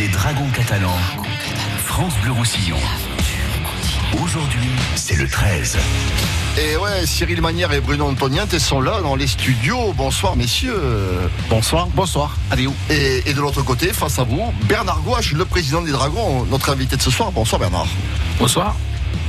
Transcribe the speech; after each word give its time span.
Les 0.00 0.08
Dragons 0.08 0.48
catalans. 0.54 0.96
France 1.84 2.14
Bleu 2.22 2.32
Roussillon. 2.32 2.78
Aujourd'hui, 4.22 4.70
c'est 4.96 5.16
le 5.16 5.28
13. 5.28 5.76
Et 6.56 6.78
ouais, 6.78 7.04
Cyril 7.04 7.42
Manière 7.42 7.70
et 7.72 7.82
Bruno 7.82 8.06
Antoniente 8.06 8.58
sont 8.58 8.80
là 8.80 9.02
dans 9.02 9.14
les 9.14 9.26
studios. 9.26 9.92
Bonsoir 9.92 10.36
messieurs. 10.36 10.80
Bonsoir. 11.50 11.88
Bonsoir. 11.88 12.38
Allez 12.50 12.66
où? 12.66 12.74
Et, 12.88 13.28
et 13.28 13.34
de 13.34 13.40
l'autre 13.42 13.60
côté, 13.60 13.92
face 13.92 14.18
à 14.18 14.24
vous, 14.24 14.40
Bernard 14.66 15.02
Gouache, 15.02 15.32
le 15.32 15.44
président 15.44 15.82
des 15.82 15.92
Dragons, 15.92 16.46
notre 16.46 16.70
invité 16.70 16.96
de 16.96 17.02
ce 17.02 17.10
soir. 17.10 17.30
Bonsoir 17.30 17.60
Bernard. 17.60 17.86
Bonsoir. 18.38 18.76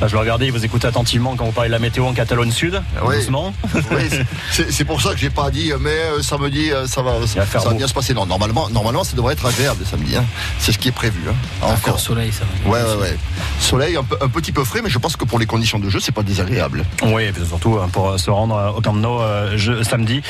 Bah, 0.01 0.07
je 0.07 0.13
le 0.13 0.19
regardais, 0.19 0.49
vous 0.49 0.65
écoutez 0.65 0.87
attentivement 0.87 1.35
quand 1.35 1.45
vous 1.45 1.51
parlez 1.51 1.69
de 1.69 1.73
la 1.73 1.77
météo 1.79 2.05
en 2.07 2.13
Catalogne 2.13 2.49
Sud, 2.51 2.81
Oui. 3.05 3.17
doucement. 3.17 3.53
Oui, 3.91 4.09
c'est 4.49 4.83
pour 4.83 4.99
ça 4.99 5.11
que 5.11 5.17
j'ai 5.17 5.29
pas 5.29 5.51
dit, 5.51 5.71
mais 5.79 5.91
euh, 5.91 6.23
samedi, 6.23 6.71
euh, 6.71 6.87
ça 6.87 7.03
va, 7.03 7.11
ça, 7.27 7.41
va 7.41 7.45
faire 7.45 7.61
va 7.61 7.73
bien 7.75 7.87
se 7.87 7.93
passer. 7.93 8.15
Non, 8.15 8.25
normalement, 8.25 8.67
normalement, 8.71 9.03
ça 9.03 9.15
devrait 9.15 9.33
être 9.33 9.45
agréable 9.45 9.85
samedi. 9.85 10.15
hein. 10.15 10.25
C'est 10.57 10.71
ce 10.71 10.79
qui 10.79 10.87
est 10.87 10.91
prévu. 10.91 11.19
Hein. 11.29 11.35
Encore. 11.61 11.99
soleil, 11.99 12.31
ça 12.31 12.45
va. 12.65 12.71
Ouais, 12.71 12.81
ouais, 12.81 12.95
ouais. 13.01 13.17
Soleil 13.59 13.95
un, 13.95 14.03
peu- 14.03 14.17
un 14.19 14.27
petit 14.27 14.51
peu 14.51 14.63
frais, 14.63 14.81
mais 14.83 14.89
je 14.89 14.97
pense 14.97 15.15
que 15.15 15.23
pour 15.25 15.37
les 15.37 15.45
conditions 15.45 15.77
de 15.77 15.87
jeu, 15.87 15.99
c'est 15.99 16.11
pas 16.11 16.23
désagréable. 16.23 16.83
Oui, 17.03 17.25
et 17.25 17.31
puis 17.31 17.45
surtout 17.45 17.77
euh, 17.77 17.85
pour 17.85 18.09
euh, 18.09 18.17
se 18.17 18.31
rendre 18.31 18.55
euh, 18.55 18.69
au 18.71 18.81
Camp 18.81 18.93
Nou 18.93 19.19
euh, 19.21 19.83
samedi. 19.83 20.23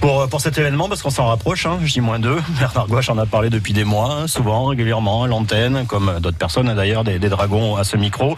Pour, 0.00 0.22
euh, 0.22 0.26
pour 0.26 0.40
cet 0.40 0.56
événement, 0.56 0.88
parce 0.88 1.02
qu'on 1.02 1.10
s'en 1.10 1.26
rapproche, 1.26 1.66
hein, 1.66 1.78
je 1.82 1.92
dis 1.92 2.00
moins 2.00 2.18
deux. 2.18 2.40
Bernard 2.58 2.86
Gouache 2.86 3.10
en 3.10 3.18
a 3.18 3.26
parlé 3.26 3.50
depuis 3.50 3.72
des 3.74 3.84
mois, 3.84 4.12
hein, 4.12 4.26
souvent, 4.26 4.64
régulièrement, 4.66 5.24
à 5.24 5.26
l'antenne, 5.26 5.84
comme 5.86 6.08
euh, 6.08 6.20
d'autres 6.20 6.38
personnes 6.38 6.72
d'ailleurs, 6.74 7.04
des, 7.04 7.18
des 7.18 7.28
dragons 7.28 7.76
à 7.76 7.84
ce 7.84 7.96
micro. 7.96 8.34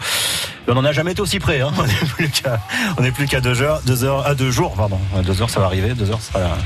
On 0.67 0.73
n'en 0.73 0.83
a 0.83 0.91
jamais 0.91 1.13
été 1.13 1.21
aussi 1.21 1.39
près. 1.39 1.61
Hein. 1.61 1.71
On 2.97 3.01
n'est 3.01 3.11
plus 3.11 3.27
qu'à 3.27 3.39
deux 3.39 3.61
heures, 3.61 3.81
deux 3.85 4.03
heures, 4.03 4.25
à 4.25 4.35
deux 4.35 4.51
jours, 4.51 4.73
pardon. 4.73 4.99
Deux 5.23 5.41
heures, 5.41 5.49
ça 5.49 5.61
va 5.61 5.67
arriver. 5.67 5.93
Deux 5.93 6.11
heures, 6.11 6.21
ça 6.21 6.33
sera, 6.33 6.57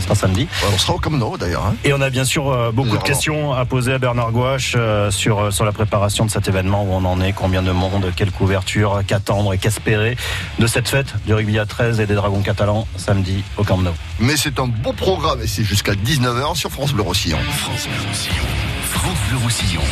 ça 0.00 0.06
sera 0.06 0.14
samedi. 0.14 0.42
Ouais, 0.42 0.68
on 0.74 0.78
sera 0.78 0.94
au 0.94 0.98
Camp 0.98 1.10
Nou 1.10 1.36
d'ailleurs. 1.36 1.66
hein. 1.66 1.74
Et 1.84 1.92
on 1.92 2.00
a 2.00 2.10
bien 2.10 2.24
sûr 2.24 2.48
euh, 2.50 2.70
beaucoup 2.72 2.96
de 2.96 3.02
questions 3.02 3.52
à 3.52 3.64
poser 3.64 3.92
à 3.94 3.98
Bernard 3.98 4.32
Gouache 4.32 4.74
euh, 4.76 5.10
sur, 5.10 5.38
euh, 5.38 5.50
sur 5.50 5.64
la 5.64 5.72
préparation 5.72 6.24
de 6.24 6.30
cet 6.30 6.48
événement, 6.48 6.82
où 6.84 6.92
on 6.92 7.04
en 7.04 7.20
est, 7.20 7.32
combien 7.32 7.62
de 7.62 7.70
monde, 7.72 8.12
quelle 8.16 8.30
couverture, 8.32 9.02
qu'attendre 9.06 9.52
et 9.54 9.58
qu'espérer 9.58 10.16
de 10.58 10.66
cette 10.66 10.88
fête 10.88 11.14
du 11.26 11.34
rugby 11.34 11.58
à 11.58 11.66
13 11.66 12.00
et 12.00 12.06
des 12.06 12.14
Dragons 12.14 12.42
catalans 12.42 12.86
samedi 12.96 13.42
au 13.56 13.64
Camp 13.64 13.78
Nou. 13.78 13.90
Mais 14.18 14.36
c'est 14.36 14.58
un 14.58 14.66
beau 14.66 14.92
programme 14.92 15.40
et 15.42 15.46
c'est 15.46 15.64
jusqu'à 15.64 15.92
19h 15.92 16.54
sur 16.56 16.70
France 16.70 16.92
Bleu 16.92 17.02
Roussillon. 17.02 17.38
France 17.58 17.86
Bleu 17.86 18.08
Roussillon. 18.08 18.44
France 18.90 19.18
Bleu 19.28 19.38
Roussillon. 19.42 19.82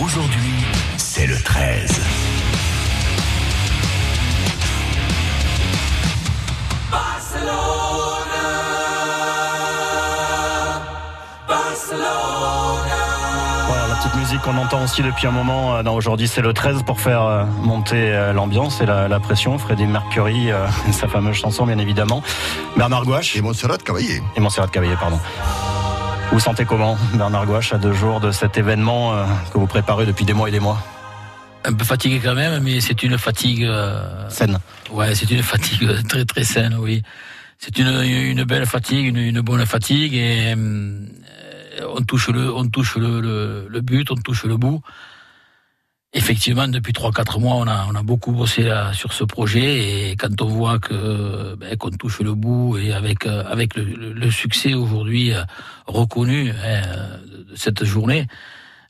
Aujourd'hui, 0.00 0.52
c'est 0.96 1.26
le 1.26 1.40
13. 1.40 2.00
Voilà, 13.68 13.86
la 13.88 13.94
petite 13.96 14.14
musique 14.16 14.40
qu'on 14.40 14.56
entend 14.56 14.82
aussi 14.82 15.02
depuis 15.02 15.26
un 15.26 15.30
moment 15.30 15.76
euh, 15.76 15.82
Aujourd'hui 15.84 16.26
c'est 16.26 16.40
le 16.42 16.52
13 16.52 16.82
pour 16.84 17.00
faire 17.00 17.22
euh, 17.22 17.44
monter 17.62 18.12
euh, 18.12 18.32
l'ambiance 18.32 18.80
et 18.80 18.86
la, 18.86 19.06
la 19.08 19.20
pression. 19.20 19.56
Freddie 19.58 19.86
Mercury, 19.86 20.50
euh, 20.50 20.66
sa 20.92 21.06
fameuse 21.08 21.36
chanson 21.36 21.64
bien 21.66 21.78
évidemment. 21.78 22.22
Bernard 22.76 23.04
Gouache 23.04 23.36
Et 23.36 23.40
Montserrat 23.42 23.78
Cavalier. 23.78 24.20
et 24.36 24.40
Montserrat 24.40 24.66
Cavalier, 24.68 24.96
pardon. 24.98 25.20
Vous 26.32 26.40
sentez 26.40 26.64
comment, 26.64 26.98
Bernard 27.14 27.46
Gouache, 27.46 27.72
à 27.72 27.78
deux 27.78 27.92
jours 27.92 28.18
de 28.20 28.32
cet 28.32 28.58
événement 28.58 29.14
euh, 29.14 29.24
que 29.52 29.58
vous 29.58 29.66
préparez 29.68 30.06
depuis 30.06 30.24
des 30.24 30.32
mois 30.34 30.48
et 30.48 30.52
des 30.52 30.60
mois? 30.60 30.82
Un 31.64 31.72
peu 31.72 31.84
fatigué 31.84 32.20
quand 32.22 32.34
même, 32.34 32.62
mais 32.64 32.80
c'est 32.80 33.02
une 33.04 33.16
fatigue. 33.18 33.62
euh, 33.64 34.28
Scène. 34.28 34.58
Ouais, 34.92 35.14
c'est 35.14 35.30
une 35.30 35.42
fatigue 35.42 35.88
très 36.08 36.24
très 36.24 36.42
saine, 36.44 36.76
oui. 36.80 37.02
C'est 37.58 37.78
une, 37.78 37.88
une 38.02 38.44
belle 38.44 38.66
fatigue, 38.66 39.06
une, 39.06 39.16
une 39.16 39.40
bonne 39.40 39.64
fatigue, 39.66 40.14
et 40.14 40.52
euh, 40.56 40.98
on 41.82 42.02
touche 42.02 42.28
le, 42.28 42.54
on 42.54 42.68
touche 42.68 42.96
le, 42.96 43.20
le, 43.68 43.80
but, 43.80 44.10
on 44.10 44.16
touche 44.16 44.44
le 44.44 44.56
bout. 44.56 44.80
Effectivement, 46.12 46.68
depuis 46.68 46.92
3-4 46.92 47.40
mois, 47.40 47.56
on 47.56 47.66
a, 47.66 47.86
on 47.90 47.94
a 47.94 48.02
beaucoup 48.02 48.32
bossé 48.32 48.62
là, 48.62 48.92
sur 48.92 49.12
ce 49.12 49.24
projet, 49.24 50.10
et 50.10 50.16
quand 50.16 50.40
on 50.40 50.46
voit 50.46 50.78
que 50.78 51.54
ben, 51.56 51.76
qu'on 51.76 51.90
touche 51.90 52.20
le 52.20 52.34
bout 52.34 52.78
et 52.78 52.92
avec 52.92 53.26
euh, 53.26 53.44
avec 53.46 53.76
le 53.76 54.30
succès 54.30 54.72
aujourd'hui 54.74 55.34
euh, 55.34 55.42
reconnu 55.86 56.50
hein, 56.50 56.82
de 57.50 57.56
cette 57.56 57.84
journée, 57.84 58.26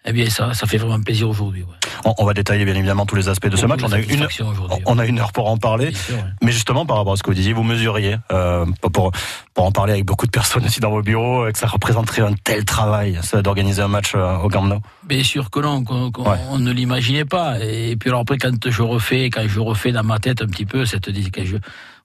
eh 0.06 0.12
bien 0.12 0.28
ça, 0.30 0.54
ça 0.54 0.66
fait 0.66 0.78
vraiment 0.78 1.00
plaisir 1.00 1.28
aujourd'hui. 1.28 1.62
Ouais. 1.62 1.68
On, 2.04 2.14
on 2.18 2.24
va 2.24 2.34
détailler 2.34 2.64
bien 2.64 2.74
évidemment 2.74 3.06
tous 3.06 3.16
les 3.16 3.28
aspects 3.28 3.48
de 3.48 3.56
ce 3.56 3.66
match. 3.66 3.80
On 3.82 3.92
a 3.92 3.98
une, 3.98 4.04
satisfaction 4.04 4.48
aujourd'hui, 4.48 4.78
on 4.86 4.98
a 4.98 5.06
une 5.06 5.18
heure 5.18 5.32
pour 5.32 5.48
en 5.50 5.56
parler. 5.56 5.90
Bien 5.90 5.98
sûr, 5.98 6.14
ouais. 6.16 6.22
Mais 6.42 6.52
justement, 6.52 6.86
par 6.86 6.96
rapport 6.98 7.14
à 7.14 7.16
ce 7.16 7.22
que 7.22 7.30
vous 7.30 7.34
disiez, 7.34 7.52
vous 7.52 7.62
mesuriez, 7.64 8.16
euh, 8.32 8.64
pour, 8.92 9.10
pour 9.54 9.64
en 9.64 9.72
parler 9.72 9.92
avec 9.94 10.04
beaucoup 10.04 10.26
de 10.26 10.30
personnes 10.30 10.64
aussi 10.64 10.80
dans 10.80 10.90
vos 10.90 11.02
bureaux, 11.02 11.42
euh, 11.46 11.50
que 11.52 11.58
ça 11.58 11.66
représenterait 11.66 12.22
un 12.22 12.34
tel 12.34 12.64
travail, 12.64 13.18
ça, 13.22 13.42
d'organiser 13.42 13.82
un 13.82 13.88
match 13.88 14.12
euh, 14.14 14.36
au 14.38 14.48
Camp 14.48 14.62
Nou. 14.62 14.80
Bien 15.04 15.22
sûr 15.24 15.50
que 15.50 15.60
non, 15.60 15.82
qu'on, 15.84 16.10
qu'on- 16.10 16.30
Ouais. 16.30 16.38
on 16.50 16.58
ne 16.58 16.70
l'imaginait 16.72 17.24
pas. 17.24 17.58
Et 17.60 17.96
puis 17.96 18.10
alors 18.10 18.20
après, 18.20 18.38
quand 18.38 18.68
je 18.70 18.82
refais, 18.82 19.26
quand 19.30 19.42
je 19.46 19.60
refais 19.60 19.92
dans 19.92 20.04
ma 20.04 20.18
tête 20.18 20.42
un 20.42 20.46
petit 20.46 20.66
peu 20.66 20.84
cette, 20.86 21.08
dé- 21.10 21.30
quand 21.34 21.44
je, 21.44 21.56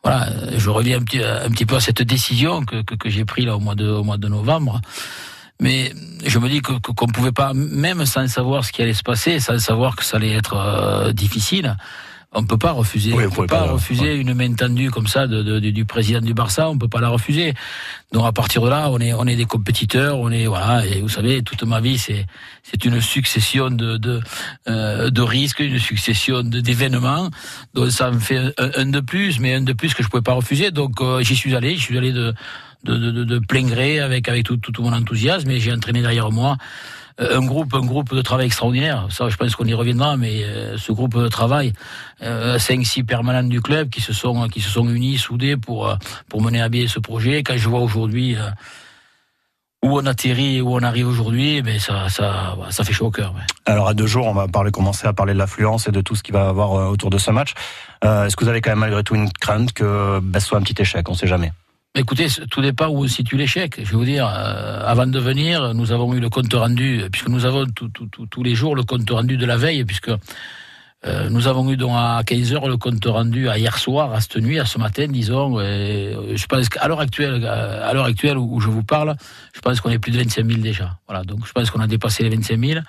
voilà, 0.04 0.28
je 0.58 0.70
reviens 0.70 0.98
un 0.98 1.02
petit, 1.04 1.22
un 1.24 1.50
petit 1.50 1.66
peu 1.66 1.76
à 1.76 1.80
cette 1.80 2.02
décision 2.02 2.64
que, 2.66 2.82
que, 2.82 2.96
que 2.96 3.10
j'ai 3.10 3.26
prise 3.26 3.46
là 3.46 3.56
au 3.56 3.60
mois 3.60 3.76
de, 3.76 3.88
au 3.88 4.04
mois 4.04 4.18
de 4.18 4.28
novembre. 4.28 4.82
Mais 5.62 5.94
je 6.26 6.38
me 6.40 6.50
dis 6.50 6.62
que, 6.62 6.74
que- 6.80 6.92
qu'on 6.92 7.08
pouvait 7.08 7.32
pas, 7.32 7.54
même 7.54 8.06
sans 8.06 8.28
savoir 8.28 8.66
ce 8.66 8.72
qui 8.74 8.82
allait 8.82 8.94
se 8.94 9.04
passer, 9.04 9.40
sans 9.40 9.60
savoir 9.60 9.96
que 9.96 10.04
ça 10.04 10.18
allait 10.18 10.34
être 10.34 10.56
euh, 10.58 11.14
difficile, 11.14 11.78
on 12.34 12.46
peut 12.46 12.58
pas 12.58 12.72
refuser. 12.72 13.12
Oui, 13.14 13.26
on 13.28 13.30
peut 13.30 13.46
pas, 13.46 13.66
pas, 13.68 13.72
refuser 13.74 14.16
une 14.16 14.34
main 14.34 14.54
tendue 14.54 14.90
comme 14.90 15.06
ça 15.08 15.28
de, 15.28 15.44
de- 15.44 15.60
du 15.60 15.84
président 15.86 16.22
du 16.22 16.34
Barça. 16.34 16.70
On 16.70 16.78
peut 16.78 16.88
pas 16.88 17.02
la 17.02 17.10
refuser. 17.10 17.54
Donc 18.14 18.26
à 18.26 18.32
partir 18.32 18.62
de 18.62 18.70
là, 18.70 18.90
on 18.90 19.00
est 19.00 19.14
on 19.14 19.28
est 19.28 19.36
des 19.36 19.44
compétiteurs. 19.46 20.18
On 20.18 20.32
est 20.32 20.46
voilà. 20.48 20.86
Et 20.86 21.02
vous 21.02 21.10
savez, 21.10 21.44
toute 21.44 21.64
ma 21.64 21.82
vie, 21.82 21.98
c'est 21.98 22.26
c'est 22.64 22.86
une 22.86 23.02
succession 23.02 23.70
de 23.70 23.98
de, 23.98 24.22
euh, 24.70 25.10
de 25.10 25.22
risques, 25.22 25.60
une 25.60 25.78
succession 25.80 26.42
d'événements. 26.42 27.30
Donc 27.74 27.92
ça 27.92 28.10
me 28.12 28.20
fait 28.20 28.40
un, 28.58 28.72
un 28.78 28.86
de 28.86 29.02
plus, 29.02 29.40
mais 29.42 29.56
un 29.56 29.62
de 29.62 29.74
plus 29.74 29.94
que 29.94 30.02
je 30.02 30.08
pouvais 30.08 30.24
pas 30.24 30.34
refuser. 30.42 30.72
Donc 30.72 31.02
euh, 31.02 31.22
j'y 31.22 31.36
suis 31.36 31.54
allé. 31.54 31.76
J'y 31.76 31.82
suis 31.82 31.98
allé 31.98 32.14
de 32.14 32.34
de, 32.84 33.40
plein 33.40 33.64
gré 33.64 34.00
avec 34.00 34.28
avec 34.28 34.46
tout, 34.46 34.58
tout, 34.58 34.82
mon 34.82 34.94
enthousiasme. 34.94 35.50
Et 35.52 35.60
j'ai 35.60 35.72
entraîné 35.72 36.02
derrière 36.02 36.32
moi 36.32 36.58
euh, 37.20 37.38
un 37.38 37.46
groupe 37.46 37.74
un 37.74 37.86
groupe 37.86 38.14
de 38.14 38.22
travail 38.22 38.48
extraordinaire. 38.48 39.08
Ça, 39.10 39.30
je 39.30 39.38
pense 39.38 39.56
qu'on 39.56 39.66
y 39.66 39.74
reviendra. 39.74 40.18
Mais 40.18 40.44
euh, 40.44 40.78
ce 40.78 40.92
groupe 40.92 41.18
de 41.18 41.28
travail, 41.28 41.74
euh, 42.22 42.58
cinq 42.60 42.86
six 42.86 43.04
permanents 43.04 43.48
du 43.48 43.62
club 43.62 43.90
qui 43.90 44.02
se 44.02 44.14
sont 44.14 44.48
qui 44.48 44.62
se 44.62 44.70
sont 44.70 44.88
unis, 44.90 45.18
soudés 45.18 45.58
pour 45.58 45.88
euh, 45.88 45.96
pour 46.30 46.42
mener 46.42 46.62
à 46.62 46.70
bien 46.70 46.88
ce 46.88 47.00
projet. 47.00 47.44
Quand 47.44 47.58
je 47.58 47.70
vois 47.70 47.82
aujourd'hui 47.82 48.36
où 49.84 49.98
on 49.98 50.06
atterrit 50.06 50.62
où 50.62 50.76
on 50.76 50.84
arrive 50.84 51.08
aujourd'hui, 51.08 51.62
ben 51.62 51.80
ça, 51.80 52.08
ça, 52.08 52.56
ça 52.70 52.84
fait 52.84 52.94
chaud 52.94 53.08
au 53.08 53.12
cœur. 53.12 53.34
Alors 53.66 53.88
à 53.88 53.94
deux 53.94 54.06
jours, 54.06 54.28
on 54.28 54.34
va 54.34 54.48
parler, 54.48 54.72
commencer 54.72 55.08
à 55.08 55.14
parler 55.14 55.34
de 55.34 55.40
l'affluence 55.40 55.88
et 55.88 55.92
de 55.92 56.02
tout 56.02 56.16
ce 56.16 56.22
qui 56.22 56.32
va 56.32 56.50
avoir 56.50 56.92
autour 56.92 57.10
de 57.10 57.18
ce 57.18 57.32
match. 57.32 57.54
Est-ce 58.04 58.36
que 58.36 58.44
vous 58.44 58.50
avez 58.50 58.62
quand 58.62 58.72
même 58.72 58.80
malgré 58.80 59.04
tout 59.04 59.16
une 59.16 59.32
crainte 59.32 59.74
que 59.74 60.20
ben, 60.20 60.40
ce 60.40 60.48
soit 60.48 60.60
un 60.60 60.62
petit 60.62 60.80
échec? 60.80 61.10
On 61.10 61.16
sait 61.16 61.28
jamais. 61.28 61.52
Écoutez, 61.94 62.28
tout 62.50 62.62
dépend 62.62 62.88
où 62.88 63.04
on 63.04 63.08
situe 63.08 63.36
l'échec. 63.36 63.76
Je 63.78 63.92
vais 63.92 63.98
vous 63.98 64.06
dire, 64.06 64.26
euh, 64.26 64.80
avant 64.86 65.06
de 65.08 65.20
venir, 65.20 65.74
nous 65.74 65.92
avons 65.92 66.14
eu 66.14 66.22
le 66.22 66.30
compte 66.30 66.54
rendu, 66.54 67.04
puisque 67.12 67.28
nous 67.28 67.44
avons 67.46 67.66
tout- 67.66 67.90
tout- 67.90 68.06
tout- 68.08 68.26
tous 68.28 68.44
les 68.44 68.56
jours 68.56 68.78
le 68.78 68.84
compte 68.84 69.10
rendu 69.10 69.36
de 69.36 69.46
la 69.46 69.58
veille, 69.58 69.84
puisque 69.84 70.10
euh, 71.06 71.30
nous 71.30 71.48
avons 71.48 71.70
eu 71.70 71.76
donc 71.76 71.92
à 71.96 72.22
15 72.26 72.54
heures 72.54 72.70
le 72.70 72.78
compte 72.78 73.04
rendu 73.06 73.50
à 73.50 73.58
hier 73.58 73.78
soir, 73.78 74.14
à 74.14 74.22
cette 74.22 74.38
nuit, 74.38 74.58
à 74.58 74.66
ce 74.66 74.78
matin, 74.78 75.08
disons. 75.10 75.60
euh, 75.60 76.34
je 76.34 76.46
pense 76.46 76.70
qu'à 76.70 76.88
l'heure 76.88 77.02
actuelle, 77.02 77.42
euh, 77.44 77.86
à 77.90 77.92
l'heure 77.94 78.06
actuelle 78.06 78.38
où 78.38 78.62
je 78.62 78.70
vous 78.70 78.84
parle, 78.84 79.16
je 79.54 79.60
pense 79.60 79.82
qu'on 79.82 79.90
est 79.90 80.00
plus 80.00 80.14
de 80.14 80.18
25 80.18 80.46
000 80.46 80.62
déjà. 80.62 80.98
Voilà, 81.10 81.26
donc 81.26 81.46
je 81.46 81.52
pense 81.52 81.70
qu'on 81.72 81.82
a 81.82 81.88
dépassé 81.88 82.24
les 82.24 82.30
25 82.30 82.58
000. 82.58 82.80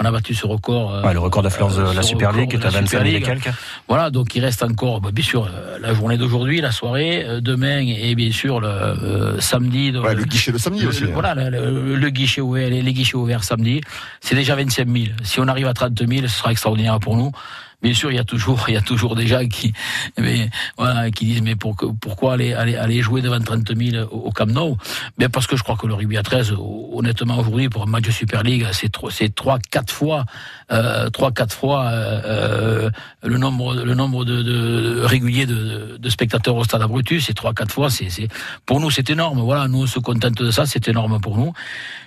On 0.00 0.04
a 0.04 0.12
battu 0.12 0.32
ce 0.32 0.46
record. 0.46 0.94
euh, 0.94 1.02
Ouais, 1.02 1.12
le 1.12 1.18
record 1.18 1.42
d'affluence 1.42 1.74
de 1.76 1.82
euh, 1.82 1.92
la 1.92 2.02
ce 2.02 2.08
Super 2.10 2.30
League 2.30 2.52
record 2.52 2.60
est 2.60 2.62
de 2.62 2.68
à 2.68 2.70
la 2.70 2.80
25 2.82 3.04
000 3.04 3.16
et 3.16 3.20
quelques. 3.20 3.50
Voilà, 3.88 4.10
donc 4.10 4.32
il 4.36 4.44
reste 4.44 4.62
encore, 4.62 5.00
bah, 5.00 5.10
bien 5.12 5.24
sûr, 5.24 5.46
euh, 5.52 5.76
la 5.80 5.92
journée 5.92 6.16
d'aujourd'hui, 6.16 6.60
la 6.60 6.70
soirée, 6.70 7.26
demain 7.40 7.80
et 7.80 8.14
bien 8.14 8.30
sûr 8.30 8.60
le 8.60 8.68
euh, 8.68 9.40
samedi. 9.40 9.90
donc, 9.90 10.04
Ouais, 10.04 10.14
le 10.14 10.22
guichet 10.24 10.52
le 10.52 10.58
samedi 10.58 10.82
le- 10.82 10.88
aussi. 10.88 11.00
le- 11.02 11.08
hein. 11.08 11.12
voilà, 11.14 11.34
le, 11.34 11.50
le- 11.50 11.96
le 11.96 12.10
guichet 12.10 12.40
ouvert, 12.40 12.70
les, 12.70 12.80
les 12.80 12.92
guichets 12.92 13.16
ouverts 13.16 13.42
samedi, 13.42 13.80
c'est 14.20 14.36
déjà 14.36 14.54
25 14.54 14.86
000. 14.88 15.06
Si 15.24 15.40
on 15.40 15.48
arrive 15.48 15.66
à 15.66 15.74
30 15.74 15.98
000, 16.06 16.22
ce 16.22 16.28
sera 16.28 16.52
extraordinaire 16.52 17.00
pour 17.00 17.16
nous. 17.16 17.32
Bien 17.80 17.94
sûr, 17.94 18.10
il 18.10 18.16
y 18.16 18.18
a 18.18 18.24
toujours, 18.24 18.64
il 18.66 18.74
y 18.74 18.76
a 18.76 18.80
toujours 18.80 19.14
des 19.14 19.28
gens 19.28 19.46
qui, 19.46 19.72
mais, 20.18 20.50
voilà, 20.76 21.12
qui 21.12 21.26
disent 21.26 21.42
mais 21.42 21.54
pour, 21.54 21.76
pourquoi 22.00 22.32
aller, 22.32 22.52
aller, 22.52 22.74
aller 22.74 23.02
jouer 23.02 23.22
devant 23.22 23.38
30 23.38 23.76
000 23.76 24.04
au, 24.10 24.32
Camp 24.32 24.46
Nou? 24.46 24.76
Bien 25.16 25.28
parce 25.28 25.46
que 25.46 25.56
je 25.56 25.62
crois 25.62 25.76
que 25.76 25.86
le 25.86 25.94
rugby 25.94 26.16
à 26.16 26.24
13, 26.24 26.54
honnêtement 26.92 27.38
aujourd'hui 27.38 27.68
pour 27.68 27.84
un 27.84 27.86
match 27.86 28.02
de 28.02 28.10
Super 28.10 28.42
League, 28.42 28.66
c'est 28.72 28.90
trois, 28.90 29.12
c'est 29.12 29.32
trois, 29.32 29.60
quatre 29.60 29.92
fois, 29.92 30.24
euh, 30.72 31.08
trois, 31.10 31.30
quatre 31.30 31.54
fois 31.54 31.84
euh, 31.84 32.20
euh, 32.24 32.90
le 33.22 33.38
nombre, 33.38 33.74
le 33.76 33.94
nombre 33.94 34.24
de, 34.24 34.42
de 34.42 35.06
de, 35.08 35.96
de 35.98 36.10
spectateurs 36.10 36.56
au 36.56 36.64
Stade 36.64 36.82
Abrutus, 36.82 37.26
c'est 37.26 37.34
trois, 37.34 37.54
quatre 37.54 37.72
fois. 37.72 37.90
C'est, 37.90 38.10
c'est 38.10 38.26
pour 38.66 38.80
nous 38.80 38.90
c'est 38.90 39.08
énorme. 39.08 39.40
Voilà, 39.40 39.68
nous 39.68 39.82
on 39.82 39.86
se 39.86 40.00
contente 40.00 40.34
de 40.34 40.50
ça, 40.50 40.66
c'est 40.66 40.88
énorme 40.88 41.20
pour 41.20 41.36
nous. 41.36 41.52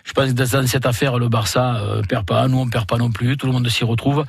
Je 0.04 0.14
pense 0.14 0.28
que 0.28 0.34
dans 0.34 0.68
cette 0.68 0.86
affaire, 0.86 1.20
le 1.20 1.30
Barça 1.30 1.76
euh, 1.76 2.02
perd 2.02 2.26
pas, 2.26 2.48
nous 2.48 2.60
on 2.60 2.68
perd 2.68 2.88
pas 2.88 2.98
non 2.98 3.12
plus, 3.12 3.38
tout 3.38 3.46
le 3.46 3.54
monde 3.54 3.68
s'y 3.70 3.84
retrouve. 3.84 4.26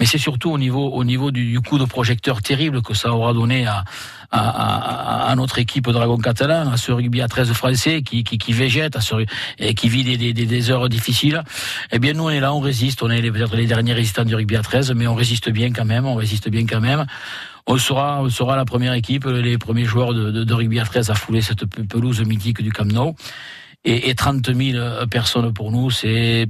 Mais 0.00 0.06
c'est 0.06 0.18
surtout 0.18 0.50
au 0.50 0.58
niveau 0.58 0.88
au 0.88 1.04
niveau 1.04 1.30
du, 1.30 1.52
du 1.52 1.60
coup 1.60 1.78
de 1.78 1.84
projecteur 1.84 2.40
terrible 2.40 2.80
que 2.80 2.94
ça 2.94 3.12
aura 3.12 3.34
donné 3.34 3.66
à, 3.66 3.84
à, 4.30 5.30
à, 5.30 5.34
notre 5.36 5.58
équipe 5.58 5.88
Dragon 5.90 6.16
Catalan, 6.16 6.70
à 6.72 6.78
ce 6.78 6.90
rugby 6.90 7.20
à 7.20 7.28
13 7.28 7.52
français 7.52 8.02
qui, 8.02 8.24
qui, 8.24 8.38
qui 8.38 8.52
végète, 8.54 8.96
à 8.96 9.02
ce, 9.02 9.14
et 9.58 9.74
qui 9.74 9.88
vit 9.90 10.02
des, 10.02 10.16
des, 10.16 10.32
des, 10.32 10.70
heures 10.70 10.88
difficiles, 10.88 11.42
eh 11.92 11.98
bien 11.98 12.14
nous 12.14 12.24
on 12.24 12.30
est 12.30 12.40
là, 12.40 12.54
on 12.54 12.60
résiste, 12.60 13.02
on 13.02 13.10
est 13.10 13.20
peut-être 13.30 13.56
les 13.56 13.66
derniers 13.66 13.92
résistants 13.92 14.24
du 14.24 14.34
rugby 14.34 14.56
à 14.56 14.62
13, 14.62 14.92
mais 14.92 15.06
on 15.06 15.14
résiste 15.14 15.50
bien 15.50 15.70
quand 15.72 15.84
même, 15.84 16.06
on 16.06 16.14
résiste 16.14 16.48
bien 16.48 16.64
quand 16.66 16.80
même. 16.80 17.04
On 17.66 17.76
sera, 17.76 18.22
on 18.22 18.30
sera 18.30 18.56
la 18.56 18.64
première 18.64 18.94
équipe, 18.94 19.26
les 19.26 19.58
premiers 19.58 19.84
joueurs 19.84 20.14
de, 20.14 20.30
de, 20.30 20.44
de 20.44 20.54
rugby 20.54 20.80
à 20.80 20.84
13 20.84 21.10
à 21.10 21.14
fouler 21.14 21.42
cette 21.42 21.66
pelouse 21.66 22.22
mythique 22.22 22.62
du 22.62 22.72
Camp 22.72 22.90
Nou. 22.90 23.14
Et, 23.84 24.10
et 24.10 24.14
30 24.14 24.54
000 24.54 25.06
personnes 25.06 25.52
pour 25.52 25.70
nous, 25.70 25.90
c'est 25.90 26.48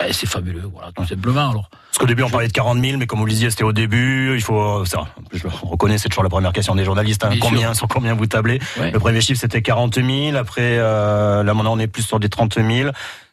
ben, 0.00 0.12
c'est 0.12 0.26
fabuleux, 0.26 0.68
voilà, 0.72 0.92
tout 0.92 1.04
simplement. 1.04 1.50
Alors. 1.50 1.68
Parce 1.70 1.98
qu'au 1.98 2.06
début, 2.06 2.22
on 2.22 2.30
parlait 2.30 2.48
de 2.48 2.52
40 2.52 2.82
000, 2.82 2.98
mais 2.98 3.06
comme 3.06 3.18
vous 3.18 3.26
le 3.26 3.32
disiez, 3.32 3.50
c'était 3.50 3.64
au 3.64 3.72
début. 3.72 4.34
Il 4.34 4.42
faut, 4.42 4.84
ça, 4.86 5.08
je 5.32 5.46
reconnais, 5.62 5.98
c'est 5.98 6.08
toujours 6.08 6.22
la 6.22 6.30
première 6.30 6.52
question 6.52 6.74
des 6.74 6.84
journalistes. 6.84 7.22
Hein, 7.24 7.32
combien, 7.40 7.74
sur 7.74 7.86
combien 7.88 8.14
vous 8.14 8.26
tablez? 8.26 8.60
Le 8.78 8.98
premier 8.98 9.20
chiffre, 9.20 9.40
c'était 9.40 9.60
40 9.60 9.96
000. 9.96 10.36
Après, 10.36 10.78
euh, 10.78 11.42
là, 11.42 11.52
maintenant, 11.52 11.74
on 11.74 11.78
est 11.78 11.86
plus 11.86 12.02
sur 12.02 12.18
des 12.18 12.30
30 12.30 12.54
000. 12.54 12.90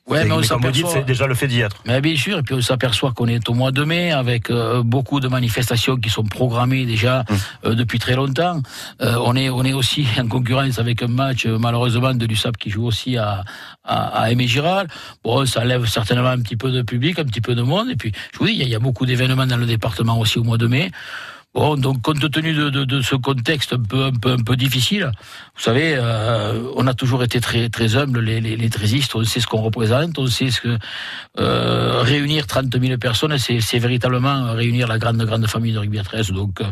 Ouais, 0.07 0.24
mais, 0.24 0.48
comme 0.48 0.62
vous 0.62 0.71
dites, 0.71 0.88
c'est 0.88 1.06
déjà 1.06 1.27
le 1.27 1.36
fait 1.36 1.48
d'y 1.48 1.59
être. 1.59 1.75
Mais 1.86 2.00
bien 2.00 2.15
sûr, 2.15 2.39
et 2.39 2.42
puis 2.42 2.56
on 2.56 2.62
s'aperçoit 2.62 3.12
qu'on 3.12 3.27
est 3.27 3.50
au 3.50 3.54
mois 3.54 3.71
de 3.71 3.83
mai 3.83 4.12
avec 4.12 4.50
euh, 4.50 4.81
beaucoup 4.81 5.19
de 5.19 5.27
manifestations 5.27 5.98
qui 5.98 6.09
sont 6.09 6.24
programmées 6.24 6.86
déjà 6.86 7.25
hum. 7.30 7.38
euh, 7.65 7.75
depuis 7.75 8.00
très 8.00 8.15
longtemps. 8.15 8.62
Euh, 9.01 9.18
on 9.25 9.36
est 9.36 9.50
on 9.50 9.63
est 9.63 9.74
aussi 9.74 10.07
en 10.19 10.27
concurrence 10.27 10.80
avec 10.80 11.04
un 11.04 11.07
match 11.07 11.45
malheureusement 11.45 12.13
de 12.13 12.25
l'USAP 12.25 12.56
qui 12.56 12.69
joue 12.69 12.86
aussi 12.86 13.18
à 13.18 13.44
à, 13.83 14.21
à 14.21 14.31
Aimé 14.31 14.48
Giral. 14.48 14.88
Bon, 15.25 15.45
ça 15.45 15.65
lève 15.65 15.86
certainement 15.88 16.30
un 16.30 16.39
petit 16.39 16.56
peu 16.56 16.71
de 16.71 16.83
public, 16.83 17.19
un 17.19 17.25
petit 17.25 17.42
peu 17.42 17.53
de 17.53 17.62
monde. 17.62 17.89
Et 17.89 17.98
puis 17.98 18.13
je 18.33 18.39
vous 18.39 18.45
dis, 18.45 18.53
il 18.53 18.60
y 18.60 18.62
a, 18.62 18.65
il 18.65 18.71
y 18.71 18.75
a 18.75 18.80
beaucoup 18.80 19.06
d'événements 19.06 19.45
dans 19.45 19.57
le 19.57 19.65
département 19.65 20.18
aussi 20.19 20.39
au 20.39 20.44
mois 20.44 20.57
de 20.57 20.68
mai. 20.68 20.89
Bon, 21.57 21.75
donc 21.75 22.04
compte 22.04 22.30
tenu 22.30 22.54
de, 22.54 23.01
ce 23.01 23.15
contexte 23.15 23.74
un 23.74 23.81
peu, 23.81 24.04
un 24.04 24.12
peu, 24.12 24.30
un 24.30 24.44
peu 24.44 24.56
difficile, 24.56 25.09
vous 25.56 25.63
savez, 25.63 25.95
euh, 25.95 26.62
on 26.75 26.86
a 26.86 26.94
toujours 26.94 27.24
été 27.24 27.42
très, 27.42 27.68
très 27.69 27.98
humbles, 27.98 28.19
les, 28.19 28.39
les, 28.39 28.69
trésistes, 28.69 29.15
on 29.15 29.24
sait 29.24 29.39
ce 29.39 29.48
qu'on 29.48 29.63
représente, 29.63 30.19
on 30.19 30.27
sait 30.27 30.51
ce 30.51 30.62
que 30.62 30.77
euh, 31.39 32.01
réunir 32.04 32.45
30 32.45 32.80
000 32.80 33.00
personnes, 33.00 33.36
c'est 33.39 33.80
véritablement 33.80 34.54
réunir 34.54 34.88
la 34.88 35.00
grande, 35.00 35.18
grande 35.18 35.48
famille 35.48 35.74
de 35.74 35.80
rugby 35.80 35.98
à 35.98 36.04
13. 36.04 36.30
Donc, 36.30 36.62
euh, 36.62 36.65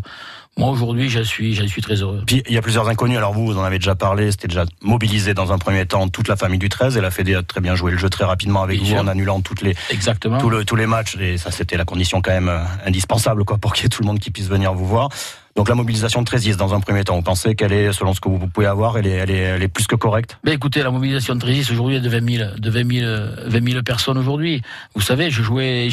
moi 0.58 0.70
aujourd'hui, 0.70 1.10
je 1.10 1.20
suis, 1.20 1.54
je 1.54 1.66
suis 1.66 1.82
très 1.82 1.96
heureux. 1.96 2.24
Puis 2.26 2.42
il 2.48 2.54
y 2.54 2.58
a 2.58 2.62
plusieurs 2.62 2.88
inconnus. 2.88 3.18
Alors 3.18 3.34
vous, 3.34 3.46
vous 3.46 3.58
en 3.58 3.64
avez 3.64 3.78
déjà 3.78 3.96
parlé. 3.96 4.32
C'était 4.32 4.48
déjà 4.48 4.66
mobilisé 4.82 5.34
dans 5.34 5.52
un 5.52 5.58
premier 5.58 5.86
temps 5.86 6.08
toute 6.08 6.30
la 6.30 6.38
famille 6.38 6.60
du 6.60 6.70
13 6.70 6.96
et 6.96 7.02
la 7.02 7.12
Fédé 7.12 7.36
a 7.36 7.44
très 7.44 7.60
bien 7.60 7.76
joué 7.76 7.92
le 7.92 7.98
jeu 7.98 8.10
très 8.10 8.24
rapidement 8.24 8.64
avec 8.64 8.82
vous 8.82 8.96
en 8.96 9.08
annulant 9.08 9.42
toutes 9.42 9.62
les, 9.62 9.76
exactement, 9.90 10.42
le, 10.48 10.64
tous 10.64 10.76
les 10.76 10.88
matchs. 10.88 11.18
Et 11.20 11.38
ça, 11.38 11.52
c'était 11.52 11.76
la 11.76 11.84
condition 11.84 12.22
quand 12.22 12.32
même 12.32 12.50
euh, 12.50 12.60
indispensable, 12.86 13.44
quoi, 13.44 13.58
pour 13.58 13.74
qu'il 13.74 13.84
y 13.84 13.86
ait 13.88 13.90
tout 13.90 14.02
le 14.02 14.08
monde 14.08 14.20
qui 14.20 14.32
puisse 14.32 14.48
venir 14.48 14.74
vous 14.74 14.86
voir. 14.86 15.10
Donc 15.56 15.70
la 15.70 15.76
mobilisation 15.76 16.22
de 16.22 16.26
Trésis 16.26 16.58
dans 16.58 16.74
un 16.74 16.82
premier 16.82 17.06
temps, 17.06 17.16
vous 17.16 17.22
pensez 17.22 17.56
qu'elle 17.56 17.72
est, 17.72 17.94
selon 17.94 18.14
ce 18.14 18.20
que 18.20 18.28
vous 18.28 18.46
pouvez 18.48 18.66
avoir, 18.66 18.98
elle 18.98 19.08
est, 19.08 19.12
elle 19.12 19.32
est, 19.32 19.38
elle 19.38 19.64
est 19.64 19.70
plus 19.70 19.88
que 19.88 19.96
correcte? 19.96 20.38
Ben 20.44 20.52
écoutez, 20.54 20.84
la 20.84 20.92
mobilisation 20.92 21.34
de 21.34 21.40
Trésis 21.40 21.72
aujourd'hui 21.72 21.96
est 21.96 22.02
de 22.02 22.10
20 22.10 22.30
000, 22.30 22.50
de 22.58 22.70
20 22.70 22.94
000, 22.94 23.12
20 23.46 23.70
000 23.70 23.84
personnes 23.84 24.18
aujourd'hui. 24.18 24.62
Vous 24.96 25.02
savez, 25.02 25.32
j'ai 25.32 25.44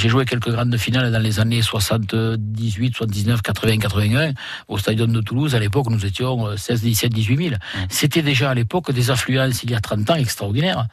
joué 0.09 0.25
quelques 0.25 0.51
grandes 0.51 0.77
finales 0.79 1.13
dans 1.13 1.21
les 1.21 1.39
années 1.39 1.63
78, 1.63 2.97
79, 2.97 3.41
80, 3.41 3.79
81 3.79 4.33
au 4.67 4.79
Stadium 4.79 5.13
de 5.13 5.21
Toulouse. 5.21 5.55
À 5.55 5.61
l'époque, 5.61 5.87
nous 5.91 6.05
étions 6.05 6.57
16, 6.57 6.83
17, 6.83 7.13
18 7.13 7.37
000. 7.37 7.55
C'était 7.89 8.23
déjà 8.23 8.51
à 8.51 8.55
l'époque 8.55 8.91
des 8.91 9.13
affluences 9.13 9.63
il 9.63 9.71
y 9.71 9.77
a 9.77 9.81
30 9.81 10.11
ans 10.11 10.17
extraordinaires. 10.17 10.89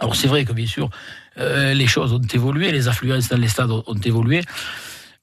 Alors 0.00 0.14
c'est 0.14 0.28
vrai 0.28 0.44
que 0.44 0.52
bien 0.52 0.66
sûr, 0.66 0.90
euh, 1.38 1.72
les 1.72 1.86
choses 1.86 2.12
ont 2.12 2.20
évolué, 2.20 2.70
les 2.70 2.86
affluences 2.86 3.28
dans 3.28 3.38
les 3.38 3.48
stades 3.48 3.70
ont 3.70 4.00
évolué. 4.04 4.42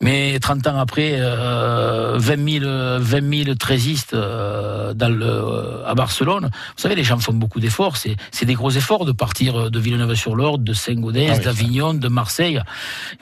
Mais 0.01 0.39
30 0.39 0.67
ans 0.67 0.77
après, 0.77 1.13
euh, 1.15 2.17
20 2.17 2.59
000, 2.61 2.65
20 2.99 3.43
000 3.45 3.55
trésistes 3.55 4.13
euh, 4.13 4.93
dans 4.93 5.09
le, 5.09 5.25
euh, 5.25 5.85
à 5.85 5.93
Barcelone. 5.93 6.45
Vous 6.45 6.81
savez, 6.81 6.95
les 6.95 7.03
gens 7.03 7.19
font 7.19 7.33
beaucoup 7.33 7.59
d'efforts. 7.59 7.97
C'est, 7.97 8.15
c'est 8.31 8.45
des 8.45 8.55
gros 8.55 8.71
efforts 8.71 9.05
de 9.05 9.11
partir 9.11 9.69
de 9.69 9.79
Villeneuve-sur-L'Orne, 9.79 10.63
de 10.63 10.73
Saint-Gaudens, 10.73 11.33
ah 11.35 11.37
d'Avignon, 11.37 11.93
de 11.93 12.07
Marseille. 12.07 12.59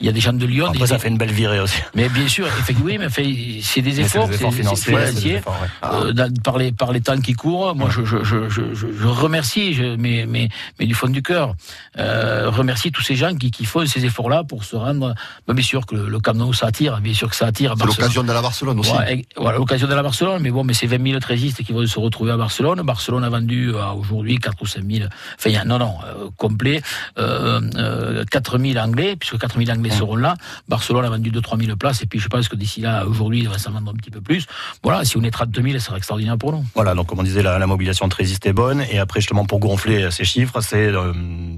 Il 0.00 0.06
y 0.06 0.08
a 0.08 0.12
des 0.12 0.20
gens 0.20 0.32
de 0.32 0.46
Lyon. 0.46 0.68
Après, 0.68 0.86
ça 0.86 0.98
fait 0.98 1.08
une 1.08 1.18
belle 1.18 1.32
virée 1.32 1.60
aussi. 1.60 1.80
Mais 1.94 2.08
bien 2.08 2.26
sûr, 2.28 2.46
effectivement, 2.46 2.86
oui, 2.86 2.98
mais 2.98 3.10
fait, 3.10 3.60
c'est 3.62 3.82
des 3.82 4.00
efforts, 4.00 4.24
c'est, 4.24 4.30
des 4.30 4.34
efforts 4.36 4.54
financiers, 4.54 4.96
c'est 5.14 5.42
euh, 5.84 6.28
par 6.42 6.56
les 6.56 6.72
par 6.72 6.92
les 6.92 7.02
temps 7.02 7.20
qui 7.20 7.34
courent. 7.34 7.74
Moi, 7.74 7.90
je, 7.90 8.04
je, 8.04 8.24
je, 8.24 8.48
je, 8.48 8.64
je 8.74 9.06
remercie, 9.06 9.78
mais, 9.98 10.24
mais, 10.26 10.48
mais 10.78 10.86
du 10.86 10.94
fond 10.94 11.08
du 11.08 11.22
cœur, 11.22 11.54
euh, 11.98 12.48
remercie 12.48 12.90
tous 12.90 13.02
ces 13.02 13.16
gens 13.16 13.34
qui, 13.34 13.50
qui 13.50 13.66
font 13.66 13.84
ces 13.84 14.06
efforts-là 14.06 14.44
pour 14.44 14.64
se 14.64 14.76
rendre. 14.76 15.14
bien 15.46 15.62
sûr 15.62 15.84
que 15.84 15.94
le, 15.94 16.08
le 16.08 16.20
Camp 16.20 16.34
Nou, 16.34 16.54
ça 16.54 16.69
attire, 16.70 17.00
bien 17.00 17.14
sûr 17.14 17.28
que 17.28 17.36
ça 17.36 17.46
attire. 17.46 17.74
C'est 17.78 17.86
l'occasion 17.86 18.22
de 18.22 18.32
la 18.32 18.42
Barcelone 18.42 18.78
aussi. 18.78 18.92
voilà, 19.36 19.58
l'occasion 19.58 19.88
de 19.88 19.94
la 19.94 20.02
Barcelone, 20.02 20.40
mais 20.42 20.50
bon, 20.50 20.64
mais 20.64 20.74
c'est 20.74 20.86
20 20.86 21.06
000 21.06 21.20
trésistes 21.20 21.62
qui 21.62 21.72
vont 21.72 21.86
se 21.86 21.98
retrouver 21.98 22.32
à 22.32 22.36
Barcelone. 22.36 22.80
Barcelone 22.82 23.24
a 23.24 23.28
vendu 23.28 23.70
euh, 23.74 23.90
aujourd'hui 23.92 24.38
4 24.38 24.62
ou 24.62 24.66
5 24.66 24.84
000, 24.88 25.08
enfin, 25.38 25.64
non, 25.64 25.78
non, 25.78 25.94
euh, 26.06 26.28
complet, 26.36 26.80
euh, 27.18 27.60
euh, 27.76 28.24
4 28.30 28.58
000 28.58 28.78
Anglais, 28.78 29.16
puisque 29.16 29.38
4 29.38 29.58
000 29.58 29.70
Anglais 29.70 29.90
seront 29.90 30.16
là. 30.16 30.34
Barcelone 30.68 31.04
a 31.04 31.10
vendu 31.10 31.30
2-3 31.30 31.64
000 31.64 31.76
places, 31.76 32.02
et 32.02 32.06
puis 32.06 32.18
je 32.18 32.28
pense 32.28 32.48
que 32.48 32.56
d'ici 32.56 32.80
là, 32.80 33.04
aujourd'hui, 33.06 33.40
il 33.40 33.48
va 33.48 33.58
s'en 33.58 33.72
vendre 33.72 33.90
un 33.90 33.96
petit 33.96 34.10
peu 34.10 34.20
plus. 34.20 34.46
Voilà, 34.82 35.04
si 35.04 35.16
on 35.16 35.22
est 35.22 35.30
32 35.30 35.62
000, 35.62 35.74
ça 35.74 35.86
sera 35.86 35.96
extraordinaire 35.96 36.38
pour 36.38 36.52
nous. 36.52 36.64
Voilà, 36.74 36.94
donc 36.94 37.08
comme 37.08 37.18
on 37.18 37.24
disait, 37.24 37.42
la, 37.42 37.58
la 37.58 37.66
mobilisation 37.66 38.06
de 38.06 38.10
trésistes 38.10 38.46
est 38.46 38.52
bonne, 38.52 38.82
et 38.90 38.98
après, 38.98 39.20
justement, 39.20 39.44
pour 39.44 39.58
gonfler 39.58 40.10
ces 40.10 40.24
chiffres, 40.24 40.60
c'est, 40.60 40.86
euh, 40.86 41.12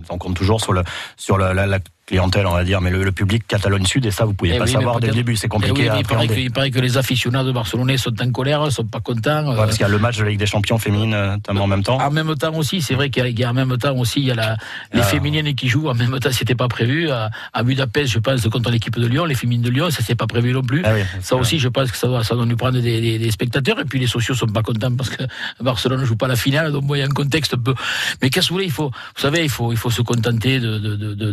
on 0.08 0.18
compte 0.18 0.36
toujours 0.36 0.60
sur, 0.60 0.72
le, 0.72 0.82
sur 1.16 1.38
la, 1.38 1.54
la, 1.54 1.66
la 1.66 1.78
clientèle, 2.06 2.46
on 2.46 2.52
va 2.52 2.64
dire, 2.64 2.80
mais 2.80 2.90
le, 2.90 3.04
le 3.04 3.12
public 3.12 3.46
Catalogne 3.46 3.86
Sud, 3.86 4.04
et 4.06 4.10
ça, 4.10 4.24
vous 4.24 4.34
pouviez 4.34 4.54
Eh 4.56 4.58
pas 4.58 4.64
oui, 4.64 4.72
savoir 4.72 4.98
dès 5.00 5.06
le 5.08 5.14
début, 5.14 5.36
c'est 5.36 5.46
Eh 5.46 5.48
compliqué 5.48 5.82
oui, 5.82 5.88
à 5.88 5.94
mais 5.94 6.00
il, 6.00 6.06
paraît 6.06 6.26
que, 6.26 6.34
il 6.34 6.50
paraît 6.50 6.70
que 6.70 6.80
les 6.80 6.96
aficionados 6.98 7.52
barcelonais 7.52 7.96
sont 7.96 8.12
en 8.20 8.30
colère, 8.32 8.70
sont 8.72 8.84
pas 8.84 9.00
contents. 9.00 9.46
Ouais, 9.46 9.52
euh, 9.52 9.56
parce 9.56 9.72
qu'il 9.72 9.82
y 9.82 9.84
a 9.84 9.88
le 9.88 9.98
match 9.98 10.18
de 10.18 10.24
la 10.24 10.30
Ligue 10.30 10.38
des 10.40 10.46
Champions 10.46 10.78
féminine, 10.78 11.14
euh, 11.14 11.32
notamment 11.36 11.64
en 11.64 11.66
même 11.68 11.82
temps. 11.82 11.98
En 12.00 12.10
même 12.10 12.34
temps 12.34 12.54
aussi, 12.54 12.82
c'est 12.82 12.94
vrai 12.94 13.08
qu'il 13.10 13.38
y 13.38 13.44
a- 13.44 13.50
en 13.50 13.54
même 13.54 13.76
temps 13.78 13.96
aussi, 13.96 14.20
il 14.20 14.26
y 14.26 14.30
a 14.30 14.34
la, 14.34 14.56
les 14.92 15.00
Ah. 15.00 15.04
féminines 15.04 15.54
qui 15.54 15.68
jouent 15.68 15.88
en 15.88 15.94
même 15.94 16.18
temps, 16.18 16.30
c'était 16.32 16.54
pas 16.56 16.68
prévu. 16.68 17.08
À, 17.10 17.30
à 17.52 17.62
Budapest, 17.62 18.12
je 18.12 18.18
pense, 18.18 18.42
contre 18.48 18.70
l'équipe 18.70 18.98
de 18.98 19.06
Lyon, 19.06 19.24
les 19.24 19.34
féminines 19.36 19.62
de 19.62 19.70
Lyon, 19.70 19.90
ça 19.90 20.02
c'est 20.04 20.14
pas 20.16 20.26
prévu 20.26 20.52
non 20.52 20.62
plus. 20.62 20.82
Ah 20.84 20.92
oui, 20.94 21.02
Ça 21.20 21.36
aussi, 21.36 21.58
je 21.60 21.68
pense 21.68 21.90
que 21.92 21.96
ça 21.96 22.08
doit, 22.08 22.24
ça 22.24 22.34
doit 22.34 22.46
nous 22.46 22.56
prendre 22.56 22.80
des, 22.80 23.00
des, 23.00 23.18
des 23.18 23.30
spectateurs. 23.30 23.78
Et 23.80 23.84
puis 23.84 23.98
les 24.00 24.06
sociaux 24.08 24.34
sont 24.34 24.46
pas 24.46 24.62
contents 24.62 24.94
parce 24.94 25.10
que 25.10 25.22
Barcelone 25.60 26.00
ne 26.00 26.04
joue 26.04 26.16
pas 26.16 26.28
la 26.28 26.36
finale. 26.36 26.72
Donc, 26.72 26.84
bon, 26.84 26.94
il 26.96 26.98
y 26.98 27.02
a 27.02 27.06
un 27.06 27.08
contexte 27.08 27.54
un 27.54 27.58
peu. 27.58 27.74
Mais 28.20 28.28
qu'est-ce 28.28 28.48
que 28.48 28.50
vous 28.50 28.56
voulez 28.56 28.66
Il 28.66 28.72
faut, 28.72 28.88
vous 28.90 29.20
savez, 29.20 29.44
il 29.44 29.48
faut, 29.50 29.70
il 29.72 29.78
faut 29.78 29.90
se 29.90 30.02
contenter 30.02 30.58
de, 30.60 30.78
de, 30.78 30.96
de, 30.96 31.14
de, 31.14 31.32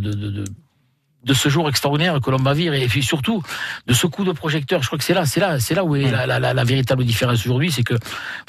de, 1.23 1.33
ce 1.33 1.49
jour 1.49 1.67
extraordinaire 1.69 2.19
que 2.21 2.29
l'on 2.31 2.37
va 2.37 2.53
vivre 2.53 2.73
et 2.73 2.87
puis 2.87 3.03
surtout 3.03 3.43
de 3.87 3.93
ce 3.93 4.07
coup 4.07 4.23
de 4.23 4.31
projecteur. 4.31 4.81
Je 4.81 4.87
crois 4.87 4.97
que 4.97 5.03
c'est 5.03 5.13
là, 5.13 5.25
c'est 5.25 5.39
là, 5.39 5.59
c'est 5.59 5.75
là 5.75 5.83
où 5.83 5.95
est 5.95 6.09
la, 6.11 6.25
la, 6.25 6.39
la, 6.39 6.53
la 6.53 6.63
véritable 6.63 7.03
différence 7.03 7.39
aujourd'hui, 7.45 7.71
c'est 7.71 7.83
que 7.83 7.93
vous 7.93 7.99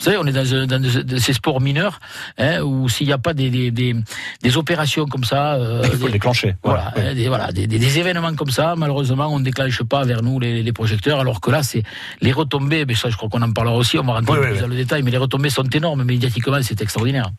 savez, 0.05 0.17
on 0.19 0.27
est 0.27 0.33
dans, 0.33 0.55
un- 0.55 0.67
dans 0.67 0.81
de, 0.81 1.03
de 1.03 1.17
ces 1.19 1.33
sports 1.33 1.61
mineurs 1.61 2.01
hein, 2.39 2.61
où 2.63 2.89
s'il 2.89 3.07
n'y 3.07 3.13
a 3.13 3.19
pas 3.19 3.35
des, 3.35 3.51
des, 3.51 3.71
des, 3.71 3.95
des 4.43 4.57
opérations 4.57 5.07
comme 5.07 5.25
ça, 5.25 5.55
euh, 5.55 5.83
Il 5.93 5.99
faut 5.99 6.07
le 6.07 6.13
déclencher. 6.13 6.55
voilà, 6.63 6.93
hein, 6.97 7.15
des, 7.15 7.29
voilà 7.29 7.53
des, 7.53 7.99
événements 7.99 8.35
comme 8.35 8.51
ça, 8.51 8.75
malheureusement, 8.77 9.27
on 9.29 9.39
ne 9.41 9.45
déclenche 9.45 9.83
pas 9.83 10.05
vers 10.05 10.23
nous 10.23 10.39
les, 10.39 10.63
les 10.63 10.73
projecteurs, 10.73 11.21
alors 11.21 11.41
que 11.41 11.51
là, 11.51 11.63
c'est 11.63 11.83
les 12.21 12.33
retombées, 12.33 12.85
mais 12.87 12.95
ça, 12.95 13.11
je 13.11 13.17
crois 13.17 13.29
qu'on 13.29 13.43
en 13.43 13.53
parlera 13.53 13.75
aussi, 13.77 13.99
on 13.99 14.05
va 14.05 14.15
rentrer 14.15 14.33
plus 14.53 14.61
dans 14.61 14.69
le 14.69 14.77
détail, 14.77 15.03
mais 15.03 15.11
les 15.11 15.17
retombées 15.19 15.51
sont 15.51 15.65
énormes, 15.65 16.05
médiatiquement, 16.05 16.59
c'est 16.63 16.81
extraordinaire. 16.81 17.31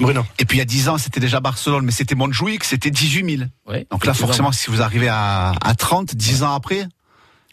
Bruno. 0.00 0.24
Et 0.38 0.44
puis 0.44 0.56
il 0.56 0.58
y 0.58 0.62
a 0.62 0.66
10 0.66 0.88
ans, 0.88 0.98
c'était 0.98 1.20
déjà 1.20 1.40
Barcelone, 1.40 1.84
mais 1.84 1.92
c'était 1.92 2.14
Montjuic, 2.14 2.64
c'était 2.64 2.90
18 2.90 3.36
000. 3.38 3.48
Ouais, 3.66 3.86
Donc 3.90 4.06
là, 4.06 4.14
forcément, 4.14 4.52
si 4.52 4.70
vous 4.70 4.82
arrivez 4.82 5.08
à, 5.08 5.52
à 5.62 5.74
30, 5.74 6.14
10 6.14 6.42
ans 6.42 6.54
après, 6.54 6.86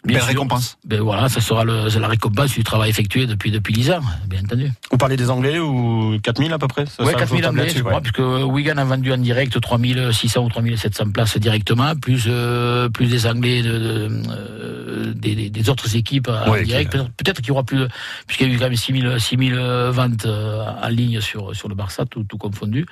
Bien 0.04 0.14
belle 0.14 0.22
sûr. 0.22 0.28
récompense. 0.28 0.76
Ben 0.84 1.00
voilà, 1.00 1.28
ça 1.28 1.40
sera 1.40 1.64
le, 1.64 1.88
la 1.98 2.08
récompense 2.08 2.52
du 2.52 2.62
travail 2.62 2.90
effectué 2.90 3.26
depuis, 3.26 3.50
depuis 3.50 3.72
10 3.72 3.90
ans, 3.92 4.00
bien 4.28 4.40
entendu. 4.42 4.70
Vous 4.90 4.98
parlez 4.98 5.16
des 5.16 5.30
Anglais 5.30 5.58
ou 5.58 6.18
4000 6.22 6.52
à 6.52 6.58
peu 6.58 6.68
près? 6.68 6.84
Ça, 6.86 7.04
4000 7.04 7.42
faut 7.42 7.48
anglais, 7.50 7.68
je 7.74 7.80
crois, 7.80 7.94
ouais. 7.94 8.00
puisque 8.02 8.18
Wigan 8.18 8.76
a 8.76 8.84
vendu 8.84 9.12
en 9.12 9.16
direct 9.16 9.58
3600 9.58 10.44
ou 10.44 10.48
3700 10.50 11.10
places 11.10 11.38
directement, 11.38 11.94
plus 11.96 12.24
euh, 12.28 12.88
plus 12.90 13.06
des 13.06 13.26
Anglais 13.26 13.62
de, 13.62 13.78
de, 13.78 14.08
euh, 14.28 15.12
des, 15.14 15.48
des- 15.48 15.68
autres 15.70 15.96
équipes 15.96 16.28
en 16.28 16.50
Ouais, 16.50 16.64
direct. 16.64 16.92
Peut-être, 17.16 17.38
qu'il 17.40 17.48
y 17.48 17.50
aura 17.52 17.62
plus, 17.64 17.86
puisqu'il 18.26 18.48
y 18.48 18.50
a 18.50 18.54
eu 18.54 18.58
quand 18.58 18.64
même 18.64 18.76
6000 18.76 19.16
6000 19.18 19.54
ventes 19.90 20.26
euh, 20.26 20.64
en 20.82 20.88
ligne 20.88 21.20
sur 21.22 21.56
sur 21.56 21.68
le 21.70 21.74
Barça, 21.74 22.04
tout, 22.04 22.24
tout 22.24 22.36
confondu, 22.36 22.84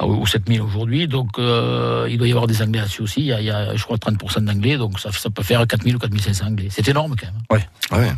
Ah, 0.00 0.06
ou 0.08 0.26
7000 0.26 0.60
aujourd'hui. 0.62 1.06
Donc 1.06 1.38
euh, 1.38 2.08
il 2.10 2.18
doit 2.18 2.26
y 2.26 2.32
avoir 2.32 2.48
des 2.48 2.60
Anglais 2.62 2.80
là-dessus 2.80 3.02
aussi. 3.02 3.20
Il 3.20 3.26
y 3.26 3.32
a, 3.32 3.40
il 3.40 3.46
y 3.46 3.50
a 3.50 3.76
je 3.76 3.84
crois 3.84 3.96
30% 3.98 4.40
d'Anglais, 4.40 4.76
donc 4.76 4.98
ça, 4.98 5.12
ça 5.12 5.30
peut 5.30 5.44
faire 5.44 5.64
4000 5.64 5.94
ou 5.94 5.98
4500 6.00 6.39
C'est 6.70 6.88
énorme 6.88 7.14
quand 7.18 7.26
même. 7.26 7.42
Ouais. 7.50 7.66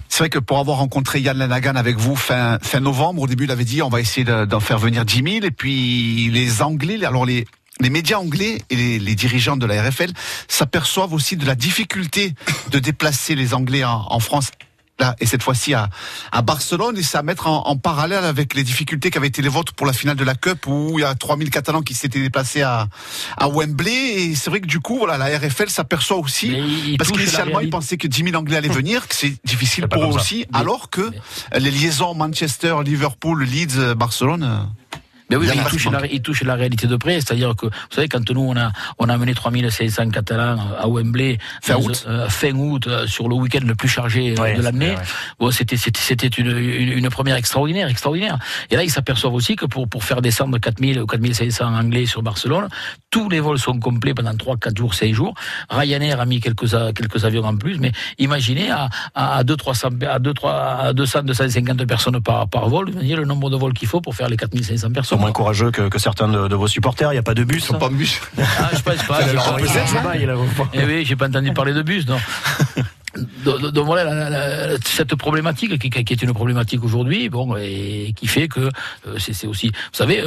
C'est 0.09 0.19
vrai 0.21 0.29
que 0.31 0.39
pour 0.39 0.59
avoir 0.59 0.79
rencontré 0.79 1.21
Yann 1.21 1.37
Lanagan 1.39 1.77
avec 1.77 1.97
vous 1.97 2.17
fin, 2.17 2.59
fin 2.63 2.81
novembre, 2.81 3.23
au 3.23 3.27
début, 3.27 3.45
il 3.45 3.51
avait 3.51 3.65
dit 3.65 3.83
on 3.83 3.89
va 3.89 4.01
essayer 4.01 4.25
de- 4.25 4.45
d'en 4.45 4.61
faire 4.61 4.79
venir 4.79 5.05
10 5.05 5.15
000. 5.17 5.27
Et 5.45 5.51
puis 5.51 6.31
les 6.31 6.63
Anglais, 6.63 7.05
alors 7.05 7.25
les, 7.27 7.47
les 7.81 7.91
médias 7.91 8.19
anglais 8.19 8.63
et 8.71 8.77
les, 8.77 8.99
les 8.99 9.15
dirigeants 9.15 9.57
de 9.57 9.67
la 9.67 9.83
RFL 9.83 10.11
s'aperçoivent 10.49 11.13
aussi 11.15 11.37
de 11.37 11.47
la 11.47 11.55
difficulté 11.55 12.35
de 12.71 12.79
déplacer 12.79 13.35
les 13.35 13.55
Anglais 13.55 13.85
en, 13.85 14.05
en 14.09 14.21
France 14.21 14.51
là, 15.01 15.17
et 15.21 15.27
cette 15.27 15.43
fois-ci 15.43 15.75
à, 15.75 15.89
à 16.31 16.43
Barcelone, 16.43 16.97
et 16.99 17.03
c'est 17.03 17.19
à 17.19 17.23
mettre 17.23 17.47
en, 17.47 17.67
en 17.67 17.77
parallèle 17.77 18.25
avec 18.25 18.55
les 18.55 18.63
difficultés 18.63 19.11
qu'avaient 19.11 19.29
été 19.29 19.43
les 19.43 19.49
vôtres 19.49 19.73
pour 19.73 19.87
la 19.87 19.93
finale 19.93 20.17
de 20.17 20.25
la 20.25 20.35
Cup, 20.35 20.67
où 20.67 20.99
il 20.99 21.03
y 21.03 21.05
a 21.05 21.15
3000 21.15 21.51
Catalans 21.51 21.83
qui 21.83 21.95
s'étaient 21.95 22.21
déplacés 22.21 22.63
à, 22.63 22.89
à 23.37 23.49
Wembley, 23.49 23.91
et 24.23 24.35
c'est 24.35 24.51
vrai 24.51 24.61
que 24.61 24.67
du 24.67 24.81
coup, 24.81 24.99
voilà, 24.99 25.19
la 25.19 25.39
RFL 25.39 25.71
s'aperçoit 25.71 26.19
aussi, 26.19 26.51
Mais 26.51 26.59
il- 26.59 26.89
il 26.91 26.97
parce 26.99 27.11
qu'initialement, 27.11 27.61
ils 27.61 27.71
pensaient 27.71 27.97
que 27.97 28.07
10 28.07 28.25
000 28.25 28.37
Anglais 28.37 28.57
allaient 28.59 28.69
venir, 28.69 29.09
que 29.09 29.15
c'est 29.15 29.35
difficile 29.45 29.89
pour 29.89 30.05
eux 30.05 30.13
ça. 30.13 30.17
aussi, 30.19 30.47
alors 30.53 30.91
que 30.91 31.11
les 31.59 31.71
liaisons 31.71 32.15
Manchester, 32.15 32.77
Liverpool, 32.85 33.43
Leeds, 33.45 33.79
euh, 33.79 33.95
Barcelone, 33.95 34.43
euh, 34.45 34.59
Mais 35.33 35.37
oui, 35.39 35.49
Il 35.55 35.61
mais 35.63 35.69
touche, 35.69 35.85
la, 35.87 35.91
manquent. 36.01 36.09
il 36.13 36.21
touche 36.23 36.43
la 36.43 36.55
réalité 36.55 36.87
de 36.87 36.97
près. 36.97 37.15
C'est-à-dire 37.15 37.55
que, 37.57 37.67
vous 37.67 37.73
savez, 37.91 38.09
quand 38.09 38.29
nous, 38.31 38.41
on 38.43 38.57
a, 38.57 38.71
on 38.99 39.09
a 39.09 39.15
amené 39.15 39.35
3500 39.35 40.11
Catalans 40.11 40.59
à 40.79 40.89
Wembley, 40.89 41.39
Fin 41.63 41.77
août. 41.77 42.05
euh, 42.07 42.29
fin 42.29 42.53
août, 42.53 42.87
euh, 42.87 43.07
sur 43.07 43.29
le 43.29 43.35
week-end 43.37 43.61
le 43.65 43.75
plus 43.75 43.89
chargé 43.89 44.35
euh, 44.39 44.43
Ouais, 44.43 44.55
de 44.55 44.63
l'année, 44.63 44.95
bon, 45.39 45.51
c'était, 45.51 45.77
c'était, 45.77 46.27
une, 46.29 46.49
une, 46.57 46.93
une 46.99 47.09
première 47.09 47.37
extraordinaire, 47.37 47.89
extraordinaire. 47.89 48.39
Et 48.71 48.77
là, 48.77 48.85
ils 48.85 48.91
s'aperçoivent 48.91 49.35
aussi 49.35 49.57
que 49.57 49.65
pour, 49.67 49.89
pour 49.89 50.05
faire 50.05 50.21
descendre 50.23 50.59
4000 50.59 51.01
ou 51.01 51.07
4500 51.07 51.65
Anglais 51.75 52.07
sur 52.07 52.23
Barcelone, 52.23 52.69
tous 53.11 53.29
les 53.29 53.41
vols 53.41 53.59
sont 53.59 53.79
complets 53.79 54.15
pendant 54.15 54.37
3, 54.37 54.57
4 54.59 54.77
jours, 54.77 54.95
6 54.95 55.13
jours. 55.15 55.35
Ryanair 55.71 56.21
a 56.21 56.27
mis 56.27 56.41
quelques, 56.41 56.69
quelques 56.95 57.25
avions 57.25 57.45
en 57.45 57.57
plus, 57.57 57.79
mais 57.79 57.93
imaginez 58.19 58.71
à, 58.71 58.89
à, 59.15 59.37
à 59.39 59.45
2, 59.45 59.57
300, 59.57 59.89
à 60.11 60.19
2, 60.19 60.35
3, 60.35 60.53
à 60.53 60.93
200, 60.93 61.23
250 61.25 61.85
personnes 61.87 62.21
par, 62.21 62.49
par 62.49 62.69
vol, 62.69 62.91
imaginez 62.91 63.17
le 63.17 63.25
nombre 63.25 63.51
de 63.51 63.57
vols 63.57 63.73
qu'il 63.75 63.89
faut 63.89 64.01
pour 64.01 64.15
faire 64.15 64.29
les 64.29 64.37
4500 64.37 64.89
Ils 64.89 64.93
personnes. 64.93 65.22
Moins 65.23 65.33
courageux 65.33 65.71
que, 65.71 65.89
que 65.89 65.99
certains 65.99 66.29
de, 66.29 66.49
de 66.49 66.55
vos 66.55 66.69
supporters. 66.69 67.11
Il 67.13 67.15
n'y 67.15 67.19
a 67.19 67.23
pas 67.23 67.35
de 67.35 67.45
bus. 67.45 67.63
Ils 67.65 67.67
sont 67.67 67.79
pas 67.79 67.87
en 67.87 67.91
bus. 67.91 68.21
Ah, 68.39 68.71
je 68.75 68.83
pense 68.83 69.03
pas. 69.05 69.21
Eh 70.75 70.85
oui, 70.85 71.05
j'ai 71.05 71.17
pas 71.17 71.29
entendu 71.29 71.53
parler 71.53 71.73
de 71.73 71.83
bus, 71.83 72.07
non. 72.07 72.19
Donc, 73.45 73.85
voilà 73.85 74.05
la- 74.05 74.31
la- 74.31 74.67
la- 74.69 74.77
cette 74.85 75.15
problématique 75.17 75.79
qui, 75.79 75.91
qui 75.91 76.13
est 76.13 76.23
une 76.23 76.33
problématique 76.33 76.83
aujourd'hui, 76.83 77.29
bon, 77.29 77.57
et 77.57 78.15
qui 78.17 78.27
fait 78.27 78.49
que 78.49 78.61
euh, 78.61 79.19
c'est 79.19 79.35
c'est 79.35 79.47
aussi, 79.47 79.69
vous 79.69 79.75
savez. 79.93 80.23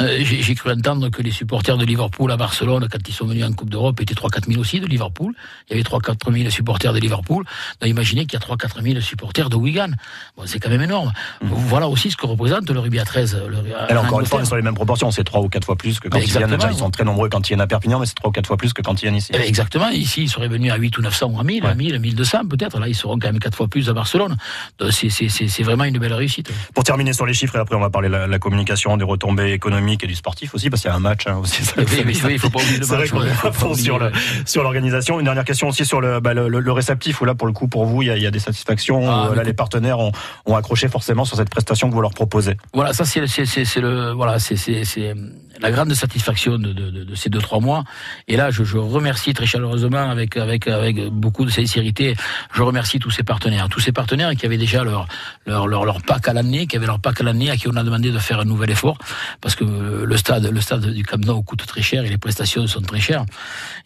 Euh, 0.00 0.18
J'ai 0.22 0.54
cru 0.54 0.70
entendre 0.72 1.08
que 1.10 1.22
les 1.22 1.30
supporters 1.30 1.76
de 1.76 1.84
Liverpool 1.84 2.30
à 2.32 2.36
Barcelone, 2.36 2.88
quand 2.90 2.98
ils 3.08 3.12
sont 3.14 3.26
venus 3.26 3.44
en 3.44 3.52
Coupe 3.52 3.70
d'Europe, 3.70 4.00
étaient 4.00 4.14
3-4 4.14 4.46
000 4.48 4.60
aussi 4.60 4.80
de 4.80 4.86
Liverpool. 4.86 5.32
Il 5.68 5.76
y 5.76 5.80
avait 5.80 5.88
3-4 5.88 6.32
000 6.32 6.50
supporters 6.50 6.92
de 6.92 6.98
Liverpool. 6.98 7.44
Donc 7.80 7.90
imaginez 7.90 8.26
qu'il 8.26 8.38
y 8.38 8.42
a 8.42 8.46
3-4 8.54 8.82
000 8.82 9.00
supporters 9.00 9.50
de 9.50 9.56
Wigan. 9.56 9.90
Bon, 10.36 10.44
c'est 10.46 10.58
quand 10.58 10.70
même 10.70 10.82
énorme. 10.82 11.12
Voilà 11.42 11.88
aussi 11.88 12.10
ce 12.10 12.16
que 12.16 12.26
représente 12.26 12.68
le 12.68 12.78
rugby 12.80 12.98
à 12.98 13.04
13. 13.04 13.42
Le, 13.48 13.96
en 13.96 14.04
encore 14.04 14.20
une 14.20 14.26
fois, 14.26 14.42
est 14.42 14.44
sur 14.44 14.56
les 14.56 14.62
mêmes 14.62 14.74
proportions. 14.74 15.10
C'est 15.10 15.24
trois 15.24 15.40
ou 15.40 15.48
quatre 15.48 15.64
fois 15.64 15.76
plus 15.76 16.00
que 16.00 16.08
quand 16.08 16.18
ils 16.18 16.30
viennent. 16.30 16.50
Déjà, 16.50 16.70
ils 16.72 16.78
sont 16.78 16.90
très 16.90 17.04
nombreux 17.04 17.28
quand 17.28 17.40
ils 17.46 17.48
viennent 17.52 17.60
à 17.60 17.66
Perpignan, 17.66 17.98
mais 18.00 18.06
c'est 18.06 18.14
trois 18.14 18.30
ou 18.30 18.32
quatre 18.32 18.46
fois 18.46 18.56
plus 18.56 18.72
que 18.72 18.82
quand 18.82 18.94
ils 19.00 19.06
viennent 19.06 19.16
ici. 19.16 19.30
Eh 19.34 19.38
ben, 19.38 19.46
Exactement. 19.46 19.88
Ici, 19.90 20.22
ils 20.24 20.28
seraient 20.28 20.48
venus 20.48 20.72
à 20.72 20.76
8 20.76 20.98
ou 20.98 21.02
900 21.02 21.26
ou 21.30 21.38
à 21.40 21.44
1000, 21.44 21.64
à 21.64 21.68
Ouais. 21.68 21.74
1000, 21.76 21.98
1200 22.00 22.46
peut-être. 22.48 22.78
Là, 22.80 22.88
ils 22.88 22.94
seront 22.94 23.18
quand 23.18 23.28
même 23.28 23.38
quatre 23.38 23.56
fois 23.56 23.68
plus 23.68 23.88
à 23.88 23.92
Barcelone. 23.92 24.36
C'est 24.90 25.62
vraiment 25.62 25.84
une 25.84 25.98
belle 25.98 26.12
réussite. 26.14 26.50
Pour 26.74 26.84
terminer 26.84 27.12
sur 27.12 27.26
les 27.26 27.34
chiffres, 27.34 27.56
et 27.56 27.58
après 27.60 27.76
on 27.76 27.80
va 27.80 27.90
parler 27.90 28.08
de 28.08 28.14
la, 28.14 28.26
la 28.26 28.38
communication, 28.38 28.96
des 28.96 29.04
retombées 29.04 29.52
économiques 29.52 29.83
et 29.92 30.06
du 30.06 30.14
sportif 30.14 30.54
aussi, 30.54 30.70
parce 30.70 30.82
qu'il 30.82 30.90
y 30.90 30.92
a 30.92 30.96
un 30.96 31.00
match 31.00 31.26
hein, 31.26 31.36
aussi. 31.36 31.62
ça- 31.64 31.74
oui, 31.78 31.84
oui, 32.06 32.20
oui, 32.24 32.32
il 32.32 32.38
faut 32.38 32.50
pas 32.50 32.60
oublier 32.60 32.78
le 32.78 32.86
vrai 32.86 32.98
match, 32.98 33.40
pas 33.42 33.52
fond 33.52 33.70
oublier, 33.70 33.84
sur 33.84 33.98
le- 33.98 34.10
sur 34.46 34.62
l'organisation. 34.62 35.18
Une 35.20 35.24
dernière 35.26 35.44
question 35.44 35.68
aussi 35.68 35.84
sur 35.84 36.00
le, 36.00 36.20
bah, 36.20 36.34
le, 36.34 36.72
réceptif, 36.72 37.20
où 37.20 37.24
là, 37.24 37.34
pour 37.34 37.46
le 37.46 37.52
coup, 37.52 37.68
pour 37.68 37.84
vous, 37.86 38.02
il 38.02 38.08
y 38.08 38.10
a, 38.10 38.16
il 38.16 38.22
y 38.22 38.26
a 38.26 38.30
des 38.30 38.38
satisfactions. 38.38 39.08
Ah, 39.10 39.28
mais 39.30 39.36
là, 39.36 39.42
les 39.42 39.52
partenaires 39.52 39.98
ont, 39.98 40.12
ont 40.46 40.56
accroché 40.56 40.88
forcément 40.88 41.24
sur 41.24 41.36
cette 41.36 41.50
prestation 41.50 41.88
que 41.88 41.94
vous 41.94 42.00
leur 42.00 42.14
proposez. 42.14 42.56
Voilà, 42.72 42.92
ça 42.92 43.04
c'est 43.04 43.26
c'est 43.26 43.44
c'est 43.46 43.64
c'est 43.64 43.80
le 43.80 44.12
voilà 44.12 44.38
c'est 44.38 44.56
c'est 44.56 44.84
c'est 44.84 45.14
la 45.60 45.70
grande 45.70 45.92
satisfaction 45.94 46.58
de, 46.58 46.72
de, 46.72 46.90
de, 46.90 47.04
de 47.04 47.14
ces 47.14 47.30
deux 47.30 47.38
trois 47.40 47.60
mois. 47.60 47.84
Et 48.26 48.36
là, 48.36 48.50
je, 48.50 48.64
je 48.64 48.76
remercie 48.76 49.34
très 49.34 49.46
chaleureusement 49.46 50.10
avec 50.10 50.36
avec 50.36 50.66
avec 50.66 50.96
beaucoup 51.10 51.44
de 51.44 51.50
sincérité. 51.50 52.16
Je 52.52 52.62
remercie 52.62 52.98
tous 52.98 53.10
ces 53.10 53.22
partenaires, 53.22 53.68
tous 53.68 53.80
ces 53.80 53.92
partenaires 53.92 54.34
qui 54.34 54.46
avaient 54.46 54.58
déjà 54.58 54.82
leur 54.82 55.06
leur 55.46 55.66
leur, 55.68 55.84
leur 55.84 56.02
pack 56.02 56.26
à 56.28 56.32
l'année, 56.32 56.66
qui 56.66 56.76
avaient 56.76 56.86
leur 56.86 56.98
pack 57.00 57.20
à 57.20 57.24
l'année, 57.24 57.50
à 57.50 57.56
qui 57.56 57.68
on 57.68 57.76
a 57.76 57.82
demandé 57.84 58.10
de 58.10 58.18
faire 58.18 58.40
un 58.40 58.44
nouvel 58.44 58.70
effort 58.70 58.98
parce 59.40 59.54
que 59.54 59.64
le 60.04 60.16
stade 60.16 60.86
du 60.86 61.04
Camp 61.04 61.42
coûte 61.42 61.66
très 61.66 61.82
cher 61.82 62.04
et 62.04 62.08
les 62.08 62.18
prestations 62.18 62.66
sont 62.66 62.80
très 62.80 63.00
chères. 63.00 63.24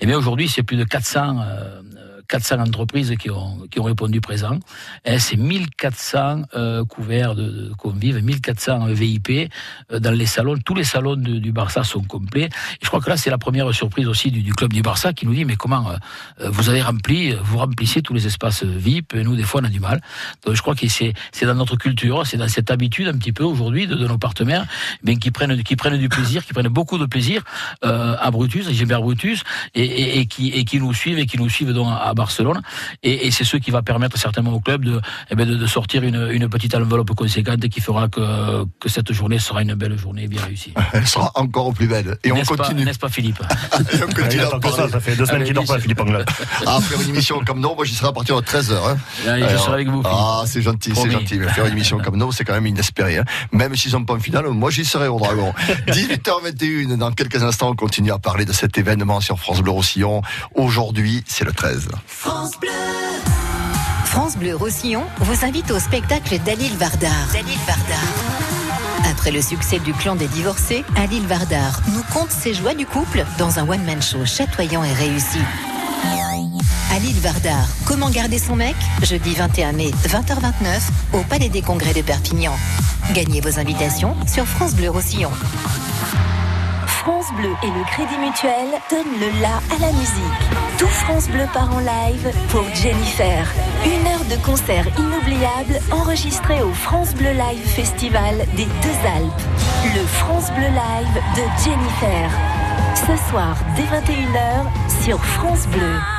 Et 0.00 0.06
bien 0.06 0.16
aujourd'hui, 0.16 0.48
c'est 0.48 0.62
plus 0.62 0.76
de 0.76 0.84
400 0.84 1.38
euh, 1.40 1.80
400 2.28 2.60
entreprises 2.60 3.14
qui 3.18 3.30
ont, 3.30 3.66
qui 3.70 3.80
ont 3.80 3.84
répondu 3.84 4.20
présent. 4.20 4.58
Et 5.04 5.18
C'est 5.18 5.36
1400 5.36 6.42
euh, 6.54 6.84
couverts 6.84 7.34
de, 7.34 7.72
convives, 7.78 8.22
1400 8.22 8.86
VIP 8.88 9.50
dans 9.90 10.10
les 10.10 10.26
salons. 10.26 10.56
Tous 10.64 10.74
les 10.74 10.84
salons 10.84 11.16
de- 11.16 11.38
du 11.38 11.52
Barça 11.52 11.84
sont 11.84 12.02
complets. 12.02 12.44
Et 12.46 12.82
je 12.82 12.88
crois 12.88 13.00
que 13.00 13.08
là, 13.10 13.16
c'est 13.16 13.30
la 13.30 13.38
première 13.38 13.72
surprise 13.74 14.06
aussi 14.08 14.30
du, 14.30 14.42
du 14.42 14.52
club 14.54 14.72
du 14.72 14.82
Barça 14.82 15.12
qui 15.12 15.26
nous 15.26 15.34
dit, 15.34 15.44
mais 15.44 15.56
comment 15.56 15.90
euh, 15.90 15.96
euh, 16.40 16.50
vous 16.50 16.68
avez 16.68 16.82
rempli, 16.82 17.32
euh, 17.32 17.38
vous 17.42 17.58
remplissez 17.58 18.02
tous 18.02 18.14
les 18.14 18.26
espaces 18.26 18.62
euh, 18.62 18.66
VIP, 18.76 19.14
et 19.14 19.22
nous, 19.22 19.36
des 19.36 19.42
fois, 19.42 19.60
on 19.60 19.64
a 19.64 19.68
du 19.68 19.80
mal. 19.80 20.00
Donc 20.44 20.54
je 20.54 20.62
crois 20.62 20.74
que 20.74 20.86
c'est 20.88 21.14
c'est 21.32 21.46
dans 21.46 21.54
notre 21.54 21.76
culture, 21.76 22.26
c'est 22.26 22.36
dans 22.36 22.48
cette 22.48 22.70
habitude 22.70 23.08
un 23.08 23.16
petit 23.18 23.32
peu 23.32 23.44
aujourd'hui 23.44 23.86
de, 23.86 23.94
de 23.94 24.06
nos 24.06 24.18
partenaires, 24.18 24.66
bien 25.02 25.16
qui 25.16 25.30
prennent, 25.30 25.62
qui 25.62 25.76
prennent 25.76 25.98
du 25.98 26.08
plaisir, 26.08 26.44
qui 26.44 26.52
prennent 26.52 26.68
beaucoup 26.68 26.98
de 26.98 27.06
plaisir 27.06 27.42
euh, 27.84 28.16
à 28.20 28.30
Brutus, 28.30 28.68
à 28.68 28.72
Gilbert 28.72 29.02
Brutus, 29.02 29.42
et, 29.74 29.84
et, 29.84 30.18
et 30.20 30.26
qui, 30.26 30.48
et 30.50 30.64
qui 30.64 30.78
nous 30.78 30.92
suivent 30.94 31.18
et 31.18 31.26
qui 31.26 31.38
nous 31.38 31.48
suivent 31.48 31.72
donc 31.72 31.88
à 31.88 32.14
Barcelone. 32.18 32.60
Et, 33.02 33.26
et 33.26 33.30
c'est 33.30 33.44
ce 33.44 33.56
qui 33.56 33.70
va 33.70 33.80
permettre 33.82 34.18
certainement 34.18 34.52
au 34.52 34.60
club 34.60 34.84
de, 34.84 35.00
eh 35.30 35.34
ben, 35.34 35.48
de, 35.48 35.56
de 35.56 35.66
sortir 35.66 36.02
une, 36.02 36.28
une 36.32 36.48
petite 36.50 36.74
enveloppe 36.74 37.14
conséquente 37.14 37.66
qui 37.68 37.80
fera 37.80 38.08
que, 38.08 38.64
que 38.80 38.88
cette 38.88 39.12
journée 39.12 39.38
sera 39.38 39.62
une 39.62 39.74
belle 39.74 39.96
journée 39.98 40.26
bien 40.28 40.42
réussie. 40.42 40.74
Elle 40.92 41.06
sera 41.06 41.30
encore 41.34 41.72
plus 41.72 41.86
belle. 41.86 42.18
Et 42.24 42.32
on 42.32 42.36
pas- 42.36 42.56
continue. 42.56 42.84
N'est-ce 42.84 42.98
pas, 42.98 43.08
Philippe 43.08 43.40
Et 43.94 44.02
on 44.02 44.06
continue 44.06 44.28
Il 44.34 44.40
à 44.40 44.46
attend 44.48 44.60
que 44.60 44.70
ça, 44.70 44.88
ça 44.88 45.00
fait 45.00 45.16
deux 45.16 45.24
semaines 45.26 45.44
qu'il 45.44 45.54
dort 45.54 45.64
pas. 45.64 45.78
Philippe 45.78 46.00
Anglade. 46.00 46.28
Ah, 46.66 46.80
faire 46.80 47.00
une 47.00 47.10
émission 47.10 47.40
comme 47.46 47.60
nous, 47.60 47.74
moi 47.74 47.84
j'y 47.84 47.94
serai 47.94 48.08
à 48.08 48.12
partir 48.12 48.40
de 48.40 48.44
13h. 48.46 48.74
Hein. 48.74 48.96
Je 49.24 49.56
serai 49.56 49.72
avec 49.74 49.88
vous. 49.88 50.02
Philippe. 50.02 50.18
Ah, 50.20 50.42
c'est 50.46 50.60
gentil, 50.62 50.92
c'est 50.94 51.10
gentil. 51.10 51.36
Mais 51.38 51.48
faire 51.48 51.66
une 51.66 51.72
émission 51.72 51.98
comme 51.98 52.16
nous, 52.16 52.32
c'est 52.32 52.44
quand 52.44 52.52
même 52.52 52.66
inespéré. 52.66 53.18
Hein. 53.18 53.24
Même 53.52 53.74
s'ils 53.76 53.90
sont 53.92 54.04
pas 54.04 54.14
en 54.14 54.18
finale, 54.20 54.48
moi 54.48 54.70
j'y 54.70 54.84
serai 54.84 55.08
au 55.08 55.18
Dragon. 55.18 55.54
18h21, 55.88 56.96
dans 56.96 57.12
quelques 57.12 57.42
instants, 57.42 57.70
on 57.70 57.74
continue 57.76 58.10
à 58.12 58.18
parler 58.18 58.44
de 58.44 58.52
cet 58.52 58.76
événement 58.78 59.20
sur 59.20 59.38
France 59.38 59.60
Bleu 59.60 59.70
Roussillon. 59.72 60.22
Aujourd'hui, 60.54 61.22
c'est 61.26 61.44
le 61.44 61.52
13. 61.52 61.88
France 64.04 64.36
Bleu 64.36 64.56
Roussillon 64.56 65.04
vous 65.20 65.44
invite 65.44 65.70
au 65.70 65.78
spectacle 65.78 66.38
d'Alil 66.38 66.74
Vardar. 66.76 67.28
Dalil 67.32 67.58
Vardar. 67.66 67.98
Après 69.10 69.30
le 69.30 69.42
succès 69.42 69.78
du 69.78 69.92
clan 69.92 70.16
des 70.16 70.26
divorcés, 70.28 70.84
Alil 70.96 71.26
Vardar 71.26 71.80
nous 71.92 72.02
conte 72.12 72.30
ses 72.30 72.54
joies 72.54 72.74
du 72.74 72.86
couple 72.86 73.24
dans 73.38 73.58
un 73.58 73.68
one-man 73.68 74.00
show 74.00 74.24
chatoyant 74.24 74.82
et 74.82 74.92
réussi. 74.94 75.38
Alil 76.94 77.16
Vardar, 77.20 77.66
comment 77.84 78.08
garder 78.08 78.38
son 78.38 78.56
mec? 78.56 78.76
Jeudi 79.02 79.34
21 79.34 79.72
mai, 79.72 79.90
20h29, 80.06 80.80
au 81.12 81.22
Palais 81.24 81.50
des 81.50 81.62
Congrès 81.62 81.92
de 81.92 82.02
Perpignan. 82.02 82.56
Gagnez 83.12 83.42
vos 83.42 83.58
invitations 83.58 84.16
sur 84.26 84.46
France 84.46 84.74
Bleu 84.74 84.88
Roussillon. 84.88 85.30
France 87.08 87.32
Bleu 87.32 87.54
et 87.62 87.68
le 87.68 87.84
Crédit 87.84 88.18
Mutuel 88.18 88.68
donnent 88.90 89.18
le 89.18 89.40
la 89.40 89.56
à 89.74 89.78
la 89.80 89.92
musique. 89.92 90.44
Tout 90.76 90.86
France 90.88 91.26
Bleu 91.30 91.46
part 91.54 91.74
en 91.74 91.78
live 91.78 92.30
pour 92.50 92.64
Jennifer. 92.74 93.50
Une 93.86 94.06
heure 94.08 94.24
de 94.28 94.36
concert 94.44 94.86
inoubliable 94.98 95.80
enregistré 95.90 96.60
au 96.60 96.70
France 96.74 97.14
Bleu 97.14 97.30
Live 97.30 97.66
Festival 97.66 98.36
des 98.56 98.66
Deux 98.66 99.08
Alpes. 99.16 99.40
Le 99.96 100.04
France 100.04 100.50
Bleu 100.52 100.68
Live 100.68 101.22
de 101.34 101.64
Jennifer. 101.64 102.30
Ce 102.94 103.30
soir, 103.30 103.56
dès 103.74 103.84
21h, 103.84 105.02
sur 105.02 105.18
France 105.24 105.66
Bleu. 105.68 106.17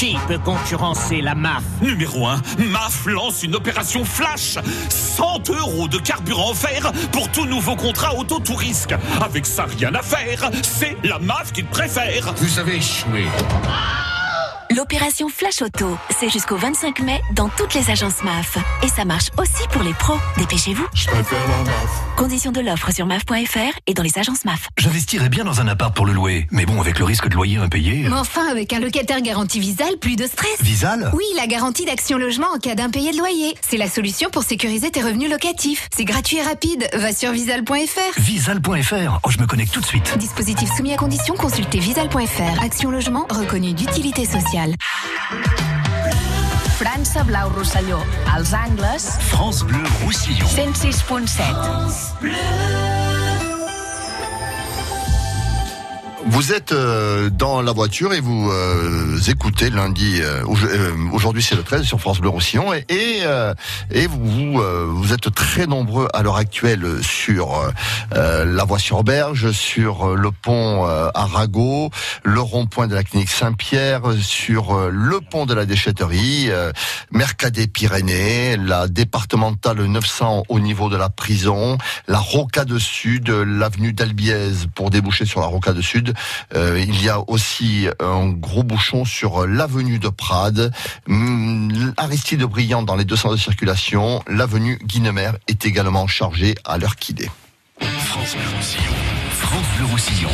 Qui 0.00 0.16
peut 0.28 0.38
concurrencer 0.38 1.20
la 1.20 1.34
MAF? 1.34 1.62
Numéro 1.82 2.26
1, 2.26 2.40
MAF 2.70 3.04
lance 3.04 3.42
une 3.42 3.54
opération 3.54 4.02
flash 4.02 4.56
100 4.88 5.50
euros 5.50 5.88
de 5.88 5.98
carburant 5.98 6.52
offert 6.52 6.90
pour 7.12 7.30
tout 7.30 7.44
nouveau 7.44 7.76
contrat 7.76 8.14
auto 8.14 8.40
tout 8.40 8.54
risque. 8.54 8.94
Avec 9.20 9.44
ça, 9.44 9.66
rien 9.66 9.94
à 9.94 10.00
faire. 10.00 10.50
C'est 10.62 10.96
la 11.04 11.18
MAF 11.18 11.52
qui 11.52 11.64
te 11.64 11.70
préfère. 11.70 12.32
Vous 12.38 12.58
avez 12.58 12.76
échoué. 12.76 13.26
L'opération 14.76 15.28
Flash 15.28 15.62
Auto, 15.62 15.98
c'est 16.20 16.28
jusqu'au 16.28 16.56
25 16.56 17.00
mai 17.00 17.20
dans 17.34 17.48
toutes 17.48 17.74
les 17.74 17.90
agences 17.90 18.22
MAF. 18.22 18.56
Et 18.84 18.88
ça 18.88 19.04
marche 19.04 19.26
aussi 19.36 19.66
pour 19.72 19.82
les 19.82 19.92
pros. 19.94 20.16
Dépêchez-vous. 20.38 20.86
Je 20.94 21.06
préfère 21.06 21.40
la 21.48 21.64
MAF. 21.64 21.90
Conditions 22.16 22.52
de 22.52 22.60
l'offre 22.60 22.92
sur 22.92 23.04
MAF.fr 23.04 23.76
et 23.88 23.94
dans 23.94 24.04
les 24.04 24.16
agences 24.16 24.44
MAF. 24.44 24.68
J'investirais 24.78 25.28
bien 25.28 25.42
dans 25.42 25.60
un 25.60 25.66
appart 25.66 25.92
pour 25.92 26.06
le 26.06 26.12
louer. 26.12 26.46
Mais 26.52 26.66
bon, 26.66 26.80
avec 26.80 27.00
le 27.00 27.04
risque 27.04 27.26
de 27.28 27.34
loyer 27.34 27.56
impayé. 27.56 28.04
Mais 28.08 28.14
enfin, 28.14 28.48
avec 28.48 28.72
un 28.72 28.78
locataire 28.78 29.20
garanti 29.22 29.58
Visal, 29.58 29.96
plus 29.98 30.14
de 30.14 30.26
stress. 30.26 30.62
Visal 30.62 31.10
Oui, 31.14 31.24
la 31.36 31.48
garantie 31.48 31.84
d'action 31.84 32.16
logement 32.16 32.46
en 32.54 32.58
cas 32.58 32.76
d'impayé 32.76 33.10
de 33.10 33.18
loyer. 33.18 33.56
C'est 33.68 33.76
la 33.76 33.88
solution 33.88 34.30
pour 34.30 34.44
sécuriser 34.44 34.92
tes 34.92 35.02
revenus 35.02 35.30
locatifs. 35.30 35.88
C'est 35.92 36.04
gratuit 36.04 36.36
et 36.36 36.42
rapide. 36.42 36.88
Va 36.94 37.12
sur 37.12 37.32
visal.fr. 37.32 38.20
Visal.fr. 38.20 39.18
Oh, 39.24 39.30
je 39.30 39.38
me 39.38 39.46
connecte 39.46 39.72
tout 39.74 39.80
de 39.80 39.86
suite. 39.86 40.16
Dispositif 40.16 40.70
soumis 40.76 40.94
à 40.94 40.96
condition, 40.96 41.34
consultez 41.34 41.80
visal.fr. 41.80 42.62
Action 42.62 42.92
logement 42.92 43.26
reconnu 43.30 43.72
d'utilité 43.72 44.24
sociale. 44.24 44.59
França 46.76 47.24
Blau 47.24 47.48
Rosselló, 47.50 48.04
als 48.30 48.52
angles, 48.52 49.16
France 49.28 49.64
Bleu 49.64 49.86
Roussillon. 50.02 50.46
106.7. 50.46 52.99
Vous 56.32 56.52
êtes 56.52 56.70
euh, 56.70 57.28
dans 57.28 57.60
la 57.60 57.72
voiture 57.72 58.12
et 58.14 58.20
vous 58.20 58.50
euh, 58.50 59.18
écoutez 59.26 59.68
lundi. 59.68 60.20
euh, 60.22 60.44
au- 60.44 60.56
Aujourd'hui, 61.12 61.42
c'est 61.42 61.56
le 61.56 61.62
13 61.64 61.82
sur 61.82 62.00
France 62.00 62.20
Bleu 62.20 62.28
Roussillon 62.28 62.72
et 62.72 62.84
et, 62.88 63.22
et 63.90 64.06
vous 64.06 64.24
vous, 64.24 64.62
vous 64.96 65.12
êtes 65.12 65.34
très 65.34 65.66
nombreux 65.66 66.08
à 66.14 66.22
l'heure 66.22 66.36
actuelle 66.36 66.86
sur 67.02 67.72
la 68.12 68.64
voie 68.64 68.78
sur 68.78 69.02
Berge, 69.04 69.50
sur 69.52 70.14
le 70.16 70.30
pont 70.30 70.84
Arago, 71.14 71.90
le 72.22 72.40
rond-point 72.40 72.86
de 72.86 72.94
la 72.94 73.02
clinique 73.02 73.30
Saint-Pierre, 73.30 74.02
sur 74.22 74.88
le 74.90 75.20
pont 75.20 75.46
de 75.46 75.54
la 75.54 75.66
déchetterie, 75.66 76.46
euh, 76.50 76.70
Mercadet 77.10 77.66
Pyrénées, 77.66 78.56
la 78.56 78.86
départementale 78.88 79.84
900 79.84 80.44
au 80.48 80.60
niveau 80.60 80.88
de 80.88 80.96
la 80.96 81.10
prison, 81.10 81.76
la 82.08 82.18
Rocade 82.18 82.78
Sud, 82.78 83.28
l'avenue 83.30 83.92
d'Albiez 83.92 84.50
pour 84.74 84.90
déboucher 84.90 85.26
sur 85.26 85.40
la 85.40 85.46
Rocade 85.46 85.80
Sud. 85.80 86.14
Euh, 86.54 86.82
il 86.86 87.02
y 87.02 87.08
a 87.08 87.20
aussi 87.28 87.88
un 88.00 88.28
gros 88.28 88.62
bouchon 88.62 89.04
sur 89.04 89.46
l'avenue 89.46 89.98
de 89.98 90.08
Prades, 90.08 90.72
Hum, 91.08 91.92
Aristide 91.96 92.42
Briand 92.42 92.82
dans 92.82 92.96
les 92.96 93.04
deux 93.04 93.16
sens 93.16 93.32
de 93.32 93.36
circulation. 93.36 94.22
L'avenue 94.28 94.78
Guinemer 94.84 95.32
est 95.48 95.66
également 95.66 96.06
chargée 96.06 96.54
à 96.64 96.78
l'heure 96.78 96.96
qu'il 96.96 97.22
est. 97.22 97.30
France 97.80 98.34
Bleu 98.36 98.56
Roussillon. 98.56 98.94
France 99.32 99.66
Bleu 99.76 99.86
Roussillon. 99.86 100.30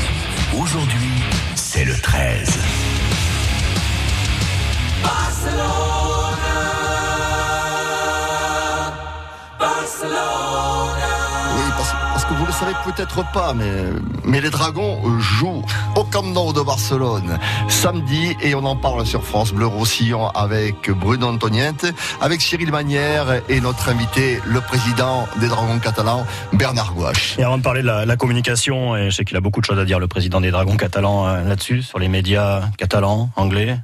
Aujourd'hui, 0.59 1.11
c'est 1.55 1.85
le 1.85 1.95
13. 1.97 2.59
Oui, 5.03 5.03
parce, 5.03 5.47
parce 9.59 10.96
vous 12.31 12.47
le 12.47 12.53
savez 12.53 12.73
peut-être 12.85 13.25
pas, 13.33 13.55
mais, 13.55 13.71
mais 14.25 14.41
les 14.41 14.51
Dragons 14.51 15.01
jouent 15.19 15.63
au 15.95 16.05
Camp 16.05 16.27
de 16.27 16.63
Barcelone 16.63 17.39
samedi 17.69 18.37
et 18.43 18.55
on 18.55 18.65
en 18.65 18.75
parle 18.75 19.07
sur 19.07 19.25
France 19.25 19.53
Bleu 19.53 19.67
Roussillon 19.67 20.29
avec 20.31 20.91
Bruno 20.91 21.29
Antoniente, 21.29 21.87
avec 22.21 22.41
Cyril 22.41 22.71
Manière 22.71 23.41
et 23.49 23.61
notre 23.61 23.89
invité, 23.89 24.41
le 24.45 24.61
président 24.61 25.29
des 25.41 25.49
Dragons 25.49 25.79
catalans, 25.79 26.27
Bernard 26.53 26.95
Gouache. 26.95 27.39
Et 27.39 27.45
avant 27.45 27.59
de 27.59 27.63
parler 27.63 27.83
de 27.83 27.87
la, 27.87 28.17
communication, 28.17 28.97
je 28.97 29.11
sais 29.11 29.25
qu'il 29.25 29.37
a 29.37 29.41
beaucoup 29.41 29.61
de 29.61 29.67
choses 29.67 29.79
à 29.79 29.85
dire, 29.85 29.99
le 29.99 30.09
président 30.09 30.41
des 30.41 30.51
Dragons 30.51 30.77
catalans 30.77 31.27
euh, 31.27 31.43
là-dessus, 31.45 31.83
sur 31.83 31.99
les 31.99 32.09
médias 32.09 32.63
catalans, 32.77 33.31
anglais, 33.37 33.79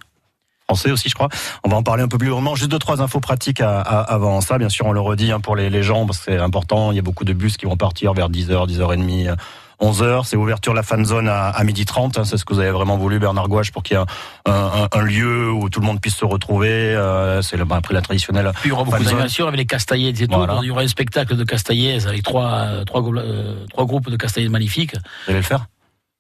français 0.75 0.91
aussi, 0.91 1.09
je 1.09 1.15
crois. 1.15 1.29
On 1.65 1.69
va 1.69 1.77
en 1.77 1.83
parler 1.83 2.03
un 2.03 2.09
peu 2.09 2.19
plus 2.19 2.29
longuement. 2.29 2.55
Juste 2.55 2.71
deux, 2.71 2.79
trois 2.79 3.01
infos 3.03 3.21
pratiques 3.21 3.61
à- 3.61 3.81
à- 3.81 4.01
avant 4.15 4.41
ça. 4.41 4.59
Bien 4.59 4.69
sûr, 4.69 4.87
on 4.87 4.93
le 4.93 5.01
redit 5.01 5.31
hein, 5.33 5.41
pour 5.41 5.55
les, 5.57 5.71
les 5.71 5.83
gens, 5.83 6.07
parce 6.07 6.19
que 6.19 6.25
c'est 6.33 6.39
important. 6.39 6.93
Il 6.93 6.97
y 6.97 6.99
a 6.99 7.03
beaucoup 7.03 7.25
de 7.25 7.33
bus 7.33 7.57
qui 7.57 7.67
vont 7.67 7.77
partir 7.77 8.13
vers 8.15 8.29
10h, 8.31 8.67
10h30. 8.67 9.37
11h, 9.81 10.25
c'est 10.25 10.37
ouverture 10.37 10.73
de 10.75 10.77
la 10.77 10.85
fan 10.85 11.05
zone 11.05 11.29
à, 11.29 11.49
à 11.49 11.65
midi 11.65 11.85
30. 11.85 12.17
hein, 12.17 12.25
c'est 12.25 12.37
ce 12.37 12.45
que 12.45 12.55
vous 12.55 12.61
avez 12.61 12.71
vraiment 12.71 12.97
voulu, 12.97 13.19
Bernard 13.19 13.49
Gouache, 13.49 13.73
pour 13.73 13.83
qu'il 13.83 13.97
y 13.97 14.01
ait 14.01 14.05
un, 14.47 14.53
un- 14.53 14.89
un 14.93 15.03
lieu 15.03 15.51
où 15.51 15.69
tout 15.69 15.81
le 15.81 15.87
monde 15.87 16.01
puisse 16.01 16.15
se 16.17 16.25
retrouver. 16.25 16.69
Euh, 16.71 17.43
c'est 17.43 17.57
bah, 17.65 17.77
après 17.77 17.93
la 17.93 18.01
traditionnelle. 18.01 18.53
Puis 18.61 18.69
il 18.69 18.69
y 18.69 18.73
aura 18.73 18.85
beaucoup 18.85 19.03
d'animations 19.17 19.47
avec 19.49 19.59
les 19.59 19.67
Castaillaises 19.67 20.23
et 20.23 20.29
tout. 20.29 20.37
Voilà. 20.37 20.61
Il 20.63 20.69
y 20.69 20.71
aura 20.71 20.83
un 20.83 20.89
spectacle 20.89 21.35
de 21.37 21.43
Castaillaises 21.45 22.07
avec 22.07 22.23
trois, 22.23 22.47
euh, 22.53 22.85
trois, 22.85 23.03
euh, 23.03 23.55
trois 23.71 23.85
groupes 23.87 24.09
de 24.09 24.17
Castaillaises 24.17 24.51
magnifiques. 24.51 24.95
Vous 24.95 25.31
allez 25.33 25.39
le 25.41 25.43
faire? 25.43 25.67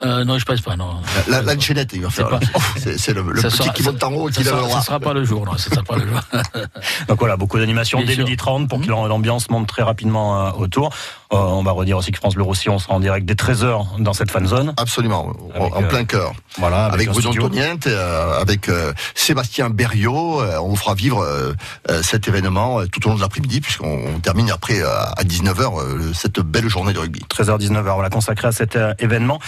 Euh, 0.05 0.25
non, 0.25 0.39
je 0.39 0.45
pense 0.45 0.61
pas, 0.61 0.77
non. 0.77 0.97
La, 1.29 1.43
la 1.43 1.59
chaînette, 1.59 1.91
il 1.93 2.03
va 2.03 2.11
faire. 2.11 2.29
pas- 2.29 2.41
C'est 2.77 3.13
le, 3.15 3.23
le 3.23 3.41
petit 3.41 3.57
sera- 3.57 3.69
qui 3.71 3.83
monte 3.85 4.03
en 4.03 4.13
haut 4.13 4.29
Ça 4.31 4.35
qui 4.39 4.45
lève 4.45 4.55
le 4.57 4.61
bras. 4.63 4.81
ça 4.81 4.87
sera 4.87 5.01
pas 5.01 5.13
le 5.13 5.25
jour, 5.25 5.45
non, 5.47 5.57
ça 5.57 5.71
sera 5.71 5.83
pas 5.83 5.97
le 5.97 6.07
jour. 6.09 6.21
Donc 7.09 7.19
voilà, 7.21 7.37
beaucoup 7.37 7.59
d'animations 7.59 8.01
dès 8.05 8.15
sûr. 8.15 8.25
midi 8.25 8.37
30 8.37 8.69
pour 8.69 8.81
que 8.81 8.87
l'ambiance 8.89 9.49
monte 9.51 9.69
très 9.69 9.83
rapidement 9.83 10.47
euh, 10.49 10.51
autour. 10.53 10.91
Euh, 11.33 11.37
on 11.37 11.63
va 11.63 11.71
redire 11.73 11.97
aussi 11.97 12.11
que 12.13 12.19
France 12.19 12.35
Bleu 12.35 12.43
Roussillon 12.43 12.79
sera 12.79 12.95
en 12.95 13.01
direct 13.01 13.25
dès 13.27 13.35
13h 13.35 14.03
dans 14.03 14.13
cette 14.13 14.31
fan 14.31 14.47
zone. 14.47 14.75
Absolument, 14.77 15.33
en- 15.55 15.61
Avec, 15.61 15.75
en 15.77 15.83
euh, 15.85 15.89
plein 15.89 16.05
cœur. 16.05 16.33
Voilà, 16.59 16.87
Avec 16.87 17.09
un 17.09 17.13
Bruno 17.13 17.31
euh, 17.87 18.41
avec 18.41 18.69
euh, 18.69 18.93
Sébastien 19.15 19.71
Berriot, 19.71 20.41
euh, 20.43 20.59
on 20.59 20.69
vous 20.69 20.77
fera 20.77 20.95
vivre 20.95 21.25
cet 22.03 22.29
événement 22.29 22.81
euh, 22.81 22.87
tout 22.87 23.07
au 23.07 23.11
long 23.11 23.17
de 23.17 23.21
l'après-midi, 23.21 23.61
puisqu'on 23.61 24.01
on 24.15 24.19
termine 24.19 24.51
après 24.51 24.81
euh, 24.83 24.89
à 25.17 25.23
19h 25.23 26.13
cette 26.13 26.41
belle 26.41 26.69
journée 26.69 26.93
de 26.93 26.99
rugby. 26.99 27.21
13h, 27.31 27.59
19h, 27.61 27.95
voilà, 27.95 28.11
consacré 28.11 28.49
à 28.49 28.53
cet 28.53 28.77
euh, 28.77 28.93
événement. 28.99 29.39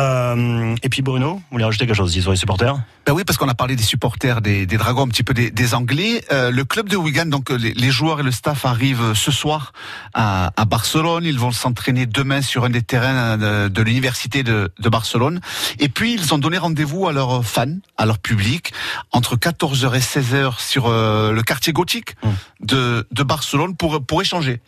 Euh, 0.00 0.74
et 0.82 0.88
puis 0.88 1.02
Bruno, 1.02 1.34
vous 1.34 1.42
voulez 1.52 1.64
rajouter 1.64 1.86
quelque 1.86 1.96
chose 1.96 2.12
sur 2.12 2.30
les 2.30 2.36
supporters? 2.36 2.76
Ben 3.10 3.16
oui, 3.16 3.24
parce 3.24 3.38
qu'on 3.38 3.48
a 3.48 3.54
parlé 3.54 3.74
des 3.74 3.82
supporters 3.82 4.40
des, 4.40 4.66
des 4.66 4.76
Dragons, 4.76 5.02
un 5.02 5.08
petit 5.08 5.24
peu 5.24 5.34
des, 5.34 5.50
des 5.50 5.74
Anglais. 5.74 6.22
Euh, 6.30 6.52
le 6.52 6.62
club 6.64 6.88
de 6.88 6.94
Wigan, 6.96 7.26
donc 7.26 7.50
euh, 7.50 7.56
les, 7.56 7.74
les 7.74 7.90
joueurs 7.90 8.20
et 8.20 8.22
le 8.22 8.30
staff 8.30 8.64
arrivent 8.64 9.14
ce 9.14 9.32
soir 9.32 9.72
à, 10.14 10.52
à 10.56 10.64
Barcelone. 10.64 11.24
Ils 11.24 11.36
vont 11.36 11.50
s'entraîner 11.50 12.06
demain 12.06 12.40
sur 12.40 12.64
un 12.64 12.70
des 12.70 12.82
terrains 12.82 13.36
de, 13.36 13.66
de 13.66 13.82
l'université 13.82 14.44
de, 14.44 14.70
de 14.78 14.88
Barcelone. 14.88 15.40
Et 15.80 15.88
puis 15.88 16.14
ils 16.14 16.32
ont 16.32 16.38
donné 16.38 16.56
rendez-vous 16.56 17.08
à 17.08 17.12
leurs 17.12 17.44
fans, 17.44 17.78
à 17.96 18.06
leur 18.06 18.20
public, 18.20 18.72
entre 19.10 19.34
14h 19.34 19.92
et 19.96 19.98
16h 19.98 20.60
sur 20.60 20.86
euh, 20.86 21.32
le 21.32 21.42
quartier 21.42 21.72
gothique 21.72 22.14
de, 22.60 23.08
de 23.10 23.22
Barcelone 23.24 23.74
pour 23.74 24.00
pour 24.06 24.22
échanger, 24.22 24.60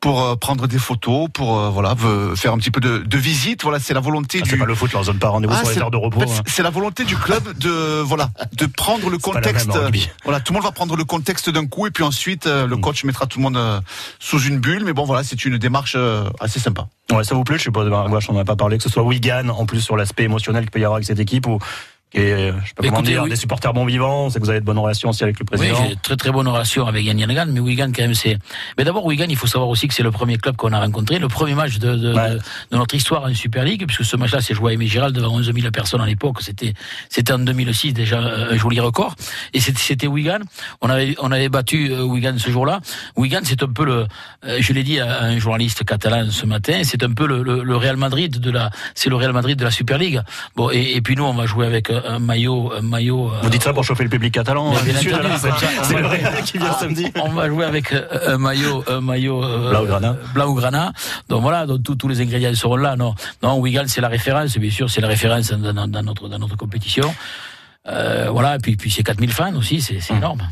pour 0.00 0.20
euh, 0.24 0.34
prendre 0.34 0.66
des 0.66 0.78
photos, 0.80 1.28
pour 1.32 1.60
euh, 1.60 1.70
voilà 1.70 1.94
faire 2.34 2.52
un 2.54 2.58
petit 2.58 2.72
peu 2.72 2.80
de, 2.80 2.98
de 2.98 3.18
visite. 3.18 3.62
Voilà, 3.62 3.78
c'est 3.78 3.94
la 3.94 4.00
volonté 4.00 4.38
Ah, 4.40 4.44
du 4.44 4.50
C'est 4.50 4.56
pas 4.56 4.64
le 4.64 4.74
foot, 4.74 4.92
leur 4.92 5.04
zone 5.04 5.20
pas 5.20 5.28
rendez-vous 5.28 5.54
ah, 5.56 5.60
sur 5.60 5.70
les 5.70 5.78
heures 5.78 5.92
de 5.92 5.96
repos. 5.96 6.22
hein. 6.22 6.42
C'est 6.46 6.64
la 6.64 6.70
volonté 6.70 7.04
du 7.04 7.14
club 7.16 7.56
de 7.56 7.67
voilà 8.02 8.30
de 8.52 8.66
prendre 8.66 9.10
le 9.10 9.18
contexte. 9.18 9.70
Voilà, 10.24 10.40
tout 10.40 10.52
le 10.52 10.58
monde 10.58 10.64
va 10.64 10.72
prendre 10.72 10.96
le 10.96 11.04
contexte 11.04 11.50
d'un 11.50 11.66
coup 11.66 11.86
et 11.86 11.90
puis 11.90 12.04
ensuite 12.04 12.46
euh, 12.46 12.66
le 12.66 12.76
coach 12.76 13.04
mettra 13.04 13.26
tout 13.26 13.38
le 13.38 13.44
monde 13.44 13.56
euh, 13.56 13.80
sous 14.18 14.40
une 14.40 14.58
bulle. 14.58 14.84
Mais 14.84 14.92
bon, 14.92 15.04
voilà, 15.04 15.22
c'est 15.24 15.44
une 15.44 15.58
démarche 15.58 15.94
euh, 15.96 16.28
assez 16.40 16.60
sympa. 16.60 16.88
Ouais, 17.10 17.24
ça 17.24 17.34
vous 17.34 17.44
plaît? 17.44 17.58
Je 17.58 17.64
sais 17.64 17.70
pas, 17.70 17.84
de 17.84 17.90
on 17.90 18.32
n'en 18.32 18.40
a 18.40 18.44
pas 18.44 18.56
parlé, 18.56 18.76
que 18.76 18.82
ce 18.82 18.90
soit 18.90 19.02
Wigan, 19.02 19.48
en 19.48 19.66
plus 19.66 19.80
sur 19.80 19.96
l'aspect 19.96 20.24
émotionnel 20.24 20.64
qu'il 20.64 20.70
peut 20.70 20.80
y 20.80 20.84
avoir 20.84 20.96
avec 20.96 21.06
cette 21.06 21.20
équipe, 21.20 21.46
ou 21.46 21.58
qui 22.10 22.18
est, 22.18 22.52
je 22.52 22.66
sais 22.68 22.74
pas 22.74 22.88
comment 22.88 23.02
dire, 23.02 23.22
oui. 23.24 23.30
des 23.30 23.36
supporters 23.36 23.72
bons 23.74 23.84
vivants, 23.84 24.30
sait 24.30 24.38
que 24.38 24.44
vous 24.44 24.50
avez 24.50 24.60
de 24.60 24.64
bonnes 24.64 24.78
relations 24.78 25.10
aussi 25.10 25.22
avec 25.24 25.38
le 25.38 25.44
Oui, 25.52 25.58
président. 25.58 25.86
j'ai 25.88 25.96
très 25.96 26.16
très 26.16 26.30
bonne 26.30 26.48
relation 26.48 26.86
avec 26.86 27.04
Yann 27.04 27.18
Yannigan, 27.18 27.46
mais 27.48 27.60
Wigan 27.60 27.90
quand 27.94 28.02
même 28.02 28.14
c'est. 28.14 28.38
Mais 28.78 28.84
d'abord 28.84 29.04
Wigan, 29.04 29.26
il 29.28 29.36
faut 29.36 29.46
savoir 29.46 29.68
aussi 29.68 29.88
que 29.88 29.94
c'est 29.94 30.02
le 30.02 30.10
premier 30.10 30.38
club 30.38 30.56
qu'on 30.56 30.72
a 30.72 30.80
rencontré, 30.80 31.18
le 31.18 31.28
premier 31.28 31.54
match 31.54 31.78
de, 31.78 31.96
de, 31.96 32.14
Ouais. 32.14 32.30
de, 32.30 32.34
de 32.70 32.76
notre 32.76 32.94
histoire 32.94 33.24
en 33.24 33.34
Super 33.34 33.64
League, 33.64 33.84
puisque 33.86 34.04
ce 34.04 34.16
match-là 34.16 34.40
s'est 34.40 34.54
joué 34.54 34.70
à 34.70 34.74
Aimé 34.74 34.86
Gérald 34.86 35.14
devant 35.14 35.34
11 35.34 35.52
000 35.54 35.70
personnes 35.70 36.00
à 36.00 36.06
l'époque. 36.06 36.40
C'était 36.40 36.72
c'était 37.10 37.32
en 37.32 37.38
2006 37.40 37.92
déjà 37.92 38.18
euh, 38.20 38.52
un 38.52 38.56
joli 38.56 38.80
record. 38.80 39.14
Et 39.52 39.60
c'était- 39.60 40.06
Wigan. 40.06 40.38
On 40.80 40.88
avait 40.88 41.14
on 41.20 41.30
avait 41.32 41.48
battu 41.48 41.90
euh, 41.92 42.02
Wigan 42.04 42.34
ce 42.38 42.50
jour-là. 42.50 42.80
Wigan, 43.16 43.40
c'est 43.44 43.62
un 43.62 43.66
peu 43.68 43.84
le. 43.84 44.06
euh, 44.46 44.56
je 44.60 44.72
l'ai 44.72 44.82
dit 44.82 44.98
à 45.00 45.22
un 45.24 45.38
journaliste 45.38 45.84
catalan 45.84 46.30
ce 46.30 46.46
matin, 46.46 46.80
c'est 46.84 47.02
un 47.02 47.12
peu 47.12 47.26
le, 47.26 47.42
le, 47.42 47.62
le 47.62 47.76
Real 47.76 47.96
Madrid 47.96 48.38
de 48.38 48.50
la. 48.50 48.70
C'est 48.94 49.10
le 49.10 49.16
Real 49.16 49.32
Madrid 49.32 49.58
de 49.58 49.64
la 49.64 49.70
Super 49.70 49.98
League. 49.98 50.20
Bon 50.56 50.70
et, 50.70 50.96
et 50.96 51.00
puis 51.02 51.16
nous 51.16 51.24
on 51.24 51.34
va 51.34 51.44
jouer 51.46 51.66
avec 51.66 51.90
un 52.06 52.14
un 52.14 52.18
maillot 52.18 52.72
un 52.76 52.82
maillot. 52.82 53.28
euh, 53.30 53.38
Vous 53.42 53.50
dites 53.50 53.62
ça 53.62 53.72
pour 53.72 53.84
chauffer 53.84 54.04
le 54.04 54.10
public 54.10 54.34
catalan 54.34 54.72
Mais 54.72 54.78
hein, 54.78 54.82
bien 54.84 55.36
ça, 55.38 55.56
c'est- 55.82 55.98
le 55.98 56.06
Real 56.06 56.42
qui 56.44 56.58
vient 56.58 56.72
samedi. 56.72 57.06
On 57.22 57.30
va 57.30 57.48
jouer 57.48 57.64
avec 57.64 57.92
euh, 57.92 58.34
un 58.34 58.38
maillot, 58.38 58.84
un 58.88 59.00
maillot 59.00 59.42
euh, 59.44 59.70
Blaugrana. 59.70 60.16
Blaugrana. 60.34 60.92
Donc 61.28 61.42
voilà, 61.42 61.66
donc 61.66 61.82
tous- 61.82 62.08
les 62.08 62.20
ingrédients 62.20 62.54
seront 62.54 62.76
là. 62.76 62.96
Non, 62.96 63.14
non, 63.42 63.58
Wigan 63.58 63.84
c'est 63.86 64.00
la 64.00 64.08
référence, 64.08 64.56
bien 64.58 64.70
sûr, 64.70 64.88
c'est 64.90 65.00
la 65.00 65.08
référence 65.08 65.50
dans, 65.52 65.72
dans- 65.72 65.88
dans 65.88 66.02
notre 66.02 66.28
dans 66.28 66.38
notre 66.38 66.56
compétition. 66.56 67.14
Euh, 67.88 68.28
voilà, 68.30 68.56
et 68.56 68.58
puis 68.58 68.76
puis 68.76 68.90
c'est 68.90 69.02
4000 69.02 69.32
fans 69.32 69.54
aussi, 69.56 69.80
c'est 69.80 69.94
Hum. 69.94 70.00
c'est 70.02 70.14
énorme. 70.14 70.42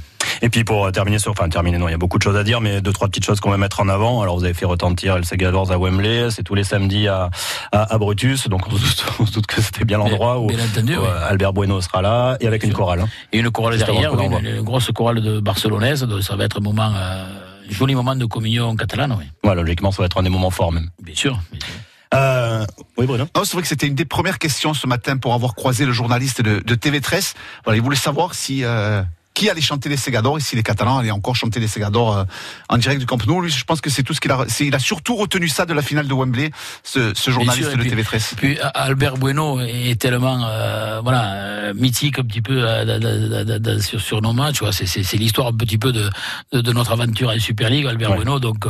Et 0.43 0.49
puis 0.49 0.65
pour 0.65 0.87
euh, 0.87 0.91
terminer 0.91 1.19
sur, 1.19 1.31
enfin 1.33 1.49
terminer 1.49 1.79
non, 1.79 1.89
il 1.89 1.93
y 1.93 1.95
a 1.95 1.99
beaucoup 1.99 2.19
de 2.19 2.23
choses 2.23 2.37
à 2.37 2.45
dire, 2.45 2.61
mais 2.61 2.81
deux 2.81 2.93
trois 2.93 3.09
petites 3.09 3.25
choses 3.25 3.41
qu'on 3.41 3.51
va 3.51 3.57
mettre 3.57 3.81
en 3.81 3.89
avant. 3.89 4.23
Alors 4.23 4.37
vous 4.39 4.45
avez 4.45 4.55
fait 4.55 4.67
retentir 4.67 5.17
El 5.17 5.25
Segadors 5.25 5.73
à 5.73 5.79
Wembley, 5.79 6.31
c'est 6.31 6.43
tous 6.43 6.55
les 6.55 6.65
samedis 6.65 7.09
à, 7.09 7.31
à, 7.73 7.95
à 7.95 7.99
Brutus, 7.99 8.49
donc 8.49 8.67
on 8.69 8.77
se 8.77 8.83
doute, 8.83 9.07
on 9.21 9.27
se 9.27 9.33
doute 9.33 9.47
que 9.47 9.61
c'était 9.61 9.85
bien 9.85 9.99
l'endroit 9.99 10.39
où, 10.39 10.47
Bien 10.47 10.59
entendu, 10.65 10.97
où, 10.97 11.01
oui. 11.01 11.07
euh, 11.09 11.29
Albert 11.31 11.53
Bueno 11.53 11.81
sera 11.81 12.03
là 12.03 12.37
et 12.41 12.47
avec 12.47 12.63
une 12.65 12.73
chorale. 12.73 13.01
hein. 13.01 13.09
Et 13.33 13.39
une 13.39 13.51
chorale 13.51 13.79
derrière, 13.79 14.15
oui, 14.15 14.27
une, 14.27 14.47
une 14.47 14.63
grosse 14.63 14.91
chorale 14.93 15.21
de 15.21 15.41
barcelonaise, 15.41 16.03
donc 16.03 16.23
ça 16.23 16.37
va 16.37 16.45
être 16.45 16.59
un 16.59 16.63
moment, 16.63 16.93
euh, 16.95 17.25
un 17.69 17.73
joli 17.73 17.95
moment 17.95 18.15
de 18.17 18.25
communion 18.27 18.77
catalane, 18.77 19.15
oui. 19.19 19.25
Voilà, 19.43 19.63
logiquement 19.63 19.91
ça 19.91 20.03
va 20.03 20.07
être 20.07 20.19
un 20.19 20.23
des 20.23 20.31
moments 20.31 20.51
forts 20.51 20.73
même. 20.73 20.91
Bien 21.03 21.15
sûr. 21.15 21.39
bien 21.53 21.61
sûr. 21.61 21.69
Euh, 22.15 22.65
oui 22.99 23.05
Bruno. 23.07 23.25
Non, 23.35 23.43
c'est 23.45 23.55
vrai 23.55 23.63
que 23.63 23.69
c'était 23.69 23.87
une 23.89 23.97
des 23.97 24.05
premières 24.05 24.39
questions 24.39 24.75
ce 24.75 24.87
matin 24.87 25.17
pour 25.17 25.35
avoir 25.35 25.55
croisé 25.57 25.85
le 25.85 25.93
journaliste 25.93 26.41
de, 26.41 26.61
de 26.61 26.75
TV13. 26.77 27.35
Voilà, 27.65 27.77
il 27.77 27.83
voulait 27.83 27.97
savoir 27.97 28.35
si 28.35 28.63
euh, 28.65 29.03
qui 29.37 29.51
allait 29.51 29.61
chanter 29.61 29.89
les 29.91 29.99
Segadors 29.99 30.39
et 30.39 30.41
si 30.41 30.57
les 30.57 30.63
Catalans 30.63 30.97
allaient 30.99 31.11
encore 31.11 31.37
chanter 31.37 31.61
les 31.61 31.69
Segadors 31.69 32.17
euh, 32.17 32.25
en 32.71 32.79
direct 32.79 32.99
du 33.01 33.07
Camp 33.07 33.25
Nou? 33.27 33.43
Lui, 33.43 33.51
je 33.51 33.65
pense 33.65 33.81
que 33.83 33.91
c'est 33.91 34.03
tout 34.03 34.15
ce 34.15 34.21
qu'il 34.21 34.33
a. 34.33 34.47
c'est- 34.49 34.67
Il 34.67 34.75
a 34.75 34.79
surtout 34.79 35.15
retenu 35.15 35.47
ça 35.49 35.67
de 35.67 35.75
la 35.75 35.83
finale 35.83 36.09
de 36.09 36.15
Wembley, 36.15 36.51
ce, 36.83 37.13
ce 37.15 37.31
journaliste 37.31 37.69
sûr, 37.69 37.77
de 37.79 37.85
et 37.85 37.87
puis- 37.87 38.03
TV13. 38.03 38.35
Puis 38.37 38.59
A- 38.61 38.69
Albert 38.69 39.17
Bueno 39.19 39.61
est 39.61 40.01
tellement 40.01 40.41
euh, 40.49 41.01
voilà 41.03 41.23
euh, 41.35 41.75
mythique 41.75 42.19
un 42.19 42.25
petit 42.25 42.41
peu 42.43 42.63
euh, 42.67 43.81
sur, 43.81 44.01
sur 44.01 44.23
nos 44.23 44.33
matchs. 44.33 44.61
C'est 44.73 44.87
c'est- 44.87 45.03
c'est 45.03 45.19
l'histoire 45.19 45.49
un 45.49 45.53
petit 45.53 45.79
peu 45.79 45.93
de, 45.93 46.09
de, 46.53 46.61
de 46.63 46.73
notre 46.73 46.93
aventure 46.93 47.29
en 47.29 47.39
Super 47.39 47.69
League, 47.71 47.87
Albert 47.87 48.11
Ouais. 48.11 48.17
Bueno. 48.17 48.39
Donc 48.41 48.67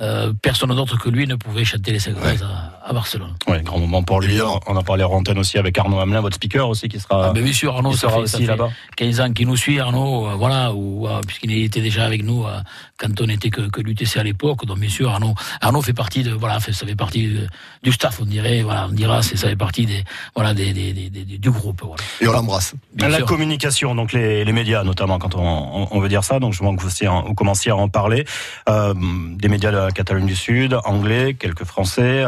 euh, 0.00 0.32
personne 0.40 0.74
d'autre 0.74 0.98
que 0.98 1.10
lui 1.10 1.26
ne 1.26 1.34
pouvait 1.34 1.64
chanter 1.64 1.92
les 1.92 1.98
Cinglaises 1.98 2.42
à, 2.42 2.88
à, 2.88 2.92
Barcelone. 2.94 3.34
Ouais, 3.46 3.62
grand 3.62 3.78
moment 3.78 4.02
pour 4.02 4.20
lui. 4.20 4.40
On 4.66 4.76
a 4.76 4.82
parlé 4.82 5.04
en 5.04 5.12
antenne 5.12 5.38
aussi 5.38 5.58
avec 5.58 5.76
Arnaud 5.76 6.00
Hamelin, 6.00 6.22
votre 6.22 6.36
speaker 6.36 6.68
aussi, 6.68 6.88
qui 6.88 6.98
sera. 6.98 7.28
Ah, 7.28 7.32
bien 7.32 7.52
sûr, 7.52 7.74
Arnaud, 7.74 7.92
ça 7.92 8.08
sera 8.08 8.12
fait, 8.12 8.22
aussi 8.22 8.46
là-bas. 8.46 8.70
15 8.96 9.20
ans 9.20 9.32
qu'il 9.32 9.46
nous 9.46 9.56
suit, 9.56 9.78
Arnaud, 9.80 10.28
euh, 10.28 10.34
voilà, 10.34 10.72
ou, 10.72 11.06
euh, 11.06 11.20
puisqu'il 11.26 11.52
était 11.62 11.82
déjà 11.82 12.04
avec 12.04 12.24
nous 12.24 12.44
euh, 12.44 12.58
quand 12.96 13.20
on 13.20 13.28
était 13.28 13.50
que, 13.50 13.68
que 13.68 13.82
l'UTC 13.82 14.16
à 14.16 14.22
l'époque. 14.22 14.64
Donc, 14.64 14.78
bien 14.78 14.88
sûr, 14.88 15.10
Arnaud, 15.10 15.34
Arnaud 15.60 15.82
fait 15.82 15.92
partie 15.92 16.22
de, 16.22 16.32
voilà, 16.32 16.58
fait, 16.58 16.72
ça 16.72 16.86
fait 16.86 16.96
partie 16.96 17.28
de, 17.28 17.46
du 17.82 17.92
staff, 17.92 18.18
on 18.20 18.24
dirait, 18.24 18.62
voilà, 18.62 18.86
on 18.88 18.92
dira, 18.92 19.22
c'est, 19.22 19.36
ça 19.36 19.48
fait 19.48 19.56
partie 19.56 19.84
des, 19.84 20.04
voilà, 20.34 20.54
des, 20.54 20.72
des, 20.72 20.92
des, 20.92 21.10
des 21.10 21.24
du 21.24 21.50
groupe, 21.50 21.82
voilà. 21.82 22.02
Et 22.20 22.26
on 22.26 22.32
l'embrasse. 22.32 22.74
La 22.98 23.18
sûr. 23.18 23.26
communication, 23.26 23.94
donc 23.94 24.12
les, 24.12 24.44
les, 24.44 24.52
médias, 24.52 24.84
notamment 24.84 25.18
quand 25.18 25.34
on, 25.34 25.42
on, 25.42 25.88
on, 25.90 26.00
veut 26.00 26.08
dire 26.08 26.24
ça, 26.24 26.38
donc 26.38 26.54
je 26.54 26.58
vois 26.60 26.74
que 26.74 26.80
vous, 26.80 27.26
vous 27.26 27.34
commenciez 27.34 27.70
à 27.70 27.76
en 27.76 27.88
parler. 27.88 28.24
Euh, 28.68 28.94
des 29.36 29.48
médias 29.48 29.70
de 29.70 29.76
la 29.76 29.81
Catalogne 29.90 30.26
du 30.26 30.36
Sud, 30.36 30.78
anglais, 30.84 31.34
quelques 31.34 31.64
français. 31.64 32.24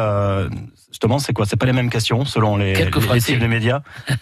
Euh, 1.05 1.09
justement, 1.09 1.19
c'est 1.19 1.33
quoi? 1.33 1.47
C'est 1.47 1.57
pas 1.57 1.67
les 1.67 1.73
mêmes 1.73 1.91
questions 1.91 2.25
selon 2.25 2.57
les, 2.57 2.73
quelques 2.73 2.97
les, 2.97 3.15
les 3.15 3.21
types 3.21 3.39
de 3.39 3.47
médias? 3.47 3.81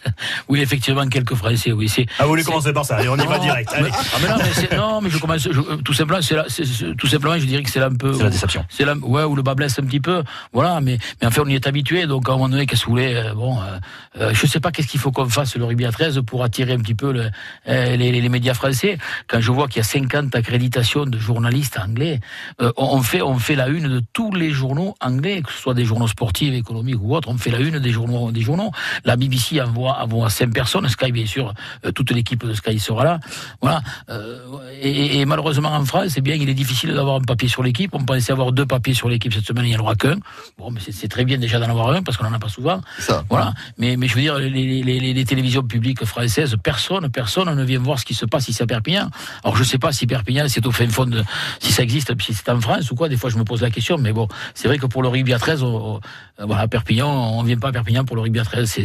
Oui, 0.49 0.61
effectivement, 0.61 1.07
quelques 1.09 1.35
français. 1.35 1.73
Oui, 1.73 1.89
c'est. 1.89 2.07
Ah, 2.19 2.25
vous 2.25 2.31
voulez 2.31 2.45
commencer 2.45 2.73
par 2.73 2.85
ça 2.85 2.97
Allez, 2.97 3.09
on 3.09 3.17
y 3.17 3.27
va 3.27 3.39
direct. 3.39 3.71
Allez. 3.73 3.91
Ah, 3.93 4.19
mais 4.21 4.29
non, 4.29 4.37
mais 4.71 4.77
non, 4.77 5.01
mais 5.01 5.11
je 5.11 5.19
commence. 5.19 5.43
Je, 5.43 5.61
tout 5.83 5.93
simplement, 5.95 6.21
c'est 6.21 6.35
la, 6.35 6.45
tout 6.99 7.07
simplement, 7.07 7.39
je 7.39 7.47
dirais 7.47 7.63
que 7.63 7.71
c'est 7.71 7.81
là 7.81 7.87
un 7.87 7.95
peu. 7.95 8.13
C'est 8.13 8.25
la 8.25 8.31
déception. 8.31 8.65
C'est 8.69 8.85
là, 8.85 8.95
ouais, 8.97 9.25
où 9.25 9.35
le 9.35 9.43
bas 9.43 9.55
blesse 9.55 9.79
un 9.79 9.85
petit 9.85 10.01
peu. 10.01 10.23
Voilà, 10.53 10.81
mais 10.81 10.99
mais 11.21 11.29
en 11.29 11.31
fait, 11.31 11.41
on 11.41 11.47
y 11.47 11.55
est 11.55 11.67
habitué. 11.67 12.07
Donc, 12.07 12.29
à 12.29 12.33
un 12.33 12.35
moment 12.35 12.49
donné, 12.49 12.67
qu'est-ce 12.67 12.83
que 12.83 12.87
vous 12.87 12.93
voulez 12.93 13.15
euh, 13.15 13.35
Bon, 13.35 13.59
euh, 14.21 14.33
je 14.35 14.47
sais 14.47 14.61
pas 14.61 14.71
qu'est-ce 14.71 14.89
qu'il 14.89 15.01
faut 15.01 15.11
qu'on 15.11 15.29
fasse 15.29 15.57
le 15.57 15.65
rugby 15.65 15.87
à 15.87 15.93
13 15.93 16.21
pour 16.27 16.45
attirer 16.45 16.73
un 16.73 16.79
petit 16.79 16.95
peu 16.95 17.13
le, 17.13 17.31
euh, 17.69 17.97
les, 17.97 18.13
les, 18.13 18.29
médias 18.29 18.55
français. 18.55 18.99
Quand 19.27 19.41
je 19.41 19.51
vois 19.51 19.69
qu'il 19.69 19.79
y 19.79 19.81
a 19.81 19.85
50 19.85 20.35
accréditations 20.35 21.07
de 21.07 21.19
journalistes 21.19 21.79
anglais, 21.79 22.21
euh, 22.61 22.73
on 22.77 23.01
fait 23.03 23.23
on 23.23 23.39
fait 23.39 23.55
la 23.55 23.69
une 23.69 23.89
de 23.89 24.03
tous 24.13 24.33
les 24.33 24.51
journaux 24.51 24.95
anglais, 25.01 25.43
que 25.43 25.51
ce 25.51 25.59
soit 25.59 25.75
des 25.75 25.85
journaux 25.85 26.09
sportifs, 26.09 26.53
économiques 26.73 27.01
ou 27.03 27.15
autres. 27.15 27.29
On 27.29 27.37
fait 27.37 27.51
la 27.51 27.61
une 27.61 27.79
des 27.79 27.91
journaux 27.93 28.33
des 28.33 28.41
journaux. 28.41 28.71
La 29.05 29.17
BBC 29.17 29.61
envoie 29.61 30.03
envoie 30.03 30.31
cinq 30.31 30.53
personnes. 30.53 30.89
Sky, 30.89 31.13
bien 31.13 31.27
sûr, 31.27 31.55
euh, 31.85 31.93
toute 31.93 32.11
l'équipe 32.11 32.45
de 32.45 32.55
Sky 32.55 32.79
sera 32.79 33.05
là. 33.05 33.21
Voilà. 33.61 33.83
Euh, 34.11 34.39
et, 34.81 35.21
et, 35.21 35.25
malheureusement 35.25 35.73
en 35.73 35.85
France, 35.85 36.09
c'est 36.09 36.21
bien, 36.21 36.35
il 36.35 36.49
est 36.49 36.55
difficile 36.55 36.93
d'avoir 36.95 37.17
un 37.17 37.21
papier 37.21 37.49
sur 37.49 37.63
l'équipe. 37.63 37.91
On 37.95 38.05
pensait 38.05 38.33
avoir 38.33 38.53
deux 38.53 38.67
papiers 38.67 38.95
sur 38.95 39.09
l'équipe 39.09 39.33
cette 39.33 39.47
semaine, 39.47 39.65
il 39.65 39.71
n'y 39.71 39.77
en 39.77 39.81
aura 39.81 39.95
qu'un. 39.95 40.17
Bon, 40.59 40.71
mais 40.71 40.81
c'est 40.81 41.09
très 41.09 41.25
bien 41.25 41.39
déjà 41.39 41.59
d'en 41.59 41.71
avoir 41.71 41.91
un 41.91 42.03
parce 42.03 42.17
qu'on 42.17 42.27
en 42.27 42.33
a 42.33 42.39
pas 42.39 42.49
souvent. 42.49 42.81
Ça. 42.99 43.25
Voilà. 43.29 43.55
Mais 43.79 43.97
mais 43.97 44.09
je 44.09 44.15
veux 44.15 44.21
dire, 44.21 44.39
les, 44.39 44.51
les, 44.51 44.83
les, 44.83 45.15
les, 45.15 45.25
télévisions 45.25 45.63
publiques 45.63 46.05
françaises, 46.05 46.57
personne 46.63 47.09
personne 47.11 47.55
ne 47.55 47.65
vient 47.65 47.79
voir 47.79 47.99
ce 47.99 48.05
qui 48.05 48.15
se 48.15 48.27
passe 48.27 48.49
ici 48.49 48.63
à 48.63 48.67
Perpignan. 48.67 49.09
Alors 49.45 49.57
je 49.57 49.65
sais 49.65 49.79
pas 49.79 49.93
si 49.93 50.07
Perpignan 50.07 50.47
c'est 50.49 50.67
au 50.67 50.73
fin 50.73 50.89
fond 50.89 51.07
de 51.07 51.23
si 51.61 51.73
ça 51.73 51.83
existe, 51.83 52.21
si 52.21 52.35
c'est 52.35 52.49
en 52.49 52.61
France 52.61 52.91
ou 52.91 52.95
quoi. 52.95 53.09
Des 53.09 53.17
fois 53.17 53.31
je 53.31 53.39
me 53.39 53.45
pose 53.45 53.63
la 53.63 53.71
question, 53.71 53.99
mais 53.99 54.13
bon, 54.13 54.29
c'est 54.55 54.69
vrai 54.69 54.79
que 54.79 54.87
pour 54.87 55.03
le 55.03 55.09
rugby 55.09 55.33
à 55.33 55.39
13, 55.39 55.63
on, 55.63 56.01
on, 56.39 56.52
voilà, 56.53 56.69
Perpignan, 56.69 57.09
on 57.09 57.43
vient 57.43 57.57
pas 57.57 57.69
à 57.69 57.73
Perpignan 57.73 58.05
pour 58.05 58.15
le 58.15 58.21
rugby 58.23 58.39
à 58.39 58.45
13. 58.45 58.79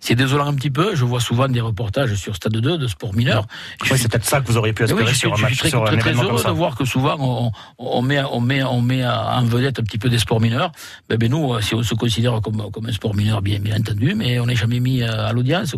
C'est 0.00 0.14
désolant 0.14 0.46
un 0.46 0.54
petit 0.54 0.70
peu. 0.70 0.94
Je 0.94 1.04
vois 1.04 1.18
souvent 1.18 1.48
des 1.48 1.60
reportages 1.60 2.14
sur 2.14 2.36
Stade 2.36 2.52
2 2.52 2.78
de 2.78 2.86
sport 2.86 3.12
mineur. 3.12 3.44
Oui, 3.82 3.98
c'est 3.98 4.08
peut-être 4.08 4.24
ça 4.24 4.40
que 4.40 4.46
vous 4.46 4.56
auriez 4.56 4.72
pu 4.72 4.84
espérer 4.84 5.04
oui, 5.04 5.14
sur 5.16 5.34
un 5.34 5.36
match, 5.36 5.50
je 5.50 5.58
suis 5.58 5.68
sur 5.70 5.82
très, 5.82 5.96
un 5.96 5.98
très, 5.98 6.10
événement 6.10 6.22
très 6.22 6.28
heureux 6.28 6.36
comme 6.36 6.44
ça. 6.44 6.50
de 6.50 6.54
voir 6.54 6.76
que 6.76 6.84
souvent 6.84 7.16
on, 7.18 7.50
on 7.78 8.02
met 8.02 8.22
on 8.30 8.40
met 8.40 8.62
on 8.62 8.80
met 8.80 9.04
en 9.04 9.42
vedette 9.46 9.80
un 9.80 9.82
petit 9.82 9.98
peu 9.98 10.08
des 10.08 10.18
sports 10.18 10.40
mineurs. 10.40 10.70
Ben, 11.08 11.18
ben 11.18 11.28
nous, 11.28 11.60
si 11.60 11.74
on 11.74 11.82
se 11.82 11.94
considère 11.94 12.40
comme 12.40 12.70
comme 12.70 12.86
un 12.86 12.92
sport 12.92 13.16
mineur, 13.16 13.42
bien 13.42 13.58
bien 13.58 13.78
entendu, 13.78 14.14
mais 14.14 14.38
on 14.38 14.46
n'est 14.46 14.54
jamais 14.54 14.78
mis 14.78 15.02
à 15.02 15.32
l'audience. 15.32 15.74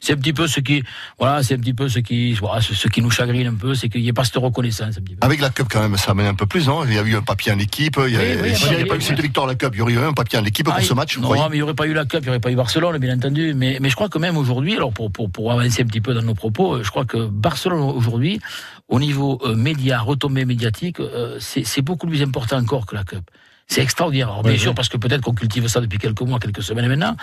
C'est 0.00 0.12
un 0.12 0.16
petit 0.16 0.32
peu 0.32 0.48
ce 0.48 0.58
qui 0.58 0.82
voilà, 1.20 1.44
c'est 1.44 1.54
un 1.54 1.58
petit 1.58 1.74
peu 1.74 1.88
ce 1.88 2.00
qui 2.00 2.32
voilà, 2.34 2.60
ce, 2.60 2.74
ce 2.74 2.88
qui 2.88 3.00
nous 3.00 3.10
chagrine 3.10 3.46
un 3.46 3.54
peu, 3.54 3.76
c'est 3.76 3.88
qu'il 3.88 4.02
n'y 4.02 4.08
ait 4.08 4.12
pas 4.12 4.24
cette 4.24 4.38
reconnaissance. 4.38 4.98
Un 4.98 5.02
petit 5.02 5.14
peu. 5.14 5.24
Avec 5.24 5.40
la 5.40 5.50
Cup 5.50 5.68
quand 5.70 5.80
même, 5.82 5.96
ça 5.96 6.10
amène 6.10 6.26
un 6.26 6.34
peu 6.34 6.46
plus, 6.46 6.66
non? 6.66 6.84
Il 6.84 6.94
y 6.94 6.98
a 6.98 7.02
eu 7.02 7.14
un 7.14 7.22
papier 7.22 7.52
en 7.52 7.58
équipe. 7.60 8.00
Il 8.08 8.12
y 8.12 8.16
a, 8.16 8.20
Oui, 8.20 8.26
oui, 8.42 8.56
s'il 8.56 8.70
n'y 8.70 8.74
avait 8.74 8.86
pas 8.86 8.96
eu 8.96 9.00
cette 9.00 9.20
victoire 9.20 9.46
à 9.46 9.50
la 9.50 9.54
Cup, 9.54 9.70
il 9.74 9.78
y 9.78 9.82
aurait 9.82 9.92
eu 9.92 9.98
un 9.98 10.12
papier 10.12 10.38
en 10.38 10.44
équipe 10.44 10.68
pour 10.80 10.88
ce 10.88 10.94
match. 10.94 11.16
vous 11.16 11.22
Non, 11.22 11.48
mais 11.48 11.56
il 11.56 11.58
n'y 11.58 11.62
aurait 11.62 11.74
pas 11.74 11.86
eu 11.86 11.92
la 11.92 12.04
Cup, 12.04 12.20
il 12.20 12.24
n'y 12.24 12.28
aurait 12.30 12.40
pas 12.40 12.50
eu 12.50 12.56
Barcelone, 12.56 12.98
bien 12.98 13.16
entendu. 13.16 13.54
Mais, 13.54 13.78
mais 13.80 13.88
je 13.88 13.94
crois 13.94 14.08
que 14.08 14.18
même 14.18 14.36
aujourd'hui, 14.36 14.76
alors 14.76 14.92
pour, 14.92 15.10
pour, 15.10 15.30
pour 15.30 15.52
avancer 15.52 15.82
un 15.82 15.86
petit 15.86 16.00
peu 16.00 16.14
dans 16.14 16.22
nos 16.22 16.34
propos, 16.34 16.74
euh, 16.74 16.82
je 16.82 16.90
crois 16.90 17.04
que 17.04 17.26
Barcelone 17.26 17.82
aujourd'hui, 17.82 18.40
au 18.88 18.98
niveau 18.98 19.38
euh, 19.44 19.54
média, 19.54 20.00
retombée 20.00 20.44
médiatique, 20.44 21.00
euh, 21.00 21.36
c'est 21.40 21.64
c'est 21.64 21.82
beaucoup 21.82 22.06
plus 22.06 22.22
important 22.22 22.58
encore 22.58 22.86
que 22.86 22.94
la 22.94 23.04
Cup. 23.04 23.22
C'est 23.72 23.82
extraordinaire. 23.82 24.28
Alors, 24.30 24.42
bien 24.42 24.52
Oui, 24.52 24.58
sûr, 24.58 24.70
oui. 24.70 24.74
parce 24.74 24.88
que 24.88 24.96
peut-être 24.96 25.20
qu'on 25.22 25.32
cultive 25.32 25.68
ça 25.68 25.80
depuis 25.80 25.98
quelques 25.98 26.22
mois, 26.22 26.40
quelques 26.40 26.62
semaines 26.62 26.88
maintenant. 26.88 27.14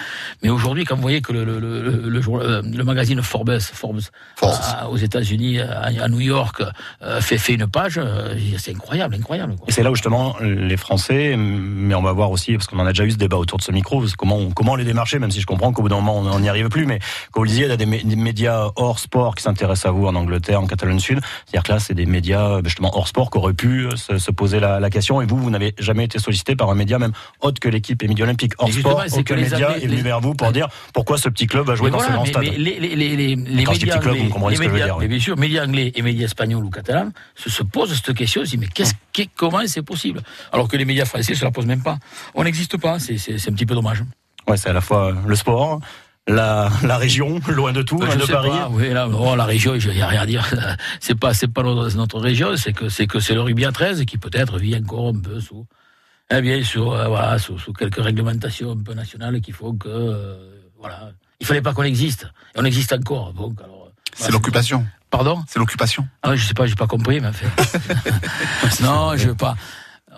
Mais 0.41 0.49
aujourd'hui, 0.49 0.85
quand 0.85 0.95
vous 0.95 1.01
voyez 1.01 1.19
que 1.21 1.33
le, 1.33 1.43
le, 1.43 1.59
le, 1.59 2.21
euh, 2.25 2.83
magazine 2.85 3.21
Forbes, 3.21 3.59
Forbes, 3.59 3.99
Forbes. 4.37 4.53
à- 4.63 4.87
aux 4.89 4.95
États-Unis, 4.95 5.59
à, 5.59 5.89
à 6.01 6.07
New 6.07 6.21
York, 6.21 6.63
euh, 7.01 7.19
fait, 7.19 7.37
fait 7.37 7.55
une 7.55 7.67
page, 7.67 7.99
euh, 8.01 8.33
c'est 8.57 8.71
incroyable, 8.73 9.15
incroyable. 9.15 9.57
Quoi. 9.57 9.65
Et 9.67 9.73
c'est 9.73 9.83
là 9.83 9.91
où 9.91 9.95
justement 9.95 10.37
les 10.39 10.77
Français, 10.77 11.35
mais 11.37 11.93
on 11.95 12.01
va 12.01 12.13
voir 12.13 12.31
aussi, 12.31 12.53
parce 12.53 12.67
qu'on 12.67 12.79
en 12.79 12.85
a 12.85 12.93
déjà 12.93 13.03
eu 13.03 13.11
ce 13.11 13.17
débat 13.17 13.35
autour 13.35 13.57
de 13.57 13.63
ce 13.63 13.73
micro, 13.73 14.01
comment, 14.17 14.37
on- 14.37 14.51
comment 14.51 14.77
les 14.77 14.85
démarcher, 14.85 15.19
même 15.19 15.31
si 15.31 15.41
je 15.41 15.45
comprends 15.45 15.73
qu'au 15.73 15.81
bout 15.81 15.89
d'un 15.89 15.95
moment 15.99 16.19
on 16.33 16.39
n'y 16.39 16.47
arrive 16.47 16.69
plus, 16.69 16.85
mais 16.85 16.99
comme 17.33 17.41
vous 17.41 17.43
le 17.43 17.49
disiez, 17.49 17.65
il 17.65 17.69
y 17.69 17.73
a 17.73 17.77
des, 17.77 17.85
mé- 17.85 18.05
des 18.07 18.15
médias 18.15 18.69
hors 18.77 18.99
sport 18.99 19.35
qui 19.35 19.43
s'intéressent 19.43 19.87
à 19.89 19.91
vous 19.91 20.07
en 20.07 20.15
Angleterre, 20.15 20.61
en 20.61 20.67
Catalogne 20.67 20.99
Sud. 20.99 21.19
C'est-à-dire 21.45 21.63
que 21.63 21.73
là, 21.73 21.79
c'est 21.79 21.93
des 21.93 22.05
médias 22.05 22.61
justement 22.63 22.97
hors 22.97 23.09
sport 23.09 23.29
qui 23.31 23.37
auraient 23.37 23.53
pu 23.53 23.89
se, 23.97 24.17
se 24.17 24.31
poser 24.31 24.61
la, 24.61 24.79
la 24.79 24.89
question, 24.89 25.21
et 25.21 25.25
vous, 25.25 25.35
vous 25.35 25.49
n'avez 25.49 25.75
jamais 25.77 26.05
été 26.05 26.19
sollicité 26.19 26.36
par 26.55 26.69
un 26.69 26.75
média 26.75 26.99
même 26.99 27.11
autre 27.41 27.59
que 27.59 27.69
l'équipe 27.69 28.01
et 28.03 28.07
Midi 28.07 28.23
Olympique. 28.23 28.53
Hors 28.57 28.71
sport, 28.71 29.03
c'est 29.07 29.13
aucun 29.13 29.23
que 29.23 29.33
les 29.33 29.41
média 29.49 29.67
Anglais- 29.69 29.83
est 29.83 29.87
venu 29.87 29.95
les- 29.97 30.01
vers 30.01 30.19
vous 30.21 30.33
pour 30.33 30.51
dire 30.51 30.67
pourquoi 30.93 31.17
ce 31.17 31.29
petit 31.29 31.47
club 31.47 31.65
va 31.65 31.75
jouer 31.75 31.91
Mais 31.91 31.97
dans 31.97 32.03
ce 32.03 32.11
grand 32.11 32.25
stade. 32.25 32.43
les, 32.43 32.57
les, 32.57 32.79
les, 32.79 32.95
les, 33.15 33.35
les 33.35 33.63
Quand 33.63 33.73
je 33.73 33.79
dis 33.79 33.85
médias 33.85 33.95
petit 33.97 34.01
club, 34.03 34.13
anglais, 34.13 34.23
vous 34.27 34.33
comprenez 34.33 34.51
les 34.51 34.55
ce 34.57 34.61
que 34.61 34.63
je 34.67 34.69
veux 34.69 34.73
médias- 34.75 34.85
dire, 34.85 34.97
oui. 34.97 35.03
mais 35.03 35.07
bien 35.09 35.19
sûr, 35.19 35.37
médias 35.37 35.65
anglais 35.65 35.91
et 35.95 36.01
médias 36.01 36.25
espagnols 36.25 36.63
ou 36.65 36.69
catalans 36.69 37.11
se, 37.35 37.49
se 37.49 37.63
posent 37.63 37.93
cette 37.93 38.15
question, 38.15 38.41
se 38.45 38.51
disent 38.51 38.59
mais 38.59 38.67
qu'est-ce, 38.67 38.93
qu'est- 39.13 39.29
comment 39.35 39.59
c'est 39.67 39.81
possible? 39.83 40.21
Alors 40.51 40.67
que 40.67 40.77
les 40.77 40.85
médias 40.85 41.05
français 41.05 41.35
se 41.35 41.43
la 41.43 41.51
posent 41.51 41.65
même 41.65 41.83
pas. 41.83 41.97
On 42.35 42.43
n'existe 42.43 42.77
pas, 42.77 42.99
c'est, 42.99 43.17
c'est, 43.17 43.37
c'est 43.37 43.51
un 43.51 43.53
petit 43.53 43.65
peu 43.65 43.75
dommage. 43.75 44.03
Ouais, 44.47 44.57
c'est 44.57 44.69
à 44.69 44.73
la 44.73 44.81
fois 44.81 45.13
le 45.25 45.35
sport, 45.35 45.79
la, 46.29 46.69
la 46.83 46.97
région, 46.97 47.39
loin 47.47 47.71
de 47.71 47.81
tout, 47.81 47.97
loin 47.99 48.09
Je 48.11 48.17
de 48.19 48.25
Paris. 48.25 48.49
pas, 48.49 48.69
oui, 48.71 48.89
là, 48.89 49.07
oh, 49.09 49.35
la 49.35 49.45
région, 49.45 49.75
il 49.75 49.89
n'y 49.91 50.01
a 50.01 50.07
rien 50.07 50.21
à 50.21 50.25
dire. 50.25 50.45
C'est 50.99 51.15
pas, 51.17 51.33
c'est 51.33 51.47
pas 51.47 51.63
notre, 51.63 51.95
notre 51.95 52.19
région, 52.19 52.55
c'est 52.57 52.73
que 52.73 52.89
c'est 52.89 53.07
que 53.07 53.19
c'est 53.19 53.33
le 53.33 53.41
rugby 53.41 53.63
à 53.65 53.71
13 53.71 54.03
qui 54.05 54.17
peut-être 54.17 54.57
vit 54.57 54.75
encore 54.75 55.07
un 55.09 55.19
peu 55.19 55.39
sous, 55.39 55.65
eh 56.29 56.41
bien, 56.41 56.63
sous, 56.63 56.91
euh, 56.91 57.07
voilà, 57.07 57.39
sous, 57.39 57.57
sous 57.57 57.73
quelques 57.73 58.03
réglementations 58.03 58.71
un 58.71 58.77
peu 58.77 58.93
nationales 58.93 59.39
qui 59.41 59.51
font 59.51 59.73
que, 59.75 59.87
euh, 59.87 60.35
voilà, 60.79 61.11
il 61.39 61.45
fallait 61.47 61.61
pas 61.61 61.73
qu'on 61.73 61.83
existe. 61.83 62.27
Et 62.55 62.59
on 62.59 62.65
existe 62.65 62.93
encore. 62.93 63.33
Donc, 63.33 63.59
alors, 63.63 63.91
C'est 64.15 64.31
l'occupation. 64.31 64.85
Pardon? 65.09 65.41
C'est 65.47 65.57
l'occupation. 65.59 66.05
ah, 66.23 66.35
Je 66.35 66.45
sais 66.45 66.53
pas, 66.53 66.65
j'ai 66.65 66.75
pas 66.75 66.87
compris, 66.87 67.21
mais 67.21 67.29
enfin. 67.29 67.47
non, 68.83 69.15
je 69.15 69.29
veux 69.29 69.35
pas. 69.35 69.55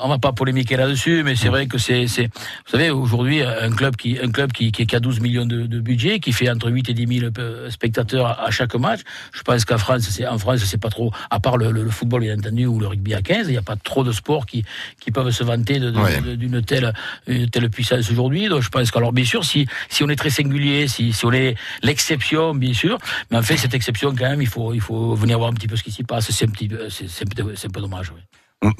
On 0.02 0.08
va 0.10 0.18
pas 0.20 0.32
polémiquer 0.32 0.78
là-dessus, 0.78 1.24
mais 1.24 1.36
c'est 1.36 1.50
vrai 1.50 1.68
que 1.68 1.78
c'est, 1.78 2.06
vous 2.06 2.28
savez, 2.72 2.90
aujourd'hui, 2.90 3.42
un 3.42 3.70
club 3.72 3.96
qui, 3.96 4.18
un 4.22 4.32
club 4.32 4.52
qui, 4.52 4.72
qui, 4.72 4.96
a 4.96 5.00
12 5.00 5.20
millions 5.20 5.46
de, 5.46 5.66
de 5.66 5.80
budget, 5.80 6.20
qui 6.20 6.32
fait 6.32 6.50
entre 6.50 6.70
8 6.72 6.90
et 6.90 6.94
10 6.94 7.20
000 7.20 7.32
euh, 7.38 7.70
spectateurs 7.70 8.26
à, 8.28 8.46
à 8.46 8.52
chaque 8.52 8.76
match. 8.76 9.02
Je 9.34 9.42
pense 9.42 9.66
qu'en 9.66 9.78
France, 9.78 10.04
c'est, 10.10 10.26
en 10.28 10.38
France, 10.38 10.60
c'est 10.64 10.80
pas 10.82 10.90
trop, 10.90 11.12
à 11.30 11.40
part 11.40 11.58
le, 11.58 11.72
le, 11.72 11.84
le 11.84 11.90
football, 11.90 12.22
bien 12.22 12.38
entendu, 12.38 12.66
ou 12.66 12.80
le 12.80 12.88
rugby 12.88 13.14
à 13.14 13.22
15, 13.22 13.48
il 13.48 13.52
n'y 13.52 13.58
a 13.58 13.62
pas 13.62 13.76
trop 13.76 14.04
de 14.04 14.12
sports 14.12 14.46
qui, 14.46 14.64
qui 15.00 15.12
peuvent 15.12 15.32
se 15.32 15.44
vanter 15.44 15.80
Ouais. 15.80 16.22
d'une 16.38 16.62
telle, 16.62 16.94
une 17.28 17.50
telle 17.50 17.70
puissance 17.70 18.10
aujourd'hui. 18.12 18.48
Donc, 18.48 18.62
je 18.62 18.70
pense 18.70 18.92
qu'alors, 18.92 19.12
bien 19.14 19.26
sûr, 19.26 19.44
si, 19.44 19.68
si 19.90 20.04
on 20.04 20.10
est 20.10 20.16
très 20.16 20.30
singulier, 20.30 20.88
si, 20.88 21.14
si 21.14 21.26
on 21.26 21.32
est 21.32 21.56
l'exception, 21.84 22.56
bien 22.56 22.74
sûr, 22.74 22.98
mais 23.32 23.38
en 23.38 23.42
fait, 23.42 23.58
cette 23.58 23.74
exception, 23.74 24.10
quand 24.16 24.30
même, 24.30 24.42
il 24.42 24.48
faut, 24.48 24.74
il 24.74 24.82
faut 24.82 25.14
venir 25.16 25.38
voir 25.38 25.50
un 25.50 25.54
petit 25.54 25.68
peu 25.68 25.76
ce 25.76 25.84
qui 25.84 25.92
s'y 25.92 26.04
passe. 26.04 26.30
C'est 26.32 26.46
un 26.46 26.52
petit, 26.52 26.68
peu- 26.68 26.90
c'est 26.90 27.26
un 27.66 27.70
peu 27.70 27.82
dommage, 27.82 28.12
oui. 28.16 28.22
Vous, 28.62 28.74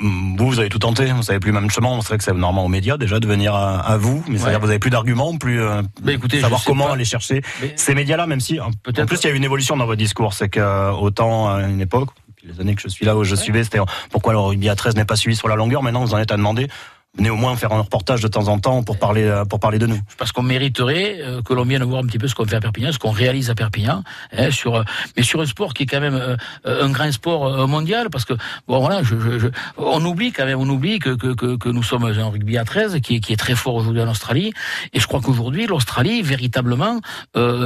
vous 0.50 0.60
avez 0.60 0.68
tout 0.68 0.80
tenté, 0.80 1.06
vous 1.06 1.24
savez 1.24 1.40
plus 1.40 1.54
même 1.54 1.70
chemin. 1.70 2.00
C'est 2.02 2.10
vrai 2.10 2.18
que 2.18 2.24
c'est 2.26 2.34
normalement 2.34 2.66
aux 2.66 2.70
médias 2.70 2.98
déjà 2.98 3.20
de 3.22 3.28
venir 3.28 3.56
à, 3.56 3.80
à 3.80 3.98
vous, 3.98 4.22
mais 4.28 4.38
c'est-à-dire 4.38 4.60
Ouais. 4.60 4.66
vous 4.66 4.70
avez 4.72 4.80
plus 4.80 4.90
d'arguments, 4.90 5.38
plus 5.38 5.62
euh, 5.62 5.82
écoutez, 6.08 6.42
savoir 6.42 6.64
comment 6.66 6.88
pas. 6.88 6.94
aller 6.94 7.06
chercher 7.06 7.42
Mais- 7.62 7.74
ces 7.78 7.96
médias-là, 7.96 8.28
même 8.28 8.42
si 8.42 8.60
en 8.60 8.72
plus 8.72 9.20
il 9.24 9.28
y 9.28 9.30
a 9.30 9.34
eu 9.34 9.38
une 9.38 9.44
évolution 9.46 9.78
dans 9.78 9.86
votre 9.86 9.98
discours, 10.00 10.34
c'est 10.34 10.50
que 10.50 10.60
euh, 10.60 10.92
autant 10.92 11.50
à 11.54 11.62
une 11.64 11.80
époque, 11.80 12.10
les 12.44 12.60
années 12.60 12.76
que 12.76 12.82
je 12.82 12.90
suis 12.90 13.06
là 13.06 13.16
où 13.16 13.24
je 13.24 13.36
suivais, 13.36 13.64
c'était 13.64 13.80
euh, 13.80 13.86
pourquoi 14.12 14.34
le 14.34 14.40
rugby 14.40 14.68
à 14.68 14.76
13 14.76 14.96
n'est 14.96 15.06
pas 15.06 15.16
suivi 15.16 15.36
sur 15.38 15.48
la 15.48 15.56
longueur. 15.56 15.82
Maintenant, 15.82 16.04
vous 16.04 16.14
en 16.14 16.18
êtes 16.18 16.32
à 16.34 16.38
demander. 16.38 16.68
Venez 17.18 17.32
au 17.32 17.36
moins 17.36 17.56
faire 17.56 17.74
un 17.74 17.82
reportage 17.82 18.22
de 18.22 18.28
temps 18.28 18.48
en 18.50 18.60
temps 18.60 18.84
pour 18.84 19.00
parler 19.00 19.24
euh, 19.24 19.44
pour 19.44 19.60
parler 19.60 19.80
de 19.80 19.88
nous. 19.88 20.00
parce 20.20 20.32
qu'on 20.32 20.44
mériterait 20.44 21.18
euh, 21.22 21.42
que 21.42 21.54
l'on 21.56 21.64
vienne 21.64 21.84
voir 21.84 22.04
un 22.04 22.06
petit 22.06 22.20
peu 22.20 22.28
ce 22.28 22.36
qu'on 22.36 22.46
fait 22.46 22.56
à 22.58 22.60
Perpignan, 22.60 22.92
ce 22.92 23.00
qu'on 23.00 23.10
réalise 23.10 23.50
à 23.50 23.56
Perpignan, 23.56 24.04
hein, 24.38 24.52
sur, 24.52 24.76
euh, 24.76 24.84
mais 25.18 25.24
sur 25.24 25.42
un 25.42 25.48
sport 25.48 25.74
qui 25.74 25.84
est 25.84 25.86
quand 25.88 26.02
même 26.02 26.38
un 26.66 26.90
grand 26.90 27.12
sport 27.12 27.68
mondial, 27.68 28.10
parce 28.12 28.26
que 28.26 28.34
bon 28.68 28.80
voilà, 28.80 29.02
je, 29.02 29.20
je, 29.20 29.40
je- 29.40 29.48
on 29.78 30.06
oublie 30.06 30.32
quand 30.32 30.46
même, 30.46 30.60
on 30.60 30.70
oublie 30.70 31.00
que, 31.00 31.10
que, 31.10 31.34
que, 31.56 31.70
nous 31.70 31.82
sommes 31.82 32.06
un 32.06 32.30
rugby 32.30 32.60
à 32.60 32.64
13 32.64 33.00
qui 33.02 33.16
est, 33.16 33.20
qui 33.22 33.34
est 33.34 33.38
très 33.38 33.56
fort 33.56 33.74
aujourd'hui 33.76 34.04
en 34.04 34.10
Australie, 34.10 34.54
et 34.94 35.00
je 35.00 35.08
crois 35.08 35.20
qu'aujourd'hui 35.20 35.66
l'Australie 35.66 36.22
véritablement 36.22 37.00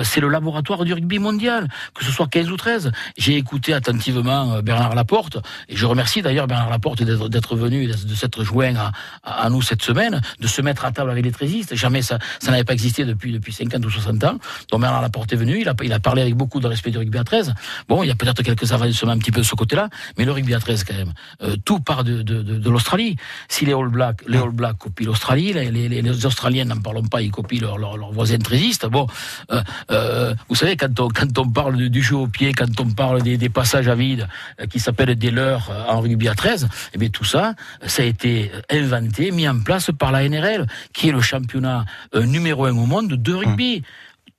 c'est 0.03 0.21
le 0.21 0.29
laboratoire 0.29 0.86
du 0.86 0.93
rugby 0.93 1.19
mondial, 1.19 1.67
que 1.93 2.06
ce 2.06 2.12
soit 2.12 2.27
15 2.27 2.49
ou 2.49 2.58
13. 2.58 2.91
J'ai 3.17 3.36
écouté 3.36 3.73
attentivement 3.73 4.62
Bernard 4.62 4.95
Laporte, 4.95 5.38
et 5.67 5.75
je 5.75 5.86
remercie 5.86 6.21
d'ailleurs 6.21 6.47
Bernard 6.47 6.69
Laporte 6.69 7.03
d'être 7.03 7.56
venu, 7.58 7.88
de 7.88 8.15
s'être 8.15 8.43
joint 8.43 8.75
à, 8.75 8.91
à 9.38 9.50
nous 9.50 9.62
cette 9.62 9.82
semaine 9.82 10.22
de 10.39 10.48
se 10.48 10.62
mettre 10.62 10.86
à 10.86 10.91
table 10.91 11.12
avec 11.12 11.26
les 11.26 11.32
trésistes. 11.32 11.76
Jamais 11.76 12.02
ça, 12.02 12.19
n'avait 12.46 12.63
pas 12.63 12.74
existé 12.74 13.06
depuis 13.06 13.32
depuis 13.32 13.54
50 13.54 13.86
ou 13.86 13.89
60 13.89 14.24
ans. 14.24 14.38
Donc 14.72 14.82
Bernard 14.82 15.02
Laporte 15.02 15.32
est 15.34 15.38
venu, 15.38 15.62
il 15.62 15.69
a, 15.69 15.76
il 15.84 15.93
a 15.93 16.00
parlé 16.00 16.22
avec 16.22 16.36
beaucoup 16.36 16.60
de 16.60 16.67
respect 16.67 16.91
du 16.91 16.98
rugby 16.98 17.17
à 17.17 17.24
13. 17.24 17.54
Bon, 17.88 18.04
il 18.04 18.08
y 18.08 18.12
a 18.12 18.15
peut-être 18.15 18.41
quelques 18.43 18.72
avancements 18.72 19.12
un 19.12 19.17
petit 19.17 19.32
peu 19.32 19.41
de 19.41 19.46
ce 19.46 19.56
côté-là, 19.56 19.89
mais 20.17 20.26
le 20.26 20.32
rugby 20.32 20.54
à 20.54 20.60
13 20.60 20.84
quand 20.84 20.93
même, 20.93 21.13
euh, 21.41 21.56
tout 21.65 21.80
part 21.80 22.04
de, 22.04 22.22
de, 22.22 22.41
de, 22.41 22.69
l'Australie. 22.69 23.15
Si 23.50 23.65
les 23.65 23.74
All 23.74 23.89
Blacks, 23.89 24.24
les 24.28 24.38
All 24.38 24.52
Blacks 24.52 24.78
copient 24.78 25.08
l'Australie, 25.08 25.54
les, 25.54 25.72
les, 25.72 26.26
Australiens 26.26 26.65
n'en 26.65 26.80
parlons 26.80 27.04
pas, 27.04 27.22
ils 27.22 27.32
copient 27.32 27.62
leurs 27.62 27.78
leur, 27.78 27.98
leur 27.98 28.12
voisins 28.12 28.38
trésistes. 28.38 28.86
Bon, 28.86 29.08
euh, 29.52 29.62
euh, 29.91 30.36
vous 30.50 30.56
savez 30.56 30.78
quand 30.78 31.00
on 31.00 31.08
quand 31.10 31.38
on 31.38 31.50
parle 31.50 31.89
du 31.89 32.02
jeu 32.02 32.15
au 32.15 32.28
pied, 32.28 32.54
quand 32.54 32.80
on 32.80 32.89
parle 32.89 33.22
des, 33.22 33.38
des 33.38 33.50
passages 33.50 33.88
à 33.88 33.96
vide 33.96 34.28
qui 34.69 34.80
s'appellent 34.80 35.15
des 35.15 35.32
leurs 35.32 35.69
en 35.89 36.00
rugby 36.02 36.28
à 36.28 36.36
13, 36.36 36.67
eh 36.93 36.98
bien 36.98 37.10
tout 37.10 37.24
ça, 37.24 37.54
ça 37.86 38.04
a 38.04 38.06
été 38.06 38.52
inventé, 38.69 39.22
mis 39.31 39.47
en 39.47 39.59
place 39.59 39.89
par 39.97 40.12
la 40.12 40.27
NRL, 40.27 40.67
qui 40.93 41.09
est 41.09 41.12
le 41.12 41.21
championnat 41.21 41.86
euh, 42.15 42.25
numéro 42.25 42.65
un 42.65 42.77
au 42.77 42.86
monde 42.86 43.13
de 43.13 43.33
rugby. 43.33 43.83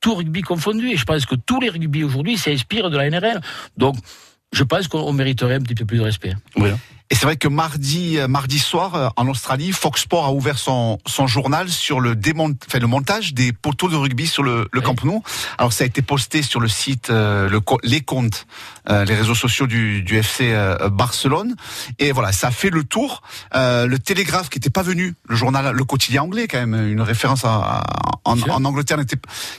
Tout 0.01 0.15
rugby 0.15 0.41
confondu. 0.41 0.89
Et 0.89 0.97
je 0.97 1.05
pense 1.05 1.25
que 1.25 1.35
tous 1.35 1.59
les 1.59 1.69
rugby 1.69 2.03
aujourd'hui 2.03 2.37
s'inspirent 2.37 2.89
de 2.89 2.97
la 2.97 3.09
NRL. 3.09 3.41
Donc, 3.77 3.95
je 4.51 4.63
pense 4.63 4.87
qu'on 4.87 5.13
mériterait 5.13 5.55
un 5.55 5.61
petit 5.61 5.75
peu 5.75 5.85
plus 5.85 5.97
de 5.97 6.03
respect. 6.03 6.33
Oui. 6.57 6.69
Et 7.11 7.15
c'est 7.15 7.25
vrai 7.25 7.37
que 7.37 7.47
mardi, 7.47 8.17
euh, 8.17 8.27
mardi 8.27 8.57
soir, 8.57 8.95
euh, 8.95 9.09
en 9.15 9.27
Australie, 9.27 9.71
Fox 9.71 10.01
Sport 10.01 10.25
a 10.25 10.33
ouvert 10.33 10.57
son, 10.57 10.97
son 11.05 11.27
journal 11.27 11.69
sur 11.69 11.99
le, 11.99 12.15
démont, 12.15 12.55
enfin, 12.67 12.79
le 12.79 12.87
montage 12.87 13.35
des 13.35 13.53
poteaux 13.53 13.89
de 13.89 13.95
rugby 13.95 14.25
sur 14.25 14.41
le, 14.41 14.67
le 14.71 14.81
Camp 14.81 15.03
Nou. 15.03 15.21
Alors 15.59 15.71
ça 15.71 15.83
a 15.83 15.87
été 15.87 16.01
posté 16.01 16.41
sur 16.41 16.59
le 16.59 16.67
site, 16.67 17.11
euh, 17.11 17.47
le, 17.47 17.59
les 17.83 18.01
comptes, 18.01 18.47
euh, 18.47 18.74
les 19.05 19.15
réseaux 19.15 19.35
sociaux 19.35 19.67
du, 19.67 20.01
du 20.03 20.17
FC 20.17 20.51
euh, 20.53 20.89
Barcelone. 20.89 21.55
Et 21.99 22.11
voilà, 22.11 22.31
ça 22.31 22.47
a 22.47 22.51
fait 22.51 22.69
le 22.69 22.83
tour. 22.83 23.21
Euh, 23.55 23.87
le 23.87 23.97
Télégraphe 23.99 24.49
qui 24.49 24.57
n'était 24.59 24.69
pas 24.69 24.83
venu, 24.83 25.15
le 25.27 25.35
journal, 25.35 25.73
le 25.75 25.83
quotidien 25.83 26.23
anglais 26.23 26.47
quand 26.47 26.59
même, 26.65 26.75
une 26.91 27.01
référence 27.01 27.43
à- 27.45 27.79
à- 27.79 27.83
en, 28.25 28.39
en 28.41 28.65
Angleterre, 28.65 28.97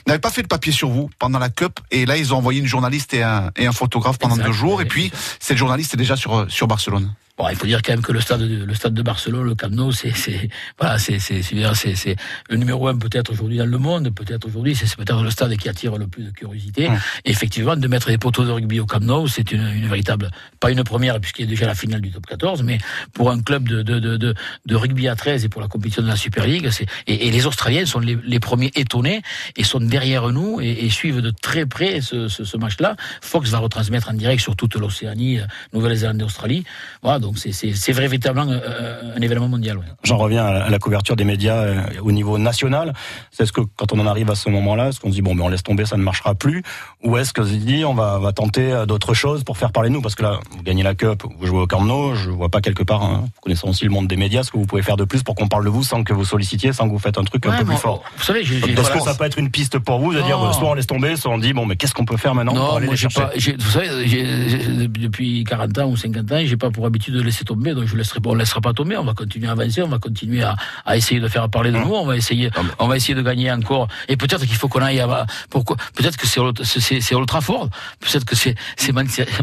n'avait 0.07 0.19
pas 0.19 0.29
fait 0.31 0.43
de 0.43 0.47
papier 0.47 0.71
sur 0.71 0.89
vous 0.89 1.09
pendant 1.19 1.39
la 1.39 1.49
Cup. 1.49 1.79
Et 1.91 2.05
là, 2.05 2.17
ils 2.17 2.33
ont 2.33 2.37
envoyé 2.37 2.59
une 2.59 2.67
journaliste 2.67 3.13
et 3.13 3.23
un, 3.23 3.51
et 3.55 3.65
un 3.67 3.71
photographe 3.71 4.17
pendant 4.17 4.37
deux 4.37 4.51
jours. 4.51 4.81
Et 4.81 4.85
puis, 4.85 5.11
cette 5.39 5.57
journaliste 5.57 5.93
est 5.93 5.97
déjà 5.97 6.15
sur, 6.15 6.45
sur 6.49 6.67
Barcelone. 6.67 7.13
Bon, 7.37 7.47
il 7.49 7.55
faut 7.55 7.67
dire 7.67 7.83
quand 7.83 7.91
même 7.93 8.01
que 8.01 8.11
le 8.11 8.19
stade, 8.19 8.41
de, 8.41 8.65
le 8.65 8.73
stade 8.73 8.95
de 8.95 9.01
Barcelone, 9.03 9.43
le 9.43 9.53
Camp 9.53 9.69
Nou, 9.69 9.91
c'est, 9.91 10.11
c'est, 10.15 10.49
voilà, 10.79 10.97
c'est, 10.97 11.19
c'est, 11.19 11.43
c'est, 11.43 12.15
le 12.49 12.57
numéro 12.57 12.87
un 12.87 12.97
peut-être 12.97 13.31
aujourd'hui 13.31 13.57
dans 13.59 13.67
le 13.67 13.77
monde, 13.77 14.09
peut-être 14.09 14.47
aujourd'hui, 14.47 14.73
c'est, 14.75 14.87
peut-être 14.95 15.21
le 15.21 15.29
stade 15.29 15.55
qui 15.55 15.69
attire 15.69 15.97
le 15.99 16.07
plus 16.07 16.23
de 16.23 16.31
curiosité. 16.31 16.89
Effectivement, 17.25 17.75
de 17.75 17.87
mettre 17.87 18.07
des 18.07 18.17
poteaux 18.17 18.43
de 18.43 18.49
rugby 18.49 18.79
au 18.79 18.87
Camp 18.87 19.01
Nou, 19.01 19.16
c'est 19.25 19.51
une, 19.51 19.87
véritable, 19.87 20.29
pas 20.59 20.69
une 20.69 20.83
première 20.83 21.19
puisqu'il 21.19 21.45
y 21.45 21.47
a 21.47 21.49
déjà 21.49 21.65
la 21.65 21.75
finale 21.75 22.01
du 22.01 22.11
top 22.11 22.25
14, 22.25 22.63
mais 22.63 22.77
pour 23.13 23.31
un 23.31 23.41
club 23.41 23.67
de, 23.67 24.35
rugby 24.69 25.07
à 25.07 25.15
13 25.15 25.45
et 25.45 25.49
pour 25.49 25.61
la 25.61 25.67
compétition 25.67 26.03
de 26.03 26.07
la 26.07 26.15
Super 26.15 26.45
League, 26.45 26.69
et, 27.07 27.31
les 27.31 27.45
Australiens 27.47 27.85
sont 27.85 27.99
les, 27.99 28.39
premiers 28.39 28.71
étonnés 28.75 29.21
et 29.55 29.63
sont 29.63 29.79
derrière 29.79 30.29
nous 30.29 30.59
et, 30.61 30.89
suivent 30.89 31.21
de 31.21 31.31
très 31.31 31.65
près 31.65 32.01
ce, 32.01 32.57
match-là. 32.57 32.95
Fox 33.21 33.49
va 33.49 33.59
retransmettre 33.59 34.09
en 34.09 34.13
direct 34.13 34.41
sur 34.41 34.55
toute 34.55 34.75
l'Océanie, 34.75 35.39
euh, 35.39 35.45
Nouvelle-Zélande 35.73 36.21
et 36.21 36.23
Australie. 36.23 36.63
Voilà, 37.01 37.19
donc 37.19 37.37
c'est, 37.37 37.91
véritablement 37.91 38.47
euh, 38.49 39.15
un 39.15 39.21
événement 39.21 39.47
mondial. 39.47 39.79
J'en 40.03 40.17
reviens 40.17 40.45
à 40.45 40.69
la- 40.69 40.79
couverture 40.79 41.15
des 41.15 41.23
médias 41.23 41.55
euh, 41.55 41.81
au 42.01 42.11
niveau 42.11 42.37
national. 42.37 42.93
C'est 43.31 43.45
ce 43.45 43.51
que 43.51 43.61
quand 43.75 43.91
on 43.93 43.99
en 43.99 44.07
arrive 44.07 44.29
à 44.29 44.35
ce 44.35 44.49
moment-là, 44.49 44.89
est-ce 44.89 44.99
qu'on 44.99 45.09
se 45.09 45.15
dit 45.15 45.21
bon, 45.21 45.35
mais 45.35 45.43
on 45.43 45.49
laisse 45.49 45.63
tomber, 45.63 45.85
ça 45.85 45.97
ne 45.97 46.03
marchera 46.03 46.35
plus, 46.35 46.63
ou 47.03 47.17
est-ce 47.17 47.33
que 47.33 47.43
se 47.43 47.53
dit 47.53 47.83
on 47.85 47.93
va, 47.93 48.31
tenter 48.33 48.71
euh, 48.71 48.85
choses 49.13 49.43
pour 49.43 49.57
faire 49.57 49.71
parler 49.71 49.89
de 49.89 49.93
nous 49.95 50.01
Parce 50.01 50.15
que 50.15 50.23
là, 50.23 50.39
vous 50.51 50.63
gagnez 50.63 50.83
la 50.83 50.95
Cup, 50.95 51.23
vous 51.39 51.45
jouez 51.47 51.59
au 51.61 51.67
Camp 51.67 51.83
Nou, 51.83 52.15
je 52.15 52.29
vois 52.29 52.49
pas 52.49 52.61
quelque 52.61 52.83
part, 52.83 53.03
hein, 53.03 53.25
connaissant 53.41 53.69
aussi 53.69 53.83
le 53.85 53.91
monde 53.91 54.07
des 54.07 54.15
médias, 54.17 54.43
ce 54.43 54.51
que 54.51 54.57
vous 54.57 54.65
pouvez 54.65 54.81
faire 54.81 54.97
de 54.97 55.03
plus 55.05 55.23
pour 55.23 55.35
qu'on 55.35 55.47
parle 55.47 55.65
de 55.65 55.69
vous 55.69 55.83
sans 55.83 56.03
que 56.03 56.13
vous 56.13 56.25
sollicitiez, 56.25 56.73
sans 56.73 56.85
que 56.87 56.91
vous 56.93 56.99
faites 56.99 57.17
un 57.17 57.23
truc 57.23 57.45
un 57.45 57.57
peu 57.57 57.65
plus 57.65 57.77
fort. 57.77 58.03
Vous 58.17 58.23
savez, 58.23 58.43
j'ai, 58.43 58.57
Est-ce 58.57 58.91
que 58.91 58.99
ça 59.01 59.15
peut 59.15 59.25
être 59.25 59.37
une 59.39 59.49
piste 59.51 59.79
pour 59.79 59.99
vous 59.99 60.13
de 60.13 60.21
dire 60.21 60.37
soit 60.53 60.69
on 60.69 60.73
laisse 60.73 60.87
tomber, 60.87 61.15
soit 61.15 61.31
on 61.31 61.37
dit 61.37 61.53
bon, 61.53 61.65
mais 61.65 61.75
qu'est-ce 61.75 61.93
qu'on 61.93 62.05
peut 62.05 62.17
faire 62.17 62.35
maintenant 62.35 62.53
pour 62.53 62.63
Non, 62.63 62.75
aller 62.77 62.85
moi 62.85 62.93
les 62.95 62.97
j'ai 62.97 63.09
chercher 63.09 63.53
pas. 63.53 63.63
Vous 63.63 63.71
savez, 63.71 64.87
depuis 64.87 65.43
40 65.43 65.77
ans 65.79 65.85
ou 65.89 65.97
50 65.97 66.31
ans, 66.31 66.39
j'ai 66.45 66.57
pas 66.57 66.69
pour 66.71 66.85
habitude 66.85 67.13
de 67.13 67.21
laisser 67.21 67.43
tomber, 67.45 67.73
donc 67.73 67.85
je 67.85 67.95
laisserai 67.95 68.19
on 68.25 68.35
laissera 68.35 68.61
pas 68.61 68.73
tomber. 68.73 68.97
On 68.97 69.03
va 69.05 69.13
continuer 69.13 69.47
à 69.47 69.51
avancer, 69.51 69.81
on 69.81 69.87
va 69.87 69.99
continuer 69.99 70.43
à, 70.43 70.55
à 70.85 70.97
essayer 70.97 71.19
de 71.19 71.27
faire 71.27 71.49
parler 71.49 71.71
de 71.71 71.77
nous. 71.77 71.93
On 71.93 72.05
va 72.05 72.17
essayer, 72.17 72.49
on 72.79 72.87
va 72.87 72.97
essayer 72.97 73.15
de 73.15 73.21
gagner 73.21 73.51
encore. 73.51 73.87
Et 74.09 74.17
peut-être 74.17 74.45
qu'il 74.45 74.55
faut 74.55 74.67
qu'on 74.67 74.81
aille 74.81 74.99
à. 74.99 75.25
Pourquoi 75.49 75.77
Peut-être 75.95 76.17
que 76.17 76.27
c'est 76.27 76.39
Old- 76.39 76.61
c'est 76.63 76.99
c'est 77.01 77.15
Old 77.15 77.27
Trafford. 77.27 77.69
Peut-être 77.99 78.25
que 78.25 78.35
c'est 78.35 78.55
c'est 78.75 78.91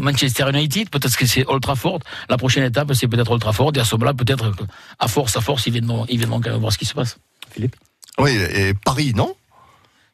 Manchester 0.01 0.45
United. 0.49 0.89
Peut-être 0.89 1.15
que 1.15 1.25
c'est 1.25 1.45
Old 1.45 1.61
Trafford. 1.61 1.99
La 2.29 2.37
prochaine 2.37 2.63
étape, 2.63 2.93
c'est 2.93 3.07
peut-être 3.07 3.31
Old 3.31 3.41
Trafford. 3.41 3.71
Et 3.75 3.79
à 3.79 3.85
ce 3.85 3.95
moment-là, 3.95 4.13
peut-être 4.13 4.51
à 4.99 5.07
force, 5.07 5.35
à 5.37 5.41
force, 5.41 5.67
ils 5.67 5.73
viendront, 5.73 6.05
ils 6.09 6.17
viendront 6.17 6.41
quand 6.41 6.51
même 6.51 6.59
voir 6.59 6.71
ce 6.71 6.77
qui 6.77 6.85
se 6.85 6.93
passe. 6.93 7.17
Philippe? 7.51 7.75
Oui, 8.17 8.31
et 8.31 8.73
Paris, 8.73 9.13
non? 9.15 9.35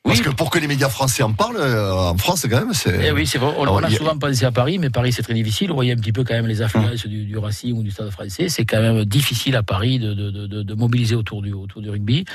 Parce 0.03 0.21
que 0.21 0.31
pour 0.31 0.49
que 0.49 0.57
les 0.57 0.65
médias 0.65 0.89
français 0.89 1.21
en 1.21 1.31
parlent, 1.31 1.57
euh, 1.57 1.93
en 1.93 2.17
France, 2.17 2.47
quand 2.49 2.59
même, 2.59 2.73
c'est. 2.73 2.99
Eh 3.05 3.11
oui, 3.11 3.27
c'est 3.27 3.37
vrai. 3.37 3.53
On, 3.55 3.61
Alors, 3.61 3.75
on 3.75 3.83
a 3.83 3.89
y 3.89 3.93
souvent 3.93 4.17
pensé 4.17 4.43
à 4.45 4.51
Paris, 4.51 4.79
mais 4.79 4.89
Paris 4.89 5.13
c'est 5.13 5.21
très 5.21 5.35
difficile. 5.35 5.67
Vous 5.69 5.75
voyez 5.75 5.91
un 5.91 5.95
petit 5.95 6.11
peu 6.11 6.23
quand 6.23 6.33
même 6.33 6.47
les 6.47 6.63
affluences 6.63 7.05
du, 7.05 7.25
du 7.25 7.37
Racing 7.37 7.77
ou 7.77 7.83
du 7.83 7.91
Stade 7.91 8.09
français. 8.09 8.49
C'est 8.49 8.65
quand 8.65 8.81
même 8.81 9.05
difficile 9.05 9.55
à 9.55 9.61
Paris 9.61 9.99
de, 9.99 10.15
de, 10.15 10.31
de, 10.31 10.63
de 10.63 10.73
mobiliser 10.73 11.13
autour 11.13 11.43
du, 11.43 11.53
autour 11.53 11.83
du 11.83 11.91
rugby. 11.91 12.25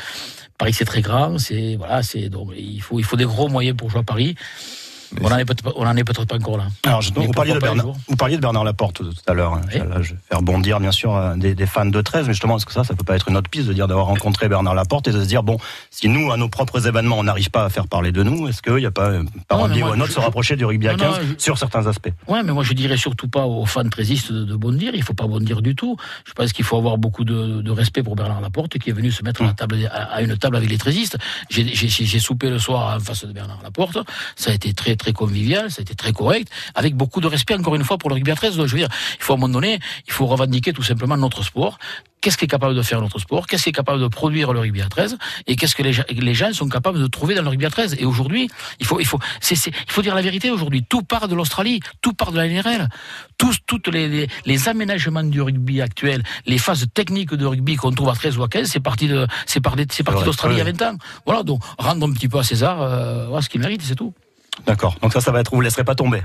Paris 0.58 0.74
c'est 0.74 0.84
très 0.84 1.02
grand. 1.02 1.38
C'est 1.38 1.74
voilà, 1.74 2.04
c'est 2.04 2.28
donc 2.28 2.50
il 2.56 2.80
faut 2.80 3.00
il 3.00 3.04
faut 3.04 3.16
des 3.16 3.24
gros 3.24 3.48
moyens 3.48 3.76
pour 3.76 3.90
jouer 3.90 4.00
à 4.00 4.04
Paris. 4.04 4.36
On 5.22 5.26
en 5.30 5.36
est 5.38 5.44
peut-être 5.44 5.62
pas- 6.26 6.36
encore 6.36 6.58
là. 6.58 6.66
Alors, 6.84 7.00
je- 7.02 7.12
vous, 7.14 7.30
parliez 7.32 7.52
de 7.54 7.58
Bernard, 7.58 7.84
jour 7.86 7.96
vous 8.08 8.16
parliez 8.16 8.36
de 8.36 8.40
Bernard 8.40 8.64
Laporte 8.64 8.96
tout 8.98 9.12
à 9.26 9.32
l'heure. 9.34 9.54
hein. 9.54 9.60
Là, 9.72 10.02
je 10.02 10.12
vais 10.14 10.18
faire 10.28 10.42
bondir, 10.42 10.80
bien 10.80 10.92
sûr, 10.92 11.14
euh, 11.14 11.34
des, 11.36 11.54
des 11.54 11.66
fans 11.66 11.86
de 11.86 12.00
13, 12.00 12.26
mais 12.26 12.32
justement, 12.32 12.56
est-ce 12.56 12.66
que 12.66 12.72
ça, 12.72 12.84
ça 12.84 12.94
peut 12.94 13.04
pas 13.04 13.16
être 13.16 13.28
une 13.28 13.36
autre 13.36 13.48
piste 13.50 13.68
de 13.68 13.72
dire 13.72 13.88
d'avoir 13.88 14.06
rencontré 14.06 14.48
Bernard 14.48 14.74
Laporte 14.74 15.08
et 15.08 15.12
de 15.12 15.20
se 15.22 15.26
dire, 15.26 15.42
bon, 15.42 15.56
si 15.90 16.08
nous, 16.08 16.30
à 16.32 16.36
nos 16.36 16.48
propres 16.48 16.86
événements, 16.86 17.18
on 17.18 17.22
n'arrive 17.24 17.50
pas 17.50 17.64
à 17.64 17.68
faire 17.70 17.86
parler 17.86 18.12
de 18.12 18.22
nous, 18.22 18.48
est-ce 18.48 18.62
qu'il 18.62 18.74
n'y 18.76 18.86
a 18.86 18.90
pas, 18.90 19.08
euh, 19.10 19.24
par 19.48 19.64
un 19.64 19.68
biais 19.68 19.82
ou 19.82 19.86
un 19.86 20.00
autre, 20.00 20.08
je- 20.08 20.12
se 20.14 20.20
rapprocher 20.20 20.56
du 20.56 20.64
rugby 20.64 20.88
à 20.88 20.92
Non, 20.96 21.04
non, 21.04 21.12
15 21.12 21.24
je- 21.38 21.42
sur 21.42 21.58
certains 21.58 21.86
aspects 21.86 22.10
Ouais, 22.28 22.42
mais 22.42 22.52
moi 22.52 22.64
je 22.64 22.72
dirais 22.72 22.96
surtout 22.96 23.28
pas 23.28 23.46
aux 23.46 23.66
fans 23.66 23.88
trésistes 23.88 24.32
de, 24.32 24.44
de 24.44 24.56
bondir. 24.56 24.92
Il 24.94 25.02
faut 25.02 25.14
pas 25.14 25.26
bondir 25.26 25.62
du 25.62 25.74
tout. 25.74 25.96
Je 26.26 26.32
pense 26.32 26.52
qu'il 26.52 26.64
faut 26.64 26.76
avoir 26.76 26.98
beaucoup 26.98 27.24
de, 27.24 27.60
de 27.62 27.70
respect 27.70 28.02
pour 28.02 28.16
Bernard 28.16 28.40
Laporte 28.40 28.78
qui 28.78 28.90
est 28.90 28.92
venu 28.92 29.10
se 29.12 29.22
mettre 29.22 29.42
à, 29.42 29.46
la 29.46 29.52
table, 29.52 29.76
à, 29.92 30.02
à 30.14 30.22
une 30.22 30.36
table 30.36 30.56
avec 30.56 30.68
les 30.70 30.78
trésistes. 30.78 31.16
J'ai 31.50 32.18
soupé 32.18 32.50
le 32.50 32.58
soir 32.58 32.96
en 32.96 33.00
face 33.00 33.24
de 33.24 33.32
Bernard 33.32 33.60
Laporte. 33.62 33.98
Ça 34.36 34.50
a 34.50 34.54
été 34.54 34.72
très 34.74 34.95
très 34.96 35.12
convivial, 35.12 35.70
ça 35.70 35.80
a 35.80 35.82
été 35.82 35.94
très 35.94 36.12
correct, 36.12 36.48
avec 36.74 36.94
beaucoup 36.96 37.20
de 37.20 37.26
respect 37.26 37.54
encore 37.54 37.74
une 37.76 37.84
fois 37.84 37.98
pour 37.98 38.10
le 38.10 38.14
rugby 38.14 38.30
à 38.30 38.34
13. 38.36 38.56
Donc, 38.56 38.66
je 38.66 38.72
veux 38.72 38.78
dire, 38.78 38.88
il 39.18 39.22
faut 39.22 39.32
à 39.32 39.36
un 39.36 39.38
moment 39.38 39.52
donné, 39.52 39.78
il 40.06 40.12
faut 40.12 40.26
revendiquer 40.26 40.72
tout 40.72 40.82
simplement 40.82 41.16
notre 41.16 41.42
sport. 41.44 41.78
Qu'est-ce 42.22 42.38
qui 42.38 42.46
est 42.46 42.48
capable 42.48 42.74
de 42.74 42.82
faire 42.82 43.00
notre 43.00 43.20
sport? 43.20 43.46
Qu'est-ce 43.46 43.64
qui 43.64 43.68
est 43.68 43.72
capable 43.72 44.00
de 44.00 44.08
produire 44.08 44.52
le 44.52 44.58
rugby 44.58 44.80
à 44.82 44.88
13 44.88 45.16
Et 45.46 45.54
qu'est-ce 45.54 45.76
que 45.76 45.82
les, 45.84 45.92
gens- 45.92 46.02
les 46.10 46.34
gens 46.34 46.52
sont 46.52 46.68
capables 46.68 46.98
de 46.98 47.06
trouver 47.06 47.36
dans 47.36 47.42
le 47.42 47.48
rugby 47.50 47.66
à 47.66 47.70
13 47.70 47.96
Et 48.00 48.04
aujourd'hui, 48.04 48.48
il 48.80 48.86
faut, 48.86 48.98
il 48.98 49.06
faut, 49.06 49.20
il 49.52 49.72
faut 49.86 50.02
dire 50.02 50.14
la 50.14 50.22
vérité. 50.22 50.50
Aujourd'hui, 50.50 50.82
tout 50.82 51.02
part 51.02 51.28
de 51.28 51.36
l'Australie, 51.36 51.78
tout 52.00 52.14
part 52.14 52.32
de 52.32 52.38
la 52.38 52.48
NRL. 52.48 52.88
Tous, 53.38 53.58
toutes 53.66 53.86
les, 53.88 54.08
les, 54.08 54.28
les 54.44 54.68
aménagements 54.68 55.22
du 55.22 55.40
rugby 55.40 55.80
actuel, 55.82 56.24
les 56.46 56.58
phases 56.58 56.86
techniques 56.94 57.34
de 57.34 57.46
rugby 57.46 57.76
qu'on 57.76 57.92
trouve 57.92 58.08
à 58.08 58.14
13 58.14 58.38
ou 58.38 58.42
à 58.42 58.48
15, 58.48 58.66
c'est 58.68 58.80
parti 58.80 59.06
de, 59.06 59.26
c'est 59.44 59.60
parti, 59.60 59.84
c'est 59.90 60.02
parti 60.02 60.20
d'Australie 60.26 60.54
il 60.56 60.58
y 60.58 60.62
a 60.62 60.64
20 60.64 60.82
ans. 60.94 60.96
Voilà, 61.26 61.42
donc 61.44 61.62
rendre 61.78 62.08
un 62.08 62.12
petit 62.12 62.28
peu 62.28 62.38
à 62.38 62.42
César 62.42 62.80
euh, 62.80 63.40
ce 63.40 63.48
qu'il 63.48 63.60
mérite, 63.60 63.82
c'est 63.82 63.94
tout. 63.94 64.14
D'accord. 64.64 64.96
Donc 65.02 65.12
ça, 65.12 65.20
ça 65.20 65.32
va 65.32 65.40
être, 65.40 65.50
vous 65.52 65.58
ne 65.58 65.64
laisserez 65.64 65.84
pas 65.84 65.94
tomber. 65.94 66.22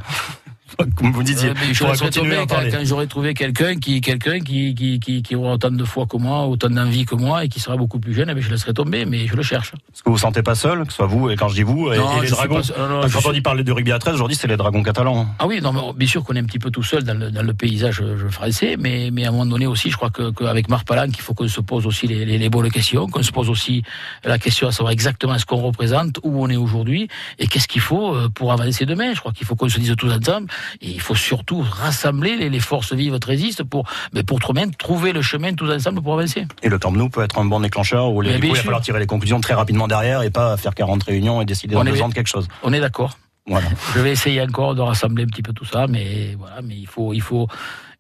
Comme 0.96 1.12
vous 1.12 1.24
disiez, 1.24 1.50
Euh, 1.50 1.54
continuer 1.54 2.10
tomber 2.12 2.36
à 2.36 2.40
quand, 2.42 2.48
parler. 2.48 2.72
quand 2.72 2.84
j'aurai 2.86 3.08
trouvé 3.08 3.34
quelqu'un 3.34 3.76
qui, 3.78 4.02
quelqu'un 4.02 4.40
qui, 4.40 4.74
qui, 4.76 5.00
qui, 5.00 5.22
qui 5.22 5.36
aura 5.36 5.54
autant 5.54 5.72
de 5.72 5.84
foi 5.84 6.06
que 6.06 6.18
moi, 6.18 6.46
autant 6.48 6.70
d'envie 6.70 7.06
que 7.06 7.16
moi 7.16 7.44
et 7.46 7.50
qui 7.50 7.60
sera 7.60 7.76
beaucoup 7.78 8.00
plus 8.00 8.14
jeune, 8.14 8.30
eh 8.30 8.34
bien, 8.34 8.44
je 8.44 8.50
laisserai 8.50 8.74
tomber, 8.74 9.06
mais 9.06 9.28
je 9.28 9.36
le 9.36 9.44
cherche. 9.44 9.74
Est-ce 9.74 10.04
que 10.04 10.10
vous 10.10 10.14
vous 10.16 10.18
sentez 10.22 10.44
pas 10.44 10.56
seul, 10.56 10.84
que 10.86 10.92
ce 10.92 10.98
soit 10.98 11.08
vous, 11.08 11.30
et 11.30 11.36
quand 11.36 11.48
je 11.50 11.56
dis 11.56 11.64
vous, 11.64 11.92
et, 11.92 11.98
Non, 11.98 12.14
et 12.14 12.18
je 12.18 12.24
les 12.24 12.30
dragons 12.32 12.62
pas. 12.62 12.88
Non, 12.88 13.02
que 13.02 13.12
Quand 13.14 13.30
on 13.30 13.34
dit 13.34 13.42
parler 13.42 13.64
de 13.64 13.72
rugby 13.72 13.92
à 13.92 14.00
13, 14.00 14.16
aujourd'hui, 14.16 14.36
c'est 14.40 14.48
les 14.48 14.58
dragons 14.58 14.84
catalans. 14.84 15.28
Ah 15.40 15.48
oui, 15.48 15.60
non, 15.62 15.74
mais 15.74 15.82
bien 15.96 16.08
sûr 16.08 16.24
qu'on 16.24 16.36
est 16.36 16.40
un 16.40 16.46
petit 16.46 16.60
peu 16.60 16.72
tout 16.72 16.84
seul 16.84 17.04
dans 17.04 17.18
le, 17.18 17.32
dans 17.32 17.44
le 17.44 17.54
paysage 17.54 18.02
euh, 18.02 18.30
français, 18.30 18.76
mais, 18.80 19.10
mais 19.12 19.26
à 19.26 19.30
un 19.30 19.32
moment 19.32 19.46
donné 19.46 19.68
aussi, 19.68 19.90
je 19.92 19.98
crois 19.98 20.10
que 20.10 20.32
qu'avec 20.32 20.70
Marc 20.70 20.88
Palan, 20.88 21.08
il 21.08 21.22
faut 21.22 21.34
qu'on 21.34 21.48
se 21.48 21.62
pose 21.62 21.86
aussi 21.86 22.08
les, 22.08 22.26
les, 22.26 22.38
les 22.38 22.50
bonnes 22.50 22.70
questions, 22.72 23.08
qu'on 23.08 23.24
se 23.24 23.32
pose 23.32 23.50
aussi 23.50 23.84
la 24.24 24.38
question 24.40 24.68
à 24.68 24.72
savoir 24.72 24.92
exactement 24.92 25.38
ce 25.38 25.46
qu'on 25.46 25.58
représente, 25.62 26.20
où 26.24 26.44
on 26.44 26.50
est 26.50 26.56
aujourd'hui, 26.58 27.08
et 27.40 27.48
qu'est-ce 27.48 27.68
qu'il 27.68 27.82
faut 27.82 28.14
euh, 28.16 28.30
pour 28.30 28.52
avancer 28.52 28.86
demain. 28.86 29.14
Je 29.14 29.20
crois 29.20 29.32
qu'il 29.32 29.46
faut 29.48 29.56
qu'on 29.56 29.70
se 29.70 29.80
dise 29.80 29.96
tous 29.98 30.12
ensemble, 30.12 30.48
et 30.82 30.90
il 30.90 31.02
faut 31.02 31.16
surtout 31.16 31.62
rassembler 31.70 32.36
les, 32.36 32.50
les 32.50 32.60
forces 32.60 32.94
vives 32.94 33.18
trésistes 33.20 33.64
pour, 33.64 33.86
mais 34.14 34.24
pour 34.24 34.40
trouver, 34.40 34.64
trouver 34.78 35.14
le 35.14 35.22
chemin 35.22 35.54
tous 35.54 35.70
ensemble 35.72 36.02
pour 36.02 36.14
avancer. 36.14 36.46
Et 36.64 36.70
le 36.70 36.78
Camp 36.80 36.92
Nou 36.92 37.10
peut 37.10 37.24
être 37.24 37.38
un 37.40 37.46
bon 37.46 37.60
déclencheur 37.60 38.12
où 38.12 38.22
les, 38.22 38.40
coup, 38.40 38.46
il 38.48 38.56
va 38.56 38.62
falloir 38.64 38.82
tirer 38.82 39.00
les 39.00 39.08
conclusions 39.08 39.42
très 39.42 39.54
rapidement 39.54 39.88
derrière 39.88 40.22
et 40.24 40.30
pas 40.30 40.58
faire 40.58 40.76
40 40.76 41.04
réunions 41.04 41.42
et 41.42 41.46
décider 41.46 41.76
est- 41.76 41.84
deux 41.84 42.02
ans 42.02 42.10
de 42.10 42.14
quelque 42.14 42.28
chose. 42.30 42.48
On 42.64 42.74
est 42.74 42.80
d'accord. 42.80 43.18
Voilà. 43.48 43.68
Je 43.96 44.00
vais 44.00 44.12
essayer 44.12 44.42
encore 44.42 44.76
de 44.76 44.82
rassembler 44.82 45.24
un 45.24 45.28
petit 45.28 45.42
peu 45.42 45.52
tout 45.52 45.66
ça, 45.66 45.88
mais 45.88 46.36
voilà, 46.38 46.62
mais 46.62 46.76
il 46.76 46.86
faut, 46.88 47.12
il 47.14 47.22
faut, 47.22 47.48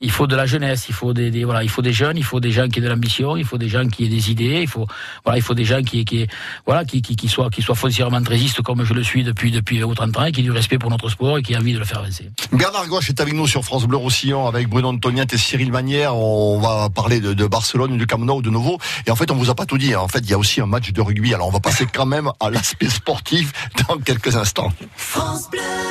il 0.01 0.11
faut 0.11 0.27
de 0.27 0.35
la 0.35 0.45
jeunesse, 0.45 0.85
il 0.89 0.95
faut 0.95 1.13
des, 1.13 1.31
des, 1.31 1.43
voilà, 1.43 1.63
il 1.63 1.69
faut 1.69 1.81
des 1.81 1.93
jeunes, 1.93 2.17
il 2.17 2.23
faut 2.23 2.39
des 2.39 2.51
gens 2.51 2.67
qui 2.67 2.79
aient 2.79 2.81
de 2.81 2.89
l'ambition, 2.89 3.37
il 3.37 3.45
faut 3.45 3.57
des 3.57 3.69
gens 3.69 3.87
qui 3.87 4.05
aient 4.05 4.09
des 4.09 4.31
idées, 4.31 4.59
il 4.61 4.67
faut 4.67 4.87
voilà, 5.23 5.37
il 5.37 5.41
faut 5.41 5.53
des 5.53 5.65
gens 5.65 5.81
qui 5.81 6.03
qui 6.05 6.27
voilà 6.65 6.85
qui, 6.85 7.01
qui, 7.01 7.15
qui 7.15 7.27
soient 7.27 7.49
qui 7.49 7.61
soient 7.61 7.75
foncièrement 7.75 8.21
trésistes 8.21 8.61
comme 8.61 8.83
je 8.83 8.93
le 8.93 9.03
suis 9.03 9.23
depuis 9.23 9.51
depuis 9.51 9.79
30 9.79 10.17
ans 10.17 10.25
et 10.25 10.31
qui 10.31 10.41
aient 10.41 10.43
du 10.43 10.51
respect 10.51 10.77
pour 10.77 10.89
notre 10.89 11.09
sport 11.09 11.37
et 11.37 11.43
qui 11.43 11.53
aient 11.53 11.57
envie 11.57 11.73
de 11.73 11.79
le 11.79 11.85
faire 11.85 11.99
avancer. 11.99 12.31
Bernard 12.51 12.87
Gouache 12.87 13.09
est 13.09 13.21
avec 13.21 13.33
nous 13.33 13.47
sur 13.47 13.63
France 13.63 13.85
Bleu 13.85 13.97
Roussillon 13.97 14.47
avec 14.47 14.67
Bruno 14.67 14.89
Antoniat 14.89 15.25
et 15.31 15.37
Cyril 15.37 15.71
Manière. 15.71 16.15
On 16.15 16.59
va 16.59 16.89
parler 16.89 17.19
de, 17.19 17.33
de 17.33 17.47
Barcelone, 17.47 17.97
du 17.97 18.07
Camp 18.07 18.19
Nou 18.19 18.41
de 18.41 18.49
nouveau. 18.49 18.77
Et 19.05 19.11
en 19.11 19.15
fait, 19.15 19.31
on 19.31 19.35
vous 19.35 19.49
a 19.49 19.55
pas 19.55 19.65
tout 19.65 19.77
dit. 19.77 19.95
En 19.95 20.07
fait, 20.07 20.19
il 20.19 20.29
y 20.29 20.33
a 20.33 20.37
aussi 20.37 20.61
un 20.61 20.65
match 20.65 20.91
de 20.91 21.01
rugby. 21.01 21.33
Alors, 21.33 21.47
on 21.47 21.51
va 21.51 21.59
passer 21.59 21.85
quand 21.91 22.05
même 22.05 22.31
à 22.39 22.49
l'aspect 22.49 22.89
sportif 22.89 23.51
dans 23.87 23.97
quelques 23.97 24.35
instants. 24.35 24.71
France 24.95 25.49
Bleu. 25.51 25.90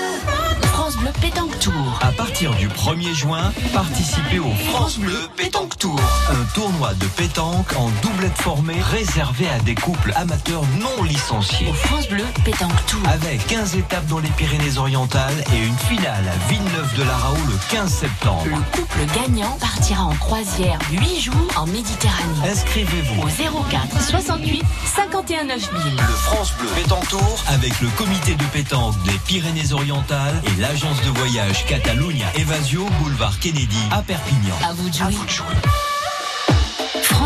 Bleu 1.01 1.11
Pétanque 1.21 1.59
Tour. 1.61 1.99
À 2.03 2.13
partir 2.13 2.55
du 2.57 2.69
1er 2.69 3.15
juin, 3.15 3.53
participez 3.73 4.39
au 4.39 4.51
France 4.69 4.99
Bleu 4.99 5.17
Pétanque 5.35 5.79
Tour. 5.79 5.99
Un 6.31 6.45
tournoi 6.55 6.93
de 6.95 7.07
pétanque 7.07 7.75
en 7.77 7.89
doublette 8.03 8.37
formée 8.37 8.81
réservé 8.81 9.49
à 9.49 9.59
des 9.61 9.75
couples 9.75 10.13
amateurs 10.15 10.63
non 10.79 11.03
licenciés. 11.03 11.69
Au 11.71 11.73
France 11.73 12.07
Bleu 12.09 12.25
Pétanque 12.45 12.87
Tour. 12.87 13.01
Avec 13.09 13.47
15 13.47 13.77
étapes 13.77 14.07
dans 14.09 14.19
les 14.19 14.29
Pyrénées-Orientales 14.31 15.45
et 15.55 15.67
une 15.67 15.77
finale 15.79 16.25
à 16.29 16.51
Villeneuve-de-la-Raho 16.51 17.39
le 17.49 17.57
15 17.71 17.91
septembre. 17.91 18.45
Le 18.45 18.79
couple 18.79 19.01
gagnant 19.15 19.57
partira 19.59 20.05
en 20.05 20.15
croisière 20.17 20.79
8 20.91 21.21
jours 21.21 21.35
en 21.57 21.67
Méditerranée. 21.67 22.51
Inscrivez-vous 22.51 23.23
Au 23.23 23.63
04 23.71 24.03
68 24.03 24.63
51 24.85 25.45
9000. 25.45 25.79
Le 25.97 26.03
France 26.03 26.53
Bleu 26.59 26.69
Pétanque 26.77 27.09
Tour 27.09 27.45
avec 27.49 27.81
le 27.81 27.89
comité 27.97 28.35
de 28.35 28.45
pétanque 28.45 29.01
des 29.05 29.19
Pyrénées-Orientales 29.27 30.43
et 30.45 30.61
l'agence 30.61 30.90
de 30.99 31.19
voyage 31.19 31.65
Catalunya 31.67 32.27
Evasio 32.37 32.85
Boulevard 33.01 33.39
Kennedy 33.39 33.79
à 33.93 34.03
Perpignan. 34.03 34.57
À 34.69 34.73
vous 34.73 34.89
de 34.89 34.95
jouer. 34.95 35.45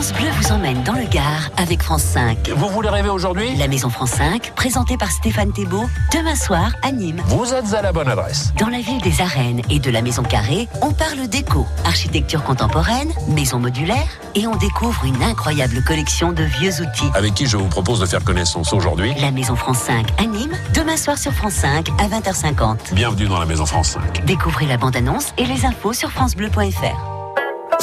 France 0.05 0.21
Bleu 0.21 0.31
vous 0.33 0.53
emmène 0.53 0.83
dans 0.83 0.93
le 0.93 1.07
Gard 1.07 1.49
avec 1.57 1.83
France 1.83 2.03
5. 2.03 2.51
Vous 2.51 2.69
voulez 2.69 2.91
rêver 2.91 3.09
aujourd'hui? 3.09 3.57
La 3.57 3.69
Maison 3.69 3.89
France 3.89 4.11
5, 4.11 4.53
présentée 4.55 4.99
par 4.99 5.11
Stéphane 5.11 5.51
Thébault, 5.51 5.89
demain 6.13 6.37
soir 6.37 6.73
à 6.83 6.93
Nîmes. 6.93 7.23
Vous 7.29 7.55
êtes 7.55 7.73
à 7.73 7.81
la 7.81 7.91
bonne 7.91 8.11
adresse. 8.11 8.53
Dans 8.59 8.69
la 8.69 8.81
ville 8.81 9.01
des 9.01 9.23
arènes 9.23 9.63
et 9.71 9.79
de 9.79 9.91
la 9.91 10.03
Maison 10.03 10.23
Carrée, 10.23 10.69
on 10.83 10.93
parle 10.93 11.27
déco, 11.29 11.67
architecture 11.87 12.43
contemporaine, 12.43 13.15
maison 13.29 13.59
modulaire 13.59 14.07
et 14.35 14.47
on 14.47 14.57
découvre 14.57 15.07
une 15.07 15.23
incroyable 15.23 15.83
collection 15.83 16.33
de 16.33 16.43
vieux 16.43 16.83
outils. 16.83 17.11
avec 17.15 17.33
qui 17.33 17.47
je 17.47 17.57
vous 17.57 17.69
propose 17.69 18.01
de 18.01 18.05
faire 18.05 18.23
connaissance 18.23 18.75
aujourd'hui? 18.75 19.15
La 19.23 19.31
Maison 19.31 19.57
France 19.57 19.79
5 19.79 20.07
à 20.19 20.27
Nîmes, 20.27 20.59
demain 20.75 20.99
soir 20.99 21.17
sur 21.17 21.33
France 21.33 21.55
5 21.55 21.89
à 21.99 22.09
20h50. 22.09 22.93
Bienvenue 22.93 23.27
dans 23.27 23.39
la 23.39 23.47
Maison 23.47 23.65
France 23.65 23.93
5. 23.93 24.27
Découvrez 24.27 24.67
la 24.67 24.77
bande-annonce 24.77 25.33
et 25.39 25.47
les 25.47 25.65
infos 25.65 25.95
sur 25.95 26.11
francebleu.fr. 26.11 27.14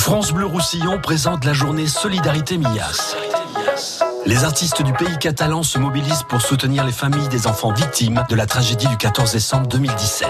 France 0.02 0.34
Bleu 0.34 0.48
Roussillon 0.48 1.00
présente 1.00 1.46
la 1.46 1.54
journée 1.54 1.86
Solidarité 1.86 2.58
Millas. 2.58 3.16
Les 4.26 4.44
artistes 4.44 4.82
du 4.82 4.94
pays 4.94 5.16
catalan 5.20 5.62
se 5.62 5.78
mobilisent 5.78 6.24
pour 6.28 6.42
soutenir 6.42 6.84
les 6.84 6.92
familles 6.92 7.30
des 7.30 7.46
enfants 7.46 7.72
victimes 7.72 8.26
de 8.28 8.36
la 8.36 8.48
tragédie 8.48 8.88
du 8.88 8.98
14 8.98 9.32
décembre 9.32 9.68
2017. 9.68 10.28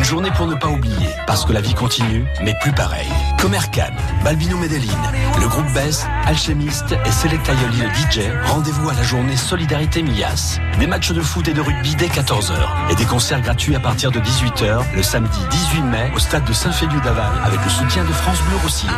Une 0.00 0.06
journée 0.06 0.30
pour 0.30 0.46
ne 0.46 0.54
pas 0.54 0.68
oublier, 0.68 1.10
parce 1.26 1.44
que 1.44 1.52
la 1.52 1.60
vie 1.60 1.74
continue, 1.74 2.24
mais 2.42 2.54
plus 2.62 2.72
pareil. 2.72 3.06
Comercan, 3.38 3.92
Balbino 4.24 4.56
Medellin, 4.56 4.96
le 5.38 5.46
groupe 5.46 5.70
Bess, 5.74 6.06
Alchemiste 6.24 6.94
et 7.04 7.12
Selecta 7.12 7.52
Yoli 7.52 7.82
le 7.82 7.88
DJ, 7.88 8.24
rendez-vous 8.46 8.88
à 8.88 8.94
la 8.94 9.02
journée 9.02 9.36
Solidarité 9.36 10.02
Millas. 10.02 10.58
Des 10.78 10.86
matchs 10.86 11.12
de 11.12 11.20
foot 11.20 11.46
et 11.48 11.52
de 11.52 11.60
rugby 11.60 11.94
dès 11.96 12.06
14h 12.06 12.54
et 12.90 12.94
des 12.94 13.04
concerts 13.04 13.42
gratuits 13.42 13.76
à 13.76 13.80
partir 13.80 14.10
de 14.10 14.20
18h 14.20 14.84
le 14.96 15.02
samedi 15.02 15.38
18 15.50 15.82
mai 15.82 16.10
au 16.16 16.18
stade 16.18 16.46
de 16.46 16.54
Saint-Féliu 16.54 16.98
d'Aval 17.02 17.32
avec 17.44 17.62
le 17.62 17.70
soutien 17.70 18.02
de 18.02 18.12
France 18.12 18.38
Bleu 18.48 18.56
Roussillon. 18.62 18.92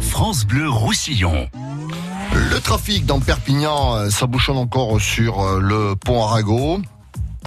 France 0.00 0.46
Bleu 0.46 0.70
Roussillon. 0.70 1.50
Le 2.32 2.58
trafic 2.58 3.04
dans 3.04 3.20
Perpignan, 3.20 3.96
euh, 3.96 4.08
ça 4.08 4.26
bouchonne 4.26 4.56
encore 4.56 4.98
sur 4.98 5.42
euh, 5.42 5.60
le 5.60 5.94
pont 5.94 6.24
Arago 6.24 6.80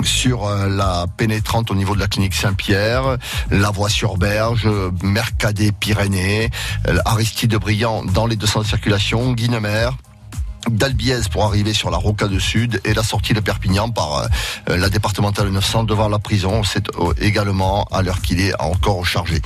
sur 0.03 0.45
euh, 0.45 0.67
la 0.67 1.05
pénétrante 1.17 1.71
au 1.71 1.75
niveau 1.75 1.95
de 1.95 1.99
la 1.99 2.07
clinique 2.07 2.33
Saint-Pierre, 2.33 3.17
la 3.49 3.71
voie 3.71 3.89
sur 3.89 4.17
Berge, 4.17 4.67
Mercadet 5.03 5.71
Pyrénées, 5.71 6.49
euh, 6.88 6.97
Aristide 7.05 7.55
Briand 7.55 8.03
dans 8.03 8.25
les 8.25 8.35
deux 8.35 8.47
sens 8.47 8.63
de 8.63 8.69
circulation, 8.69 9.33
Guinemer. 9.33 9.89
d'Albiez 10.69 11.21
pour 11.31 11.45
arriver 11.45 11.73
sur 11.73 11.89
la 11.89 11.97
Rocade 11.97 12.38
Sud 12.38 12.81
et 12.83 12.93
la 12.93 13.03
sortie 13.03 13.33
de 13.33 13.39
Perpignan 13.39 13.89
par 13.89 14.27
euh, 14.69 14.77
la 14.77 14.89
départementale 14.89 15.49
900 15.49 15.85
devant 15.85 16.09
la 16.09 16.19
prison. 16.19 16.63
C'est 16.63 16.88
également 17.19 17.85
à 17.91 18.01
l'heure 18.01 18.21
qu'il 18.21 18.41
est 18.41 18.53
encore 18.62 19.05
chargé. 19.05 19.41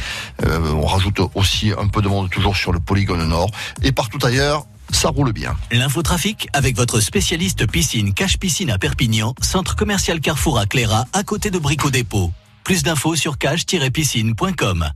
On 0.45 0.85
rajoute 0.85 1.21
aussi 1.35 1.71
un 1.77 1.87
peu 1.87 2.01
de 2.01 2.07
monde 2.07 2.29
toujours 2.29 2.55
sur 2.55 2.71
le 2.71 2.79
polygone 2.79 3.27
nord 3.27 3.49
et 3.83 3.91
partout 3.91 4.19
ailleurs. 4.23 4.65
Ça 4.91 5.10
roule 5.10 5.34
bien. 5.34 5.56
L'infotrafic 5.72 6.48
avec 6.54 6.76
votre 6.76 7.00
spécialiste 7.00 7.69
piscine 7.69 8.13
Cache 8.13 8.38
Piscine 8.38 8.72
à 8.72 8.78
Perpignan, 8.78 9.34
centre 9.41 9.76
commercial 9.76 10.19
Carrefour 10.19 10.60
à 10.60 10.65
Cléra, 10.65 11.06
à 11.13 11.24
côté 11.24 11.52
de 11.52 11.60
Brico 11.60 11.89
Dépôt. 11.89 12.32
Plus 12.63 12.84
d'infos 12.84 13.15
sur 13.15 13.38
cache-piscine.com. 13.38 14.89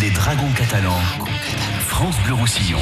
Les 0.00 0.10
Dragons 0.10 0.52
catalans. 0.56 1.00
France 1.86 2.16
Bleu 2.24 2.34
Roussillon. 2.34 2.80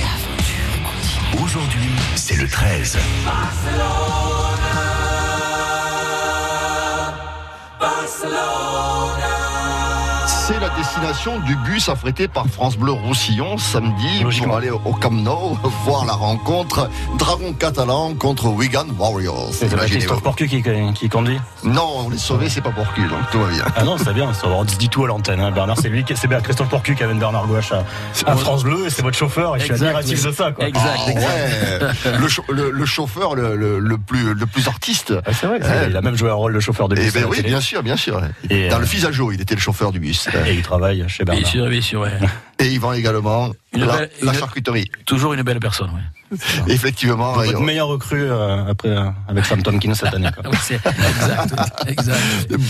Aujourd'hui, 1.43 1.91
c'est 2.17 2.37
le 2.37 2.49
13. 2.49 2.99
C'est 10.47 10.61
la 10.61 10.69
destination 10.77 11.41
du 11.41 11.57
bus 11.57 11.89
affrété 11.89 12.29
par 12.29 12.47
France 12.47 12.77
Bleu 12.77 12.93
Roussillon 12.93 13.59
samedi 13.59 14.23
pour 14.45 14.57
aller 14.57 14.71
au 14.71 14.79
Camp 14.93 15.11
Nou 15.11 15.59
voir 15.85 16.05
la 16.05 16.13
rencontre 16.13 16.89
Dragon 17.19 17.53
catalan 17.53 18.15
contre 18.15 18.47
Wigan 18.47 18.87
Warriors. 18.97 19.49
C'est 19.53 19.69
Christophe 19.75 20.23
Porcu 20.23 20.47
qui, 20.47 20.63
qui 20.95 21.09
conduit 21.09 21.41
Non, 21.65 22.05
on 22.07 22.13
est 22.13 22.19
sauvé, 22.19 22.49
c'est 22.49 22.61
pas 22.61 22.71
Porcu, 22.71 23.01
donc 23.09 23.19
tout 23.33 23.41
va 23.41 23.49
bien. 23.49 23.65
Ah 23.77 23.83
non, 23.83 23.97
c'est 23.99 24.13
bien, 24.15 24.31
on 24.45 24.69
se 24.69 24.77
dit 24.77 24.89
tout 24.89 25.05
à 25.05 25.09
l'antenne. 25.09 25.41
hein. 25.41 25.51
Bernard, 25.51 25.79
c'est 25.81 25.89
lui, 25.89 26.05
c'est 26.15 26.29
bien 26.29 26.41
Christophe 26.41 26.69
Porcu 26.69 26.95
qui 26.95 27.03
amène 27.03 27.19
Bernard 27.19 27.47
Gouache 27.49 27.73
à, 27.73 27.85
à 28.27 28.37
France 28.37 28.63
Bleu 28.63 28.87
et 28.87 28.91
c'est 28.91 29.03
votre 29.03 29.17
chauffeur 29.19 29.57
et 29.57 29.59
je 29.59 29.65
suis 29.65 29.73
Exact, 29.73 29.87
admiratif 29.97 30.21
oui. 30.25 30.31
de 30.31 30.37
ça. 30.37 30.53
Quoi. 30.53 30.69
Exact, 30.69 31.01
Ah 31.07 31.11
ouais. 31.11 32.19
le, 32.21 32.29
chau- 32.29 32.45
le- 32.51 32.71
le 32.71 32.87
chauffeur 32.87 33.35
le, 33.35 33.97
plus, 33.99 34.35
le 34.35 34.47
plus 34.47 34.69
artiste. 34.69 35.13
Ah, 35.27 35.31
c'est 35.33 35.47
vrai, 35.49 35.59
c'est- 35.61 35.91
il 35.91 35.97
a 35.97 36.03
même 36.03 36.17
joué 36.17 36.31
un 36.31 36.35
rôle 36.35 36.55
de 36.55 36.61
chauffeur 36.61 36.89
de 36.89 36.95
bus. 36.95 37.05
Eh 37.09 37.11
ben 37.11 37.23
la 37.23 37.29
oui, 37.29 37.43
bien 37.43 37.61
sûr, 37.61 37.83
bien 37.83 37.97
sûr. 37.97 38.21
Et, 38.49 38.69
Dans 38.69 38.77
euh, 38.77 38.81
le 38.81 38.87
Fisajo, 38.87 39.33
il 39.33 39.41
était 39.41 39.55
le 39.57 39.61
chauffeur 39.61 39.91
du 39.91 39.99
bus. 39.99 40.29
Et 40.46 40.55
il 40.55 40.62
travaille 40.62 41.05
chez 41.09 41.25
Bernard. 41.25 41.42
Bien 41.42 41.51
sûr, 41.51 41.68
bien 41.68 41.81
sûr, 41.81 42.01
ouais. 42.01 42.11
Et 42.59 42.69
il 42.69 42.81
vend 42.81 42.92
également 42.92 43.51
la, 43.75 43.87
belle- 43.87 44.11
la 44.23 44.33
une- 44.33 44.38
charcuterie. 44.38 44.90
Toujours 45.05 45.35
une 45.35 45.42
belle 45.42 45.61
personne, 45.61 45.90
ouais. 45.90 46.01
Effectivement. 46.69 47.35
Votre 47.35 47.61
et- 47.61 47.64
meilleur 47.64 47.87
recrue 47.87 48.25
euh, 48.29 48.66
après, 48.66 48.88
euh, 48.88 49.05
avec 49.29 49.45
Sam 49.45 49.62
Tompkins 49.62 49.95
cette 49.95 50.12
année. 50.12 50.29
quoi. 50.35 50.42
Oui, 50.51 50.59
c'est 50.61 50.75
exact, 50.75 51.55
oui, 51.87 51.92
exact. 51.92 52.19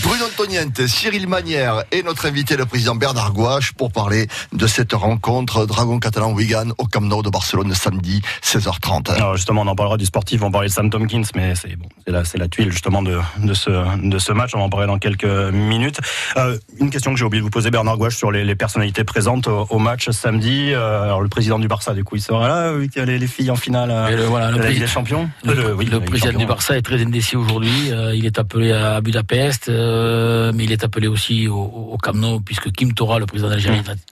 Bruno 0.03 0.25
Antoniente, 0.25 0.85
Cyril 0.85 1.27
Manière 1.27 1.83
et 1.91 2.03
notre 2.03 2.27
invité, 2.27 2.55
le 2.55 2.65
président 2.67 2.93
Bernard 2.95 3.33
Gouache, 3.33 3.71
pour 3.73 3.91
parler 3.91 4.27
de 4.53 4.67
cette 4.67 4.93
rencontre 4.93 5.65
Dragon 5.65 5.97
Catalan 5.99 6.33
Wigan 6.33 6.69
au 6.77 6.85
Camp 6.85 7.01
Nou 7.01 7.23
de 7.23 7.29
Barcelone 7.31 7.73
samedi 7.73 8.21
16h30. 8.43 9.11
Alors 9.11 9.35
justement, 9.37 9.61
on 9.61 9.67
en 9.67 9.75
parlera 9.75 9.97
du 9.97 10.05
sportif, 10.05 10.43
on 10.43 10.51
parlait 10.51 10.67
de 10.67 10.73
Sam 10.73 10.89
Tompkins, 10.91 11.23
mais 11.35 11.55
c'est 11.55 11.75
bon, 11.77 11.87
c'est 12.05 12.11
la, 12.11 12.23
la 12.35 12.47
tuile 12.47 12.71
justement 12.71 13.01
de, 13.01 13.19
de, 13.39 13.53
ce, 13.55 13.71
de 14.07 14.19
ce 14.19 14.31
match. 14.33 14.51
On 14.53 14.59
va 14.59 14.65
en 14.65 14.69
parler 14.69 14.87
dans 14.87 14.99
quelques 14.99 15.23
minutes. 15.25 15.99
Euh, 16.37 16.57
une 16.79 16.89
question 16.91 17.11
que 17.11 17.17
j'ai 17.17 17.25
oublié 17.25 17.39
de 17.39 17.43
vous 17.45 17.49
poser, 17.51 17.71
Bernard 17.71 17.97
Gouache, 17.97 18.17
sur 18.17 18.31
les, 18.31 18.43
les 18.43 18.55
personnalités 18.55 19.03
présentes 19.03 19.47
au, 19.47 19.65
au 19.69 19.76
match 19.79 20.09
samedi. 20.09 20.73
Euh, 20.73 21.03
alors 21.03 21.21
le 21.21 21.29
président 21.29 21.59
du 21.59 21.67
Barça, 21.67 21.93
du 21.93 22.03
coup, 22.03 22.15
il 22.15 22.21
sera 22.21 22.47
là. 22.47 22.73
Y 22.95 22.99
a 22.99 23.05
les, 23.05 23.19
les 23.19 23.27
filles 23.27 23.51
en 23.51 23.55
finale 23.55 23.89
euh, 23.91 24.15
le, 24.17 24.23
voilà, 24.23 24.47
de 24.51 24.57
le, 24.57 24.63
la 24.63 24.69
Ligue 24.69 24.77
pré- 24.77 24.85
des 24.85 24.91
Champions. 24.91 25.29
le, 25.43 25.51
Euh, 25.53 25.73
oui, 25.75 25.85
le 25.85 25.99
président 25.99 26.37
du. 26.37 26.45
Barça 26.45 26.77
est 26.77 26.81
très 26.81 27.01
indécis 27.01 27.35
aujourd'hui. 27.35 27.91
Il 28.13 28.25
est 28.25 28.39
appelé 28.39 28.71
à 28.71 29.01
Budapest, 29.01 29.69
mais 29.69 30.63
il 30.63 30.71
est 30.71 30.83
appelé 30.83 31.07
aussi 31.07 31.47
au, 31.47 31.55
au 31.93 31.97
Camp 31.97 32.13
Nou, 32.15 32.39
puisque 32.41 32.71
Kim 32.71 32.93
Tora, 32.93 33.19
le 33.19 33.25
président 33.25 33.49
de 33.49 33.55
la 33.55 33.59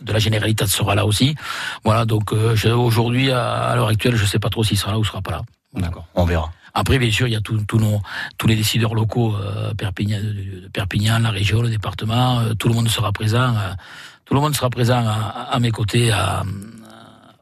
de 0.01 0.13
la 0.13 0.19
Généralitat, 0.19 0.67
sera 0.67 0.95
là 0.95 1.05
aussi. 1.05 1.35
Voilà, 1.83 2.05
donc 2.05 2.33
aujourd'hui, 2.33 3.31
à, 3.31 3.73
l'heure 3.75 3.87
actuelle, 3.89 4.15
je 4.15 4.25
sais 4.25 4.39
pas 4.39 4.49
trop 4.49 4.63
s'il 4.63 4.77
sera 4.77 4.91
là 4.91 4.99
ou 4.99 5.03
sera 5.05 5.21
pas 5.21 5.31
là. 5.31 5.41
D'accord, 5.75 6.05
on 6.15 6.25
verra. 6.25 6.51
Après, 6.77 6.99
bien 6.99 7.09
sûr, 7.09 7.25
il 7.27 7.33
y 7.33 7.37
a 7.37 7.41
tous 7.41 7.57
tous 7.65 7.79
nos 7.79 8.01
tous 8.37 8.47
les 8.47 8.55
décideurs 8.57 8.95
locaux, 8.95 9.33
euh, 9.35 9.73
Perpignan, 9.75 10.19
de, 10.19 10.61
de 10.63 10.67
Perpignan, 10.73 11.19
la 11.19 11.29
région, 11.31 11.61
le 11.61 11.69
département, 11.69 12.39
euh, 12.41 12.53
tout 12.53 12.67
le 12.67 12.73
monde 12.75 12.89
sera 12.89 13.13
présent. 13.13 13.55
euh, 13.55 13.73
tout 14.25 14.33
le 14.33 14.39
monde 14.39 14.55
sera 14.55 14.69
présent 14.69 15.03
à, 15.05 15.47
à 15.51 15.59
mes 15.59 15.71
côtés 15.71 16.11
à, 16.11 16.43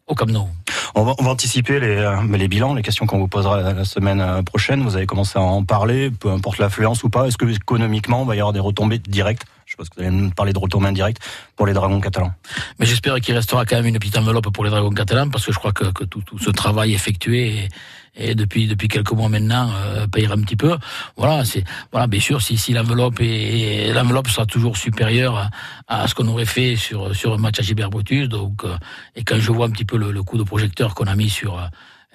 au 0.07 0.15
Camp 0.15 0.29
Nou. 0.29 0.47
On 0.95 1.03
va, 1.03 1.15
on 1.17 1.23
va 1.23 1.31
anticiper 1.31 1.79
les, 1.79 1.95
euh, 1.95 2.21
les 2.37 2.47
bilans, 2.47 2.75
les 2.75 2.83
questions 2.83 3.07
qu'on 3.07 3.17
vous 3.17 3.27
posera 3.27 3.61
la, 3.61 3.73
la 3.73 3.85
semaine 3.85 4.21
euh, 4.21 4.43
prochaine. 4.43 4.83
Vous 4.83 4.95
avez 4.95 5.07
commencé 5.07 5.39
à 5.39 5.41
en 5.41 5.63
parler, 5.63 6.11
peu 6.11 6.29
importe 6.29 6.59
l'affluence 6.59 7.03
ou 7.03 7.09
pas. 7.09 7.27
Est-ce 7.27 7.37
que 7.37 7.45
économiquement, 7.45 8.23
il 8.23 8.27
va 8.27 8.35
y 8.35 8.39
avoir 8.39 8.53
des 8.53 8.59
retombées 8.59 8.99
directes? 8.99 9.43
Je 9.65 9.75
pense 9.75 9.89
que 9.89 9.95
vous 9.95 10.01
allez 10.01 10.11
me 10.11 10.29
parler 10.29 10.53
de 10.53 10.59
retour 10.59 10.83
indirect 10.85 11.19
pour 11.55 11.65
les 11.65 11.73
Dragons 11.73 11.99
catalans. 11.99 12.33
Mais 12.77 12.85
j'espère 12.85 13.19
qu'il 13.21 13.33
restera 13.33 13.65
quand 13.65 13.77
même 13.77 13.87
une 13.87 13.97
petite 13.97 14.17
enveloppe 14.17 14.49
pour 14.49 14.63
les 14.63 14.69
Dragons 14.69 14.91
catalans 14.91 15.29
parce 15.29 15.45
que 15.45 15.51
je 15.51 15.57
crois 15.57 15.71
que, 15.71 15.85
que 15.85 16.03
tout, 16.03 16.21
tout, 16.21 16.37
ce 16.37 16.51
travail 16.51 16.93
effectué 16.93 17.69
et, 18.15 18.31
et 18.31 18.35
depuis 18.35 18.67
depuis 18.67 18.87
quelques 18.87 19.11
mois 19.11 19.29
maintenant 19.29 19.69
euh, 19.73 20.07
payera 20.07 20.35
un 20.35 20.41
petit 20.41 20.55
peu. 20.55 20.77
Voilà, 21.17 21.45
c'est 21.45 21.63
voilà, 21.91 22.07
bien 22.07 22.19
sûr 22.19 22.41
si, 22.41 22.57
si 22.57 22.73
l'enveloppe 22.73 23.19
est 23.21 23.93
l'enveloppe 23.93 24.27
sera 24.29 24.45
toujours 24.45 24.77
supérieure 24.77 25.37
à, 25.87 26.03
à 26.03 26.07
ce 26.07 26.15
qu'on 26.15 26.27
aurait 26.27 26.45
fait 26.45 26.75
sur 26.75 27.15
sur 27.15 27.33
un 27.33 27.37
match 27.37 27.59
à 27.59 27.63
Gilbert. 27.63 27.89
Donc 27.89 28.63
euh, 28.63 28.75
et 29.15 29.23
quand 29.23 29.39
je 29.39 29.51
vois 29.51 29.67
un 29.67 29.71
petit 29.71 29.85
peu 29.85 29.97
le, 29.97 30.11
le 30.11 30.23
coup 30.23 30.37
de 30.37 30.43
projecteur 30.43 30.95
qu'on 30.95 31.05
a 31.05 31.15
mis 31.15 31.29
sur 31.29 31.57
euh, 31.57 31.65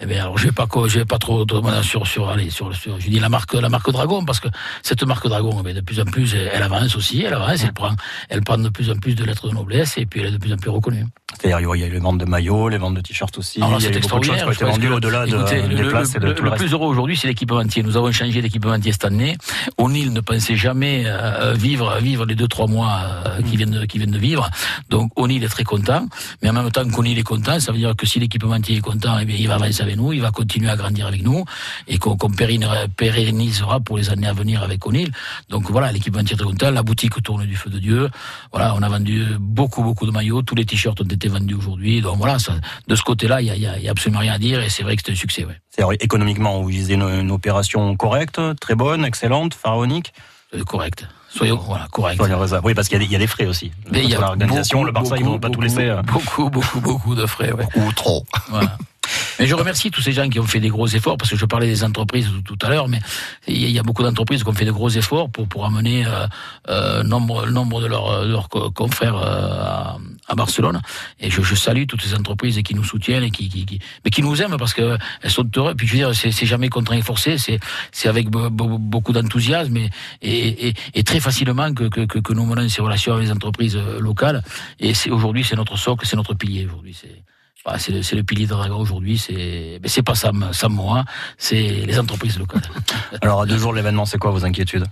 eh 0.00 0.06
bien, 0.06 0.22
alors 0.22 0.38
je 0.38 0.46
vais 0.46 0.52
pas, 0.52 0.66
je 0.86 0.98
vais 0.98 1.04
pas 1.04 1.18
trop 1.18 1.44
demander 1.44 1.82
sur, 1.82 2.06
sur, 2.06 2.28
allez, 2.28 2.50
sur, 2.50 2.74
sur, 2.74 3.00
je 3.00 3.08
dis 3.08 3.18
la 3.18 3.28
marque, 3.28 3.54
la 3.54 3.68
marque 3.68 3.90
Dragon, 3.90 4.24
parce 4.24 4.40
que 4.40 4.48
cette 4.82 5.02
marque 5.02 5.26
Dragon, 5.26 5.62
eh 5.66 5.74
de 5.74 5.80
plus 5.80 6.00
en 6.00 6.04
plus, 6.04 6.34
elle 6.34 6.62
avance 6.62 6.96
aussi, 6.96 7.22
elle 7.22 7.34
avance, 7.34 7.62
elle 7.64 7.72
prend, 7.72 7.94
elle 8.28 8.42
prend 8.42 8.58
de 8.58 8.68
plus 8.68 8.90
en 8.90 8.96
plus 8.96 9.14
de 9.14 9.24
lettres 9.24 9.48
de 9.48 9.54
noblesse, 9.54 9.98
et 9.98 10.06
puis 10.06 10.20
elle 10.20 10.28
est 10.28 10.32
de 10.32 10.38
plus 10.38 10.52
en 10.52 10.56
plus 10.56 10.70
reconnue. 10.70 11.04
C'est-à-dire, 11.40 11.74
il 11.74 11.80
y 11.80 11.84
a 11.84 11.88
les 11.88 11.98
ventes 11.98 12.18
de 12.18 12.24
maillots, 12.24 12.68
les 12.68 12.78
ventes 12.78 12.94
de 12.94 13.00
t-shirts 13.00 13.36
aussi. 13.38 13.60
Alors, 13.60 13.78
il 13.78 13.84
y 13.84 13.86
a 13.86 13.92
c'est 13.92 13.98
eu 13.98 14.00
beaucoup 14.00 14.18
de 14.18 14.24
choses 14.24 14.36
qui 14.36 14.44
ont 14.44 14.50
été 14.50 14.64
vendues 14.64 14.88
au-delà 14.88 15.26
de, 15.26 15.36
le, 15.36 15.74
des 15.74 15.88
places 15.88 16.14
et 16.14 16.18
de 16.18 16.26
le, 16.26 16.34
tout 16.34 16.42
le, 16.42 16.50
le 16.50 16.56
plus 16.56 16.72
heureux 16.72 16.86
aujourd'hui, 16.86 17.16
c'est 17.16 17.28
l'équipementier. 17.28 17.82
Nous 17.82 17.96
avons 17.96 18.10
changé 18.12 18.40
d'équipementier 18.40 18.92
cette 18.92 19.04
année. 19.04 19.36
O'Neill 19.76 20.12
ne 20.12 20.20
pensait 20.20 20.56
jamais 20.56 21.02
euh, 21.06 21.52
vivre, 21.52 21.98
vivre 22.00 22.24
les 22.24 22.34
deux, 22.34 22.48
trois 22.48 22.66
mois 22.66 22.98
euh, 23.26 23.42
qui 23.42 23.56
viennent 23.56 23.70
de, 23.70 23.84
qui 23.84 23.98
viennent 23.98 24.10
de 24.10 24.18
vivre. 24.18 24.48
Donc, 24.88 25.12
O'Neill 25.16 25.44
est 25.44 25.48
très 25.48 25.64
content. 25.64 26.08
Mais 26.42 26.48
en 26.48 26.54
même 26.54 26.70
temps 26.70 26.88
qu'O'Neill 26.88 27.18
est 27.18 27.22
content, 27.22 27.60
ça 27.60 27.72
veut 27.72 27.78
dire 27.78 27.94
que 27.94 28.06
si 28.06 28.18
l'équipementier 28.18 28.78
est 28.78 28.80
content, 28.80 29.18
eh 29.20 29.26
bien, 29.26 29.36
il 29.38 29.48
va 29.48 29.56
avancer 29.56 29.84
avec 29.88 29.98
nous, 29.98 30.12
il 30.12 30.20
va 30.20 30.30
continuer 30.30 30.70
à 30.70 30.76
grandir 30.76 31.06
avec 31.06 31.22
nous 31.22 31.44
et 31.86 31.98
qu'on 31.98 32.16
qu 32.16 32.26
pérennisera 32.96 33.80
pour 33.80 33.96
les 33.98 34.10
années 34.10 34.26
à 34.26 34.32
venir 34.32 34.62
avec 34.62 34.86
O'Neill. 34.86 35.10
Donc 35.48 35.70
voilà, 35.70 35.92
très 35.92 36.36
content. 36.44 36.70
La 36.70 36.82
boutique 36.82 37.22
tourne 37.22 37.46
du 37.46 37.56
feu 37.56 37.70
de 37.70 37.78
Dieu. 37.78 38.10
Voilà, 38.52 38.74
on 38.74 38.82
a 38.82 38.88
vendu 38.88 39.24
beaucoup, 39.38 39.82
beaucoup 39.82 40.06
de 40.06 40.10
maillots. 40.10 40.42
Tous 40.42 40.54
les 40.54 40.64
t-shirts 40.64 41.00
ont 41.00 41.04
été 41.04 41.28
vendus 41.28 41.54
aujourd'hui. 41.54 42.00
Donc 42.00 42.18
voilà, 42.18 42.38
ça, 42.38 42.52
de 42.86 42.94
ce 42.94 43.02
côté-là, 43.02 43.40
il 43.40 43.46
y 43.46 43.66
a, 43.66 43.90
absolument 43.90 44.20
rien 44.20 44.34
à 44.34 44.38
dire 44.38 44.60
et 44.60 44.68
c'est 44.68 44.82
vrai 44.82 44.96
que 44.96 45.02
c'est 45.04 45.12
un 45.12 45.16
succès. 45.16 45.44
Ouais. 45.44 45.60
C'est 45.70 45.84
économiquement, 46.02 46.60
vous 46.60 46.68
visez 46.68 46.94
une, 46.94 47.02
une, 47.02 47.30
opération 47.30 47.96
correcte, 47.96 48.40
très 48.60 48.74
bonne, 48.74 49.04
excellente, 49.04 49.54
pharaonique 49.54 50.12
euh, 50.54 50.64
Correcte. 50.64 51.06
Soyons 51.28 51.56
voilà, 51.56 51.86
corrects. 51.92 52.20
Oui, 52.64 52.74
parce 52.74 52.88
qu'il 52.88 53.02
y, 53.02 53.06
y, 53.06 53.14
a 53.14 53.18
des 53.18 53.26
frais 53.26 53.46
aussi. 53.46 53.70
Mais 53.90 54.02
il 54.02 54.10
y 54.10 54.14
a 54.14 54.20
l'organisation, 54.20 54.82
le 54.82 54.92
Barça, 54.92 55.10
beaucoup, 55.10 55.20
ils 55.20 55.26
vont 55.26 55.38
pas 55.38 55.48
beaucoup, 55.48 55.60
tout 55.60 55.60
laisser. 55.60 55.94
Beaucoup, 56.06 56.48
beaucoup, 56.48 56.80
beaucoup 56.80 57.14
de 57.14 57.26
frais. 57.26 57.52
Ouais. 57.52 57.66
Ou 57.76 57.92
trop. 57.92 58.24
Voilà. 58.48 58.76
Mais 59.38 59.46
je 59.46 59.54
remercie 59.54 59.90
tous 59.90 60.02
ces 60.02 60.12
gens 60.12 60.28
qui 60.28 60.40
ont 60.40 60.46
fait 60.46 60.60
des 60.60 60.68
gros 60.68 60.86
efforts, 60.88 61.16
parce 61.16 61.30
que 61.30 61.36
je 61.36 61.44
parlais 61.44 61.66
des 61.66 61.84
entreprises 61.84 62.28
tout, 62.44 62.58
à 62.62 62.70
l'heure, 62.70 62.88
mais 62.88 62.98
il 63.46 63.70
y 63.70 63.78
a 63.78 63.82
beaucoup 63.82 64.02
d'entreprises 64.02 64.42
qui 64.42 64.48
ont 64.48 64.54
fait 64.54 64.64
de 64.64 64.72
gros 64.72 64.88
efforts 64.88 65.30
pour, 65.30 65.46
pour 65.48 65.64
amener 65.64 66.06
euh, 66.06 66.26
euh, 66.68 67.02
nombre, 67.04 67.46
nombre 67.46 67.80
de 67.80 67.86
leurs, 67.86 68.24
de 68.24 68.32
leurs 68.32 68.48
confrères 68.48 69.16
euh, 69.16 69.60
à, 69.60 69.98
à, 70.26 70.34
Barcelone. 70.34 70.80
Et 71.20 71.30
je, 71.30 71.42
je, 71.42 71.54
salue 71.54 71.84
toutes 71.86 72.02
ces 72.02 72.14
entreprises 72.14 72.60
qui 72.62 72.74
nous 72.74 72.84
soutiennent 72.84 73.22
et 73.22 73.30
qui, 73.30 73.48
qui, 73.48 73.64
qui 73.64 73.78
mais 74.04 74.10
qui 74.10 74.22
nous 74.22 74.42
aiment 74.42 74.56
parce 74.56 74.74
que 74.74 74.98
elles 75.22 75.30
sont 75.30 75.48
heureuses. 75.56 75.74
Puis 75.76 75.86
je 75.86 75.92
veux 75.92 75.98
dire, 75.98 76.14
c'est, 76.14 76.46
jamais 76.46 76.68
contraint 76.68 76.96
et 76.96 77.02
forcé, 77.02 77.36
c'est, 77.38 78.08
avec 78.08 78.28
beaucoup 78.30 79.12
d'enthousiasme 79.12 79.76
et, 79.76 79.90
et, 80.22 80.74
et, 80.94 81.04
très 81.04 81.20
facilement 81.20 81.72
que, 81.72 81.84
que, 81.84 82.04
que, 82.06 82.32
nous 82.32 82.44
menons 82.44 82.68
ces 82.68 82.82
relations 82.82 83.12
avec 83.12 83.26
les 83.26 83.32
entreprises 83.32 83.76
locales. 84.00 84.42
Et 84.80 84.92
aujourd'hui, 85.10 85.44
c'est 85.44 85.56
notre 85.56 85.76
socle, 85.76 86.06
c'est 86.06 86.16
notre 86.16 86.34
pilier. 86.34 86.64
Aujourd'hui, 86.66 86.96
bah, 87.64 87.76
c'est 87.78 87.92
le, 87.92 88.22
pilier 88.22 88.44
de 88.44 88.50
Dragon 88.50 88.78
aujourd'hui. 88.78 89.18
C'est, 89.18 89.80
c'est 89.84 90.02
pas 90.02 90.14
Sam, 90.14 90.50
Sam 90.52 90.72
moi, 90.72 91.04
c'est 91.36 91.84
les 91.86 91.98
entreprises 91.98 92.38
locales. 92.38 92.62
Alors 93.22 93.42
à 93.42 93.46
deux 93.46 93.58
jours 93.58 93.72
l'événement, 93.72 94.06
c'est 94.06 94.18
quoi 94.18 94.30
vos 94.30 94.44
inquiétudes? 94.44 94.86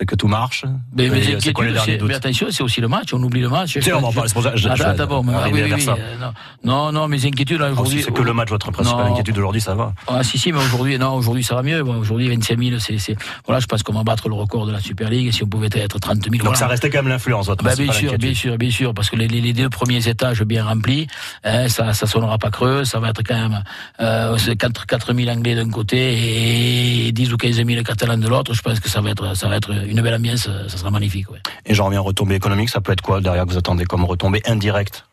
C'est 0.00 0.06
que 0.06 0.14
tout 0.14 0.28
marche. 0.28 0.64
Mais, 0.96 1.08
mais, 1.08 1.40
c'est 1.40 1.52
quoi 1.52 1.64
les 1.64 1.72
derniers 1.72 1.98
mais 2.00 2.14
attention, 2.14 2.46
c'est 2.50 2.62
aussi 2.62 2.80
le 2.80 2.86
match. 2.86 3.12
On 3.12 3.22
oublie 3.22 3.40
le 3.40 3.48
match. 3.48 3.78
C'est 3.80 3.92
on 3.92 3.98
en 3.98 4.12
parler. 4.12 4.28
C'est 4.28 4.34
pour 4.34 4.44
ça. 4.44 4.54
Je, 4.54 4.68
ah, 4.68 4.94
d'abord, 4.94 5.24
ah, 5.28 5.48
oui, 5.52 5.62
oui, 5.64 5.80
ça. 5.80 5.96
non, 6.20 6.32
non, 6.62 6.92
non, 6.92 7.08
mes 7.08 7.26
inquiétudes 7.26 7.60
aujourd'hui. 7.60 7.98
Oh, 8.00 8.04
c'est 8.06 8.14
que 8.14 8.22
le 8.22 8.32
match, 8.32 8.48
votre 8.48 8.70
principale 8.70 9.08
inquiétude 9.08 9.36
aujourd'hui, 9.38 9.60
ça 9.60 9.74
va. 9.74 9.92
Ah 10.06 10.22
si, 10.22 10.38
si, 10.38 10.52
mais 10.52 10.60
aujourd'hui, 10.60 10.98
non, 10.98 11.14
aujourd'hui 11.14 11.42
ça 11.42 11.56
va 11.56 11.62
mieux. 11.62 11.82
Bon, 11.82 11.96
aujourd'hui, 11.96 12.28
25 12.28 12.62
000, 12.62 12.78
c'est, 12.78 13.16
voilà, 13.44 13.58
je 13.58 13.66
pense 13.66 13.82
qu'on 13.82 13.92
va 13.92 14.04
battre 14.04 14.28
le 14.28 14.34
record 14.34 14.66
de 14.66 14.72
la 14.72 14.80
Super 14.80 15.10
League. 15.10 15.32
Si 15.32 15.42
on 15.42 15.48
pouvait 15.48 15.68
être 15.72 15.98
30 15.98 16.22
000. 16.22 16.30
Donc 16.30 16.42
voilà. 16.42 16.56
ça 16.56 16.68
restait 16.68 16.90
quand 16.90 16.98
même 16.98 17.08
l'influence, 17.08 17.46
votre 17.46 17.64
bah, 17.64 17.74
bien 17.76 17.92
sûr, 17.92 18.16
bien 18.18 18.34
sûr, 18.34 18.56
bien 18.56 18.70
sûr, 18.70 18.94
parce 18.94 19.10
que 19.10 19.16
les 19.16 19.52
deux 19.52 19.68
premiers 19.68 20.06
étages 20.06 20.42
bien 20.42 20.64
remplis, 20.64 21.08
hein, 21.42 21.68
ça, 21.68 21.92
ça 21.92 22.06
sonnera 22.06 22.38
pas 22.38 22.50
creux. 22.50 22.84
Ça 22.84 23.00
va 23.00 23.08
être 23.08 23.22
quand 23.24 23.34
même 23.34 23.64
euh, 24.00 24.36
4, 24.36 24.86
4 24.86 25.14
000 25.14 25.28
Anglais 25.28 25.56
d'un 25.56 25.70
côté 25.70 27.06
et 27.08 27.12
10 27.12 27.32
ou 27.32 27.36
15 27.36 27.56
000 27.56 27.82
Catalans 27.82 28.16
de 28.16 28.28
l'autre. 28.28 28.54
Je 28.54 28.62
pense 28.62 28.78
que 28.78 28.88
ça 28.88 29.00
va 29.00 29.10
être, 29.10 29.36
ça 29.36 29.48
va 29.48 29.56
être 29.56 29.72
une 29.90 30.00
belle 30.02 30.14
ambiance 30.14 30.48
ça 30.68 30.76
sera 30.76 30.90
magnifique. 30.90 31.30
Ouais. 31.30 31.38
Et 31.66 31.74
j'en 31.74 31.86
reviens 31.86 32.00
retombée 32.00 32.34
économique, 32.34 32.68
ça 32.68 32.80
peut 32.80 32.92
être 32.92 33.02
quoi 33.02 33.20
derrière 33.20 33.44
que 33.44 33.50
vous 33.50 33.58
attendez 33.58 33.84
comme 33.84 34.04
retombée 34.04 34.42
indirecte? 34.46 35.04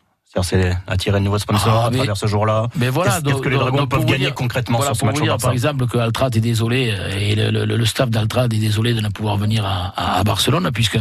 C'est 0.42 0.76
attirer 0.86 1.18
de 1.18 1.24
nouveaux 1.24 1.38
sponsors 1.38 1.84
ah, 1.84 1.86
à 1.86 1.90
travers 1.90 2.16
ce 2.16 2.26
jour-là. 2.26 2.68
Mais 2.76 2.90
voilà, 2.90 3.22
qu'est-ce 3.24 3.40
que 3.40 3.48
les 3.48 3.56
Dragons 3.56 3.78
donc, 3.78 3.90
peuvent 3.90 4.04
gagner 4.04 4.26
dire, 4.26 4.34
concrètement 4.34 4.76
voilà, 4.76 4.92
sur 4.92 5.00
ce 5.00 5.04
match 5.06 5.16
vous 5.16 5.22
dire, 5.22 5.38
Par 5.38 5.52
exemple, 5.52 5.86
que 5.86 5.96
Altrad 5.96 6.36
est 6.36 6.40
désolé 6.40 6.94
et 7.18 7.34
le, 7.34 7.50
le, 7.50 7.64
le 7.64 7.86
staff 7.86 8.10
d'Altrad 8.10 8.52
est 8.52 8.58
désolé 8.58 8.92
de 8.92 9.00
ne 9.00 9.08
pouvoir 9.08 9.38
venir 9.38 9.64
à, 9.64 10.18
à 10.18 10.24
Barcelone 10.24 10.70
puisque 10.74 10.98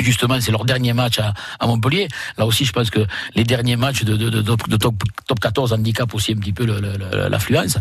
Justement, 0.00 0.40
c'est 0.40 0.52
leur 0.52 0.64
dernier 0.64 0.92
match 0.92 1.18
à, 1.18 1.32
à, 1.58 1.66
Montpellier. 1.66 2.08
Là 2.36 2.46
aussi, 2.46 2.64
je 2.64 2.72
pense 2.72 2.90
que 2.90 3.06
les 3.34 3.44
derniers 3.44 3.76
matchs 3.76 4.04
de, 4.04 4.16
de, 4.16 4.28
de, 4.28 4.42
de 4.42 4.76
top, 4.76 4.94
top 5.26 5.40
14 5.40 5.72
handicap 5.72 6.12
aussi 6.14 6.32
un 6.32 6.36
petit 6.36 6.52
peu 6.52 6.66
l'affluence. 7.28 7.78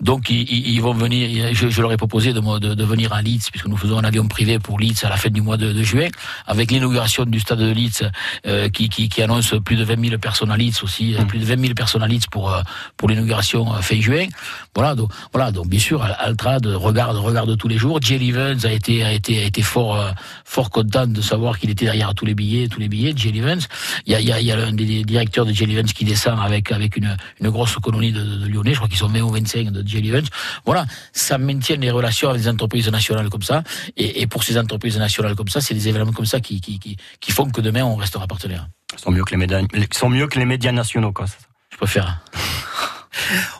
Donc, 0.00 0.30
ils, 0.30 0.48
ils, 0.48 0.80
vont 0.80 0.94
venir. 0.94 1.54
Je, 1.54 1.68
je, 1.68 1.82
leur 1.82 1.92
ai 1.92 1.96
proposé 1.96 2.32
de, 2.32 2.84
venir 2.84 3.12
à 3.12 3.22
Leeds, 3.22 3.50
puisque 3.50 3.66
nous 3.66 3.76
faisons 3.76 3.98
un 3.98 4.04
avion 4.04 4.26
privé 4.26 4.58
pour 4.58 4.78
Leeds 4.78 5.04
à 5.04 5.08
la 5.08 5.16
fin 5.16 5.28
du 5.28 5.42
mois 5.42 5.56
de, 5.56 5.82
juin, 5.82 6.08
avec 6.46 6.70
l'inauguration 6.70 7.24
du 7.24 7.40
stade 7.40 7.58
de 7.58 7.70
Leeds 7.70 8.04
euh, 8.46 8.68
qui, 8.68 8.88
qui, 8.88 9.08
qui, 9.08 9.22
annonce 9.22 9.54
plus 9.64 9.76
de 9.76 9.84
20 9.84 10.08
000 10.08 10.18
personnes 10.18 10.50
à 10.50 10.56
Leeds 10.56 10.82
aussi, 10.82 11.14
mmh. 11.18 11.26
plus 11.26 11.38
de 11.38 11.44
20 11.44 11.60
000 11.60 11.74
personnes 11.74 12.02
à 12.02 12.08
Leeds 12.08 12.26
pour 12.30 12.54
pour 12.96 13.08
l'inauguration 13.08 13.66
fin 13.82 14.00
juin. 14.00 14.26
Voilà, 14.74 14.94
donc 14.94 15.10
voilà, 15.32 15.52
donc 15.52 15.68
bien 15.68 15.80
sûr, 15.80 16.02
Altrad 16.02 16.66
regarde 16.66 17.16
regarde 17.16 17.56
tous 17.56 17.68
les 17.68 17.78
jours. 17.78 18.00
Jay 18.00 18.22
Evans 18.22 18.58
a 18.64 18.72
été 18.72 19.04
a 19.04 19.12
été 19.12 19.42
a 19.42 19.44
été 19.44 19.62
fort 19.62 20.12
fort 20.44 20.70
content 20.70 21.06
de 21.06 21.20
savoir 21.34 21.58
qu'il 21.58 21.70
était 21.70 21.84
derrière 21.84 22.14
tous 22.14 22.26
les 22.26 22.34
billets, 22.34 22.68
tous 22.68 22.80
les 22.80 22.88
billets 22.88 23.12
de 23.12 23.18
Jay 23.18 23.32
Evans. 23.34 23.60
Il 24.06 24.12
y 24.12 24.14
a, 24.14 24.20
il 24.20 24.26
y 24.26 24.32
a, 24.32 24.40
il 24.40 24.46
y 24.46 24.52
a 24.52 24.56
l'un 24.56 24.72
des 24.72 25.04
directeurs 25.04 25.46
de 25.46 25.52
Jay 25.52 25.64
Evans 25.64 25.84
qui 25.84 26.04
descend 26.04 26.38
avec 26.40 26.70
avec 26.70 26.96
une, 26.96 27.16
une 27.40 27.50
grosse 27.50 27.74
colonie 27.76 28.12
de, 28.12 28.22
de, 28.22 28.36
de 28.36 28.46
Lyonnais. 28.46 28.72
Je 28.72 28.76
crois 28.76 28.88
qu'ils 28.88 28.98
sont 28.98 29.08
20 29.08 29.20
ou 29.22 29.30
25 29.30 29.70
de 29.70 29.86
Jay 29.86 29.98
Evans. 29.98 30.24
Voilà, 30.64 30.86
ça 31.12 31.38
maintient 31.38 31.76
les 31.76 31.90
relations 31.90 32.28
avec 32.30 32.42
des 32.42 32.48
entreprises 32.48 32.88
nationales 32.88 33.28
comme 33.30 33.42
ça. 33.42 33.62
Et, 33.96 34.22
et 34.22 34.26
pour 34.26 34.44
ces 34.44 34.56
entreprises 34.58 34.98
nationales 34.98 35.34
comme 35.34 35.48
ça, 35.48 35.60
c'est 35.60 35.74
des 35.74 35.88
événements 35.88 36.12
comme 36.12 36.26
ça 36.26 36.40
qui, 36.40 36.60
qui, 36.60 36.78
qui, 36.78 36.96
qui, 37.20 37.32
font 37.32 37.50
que 37.50 37.60
demain 37.60 37.84
on 37.84 37.96
restera 37.96 38.26
partenaire. 38.26 38.68
Ils 38.92 39.00
sont 39.00 39.10
mieux 39.10 39.24
que 39.24 39.32
les 39.32 39.38
médias, 39.38 39.60
sont 39.92 40.10
mieux 40.10 40.28
que 40.28 40.38
les 40.38 40.46
médias 40.46 40.72
nationaux, 40.72 41.12
quoi. 41.12 41.26
Je 41.70 41.76
préfère. 41.76 42.20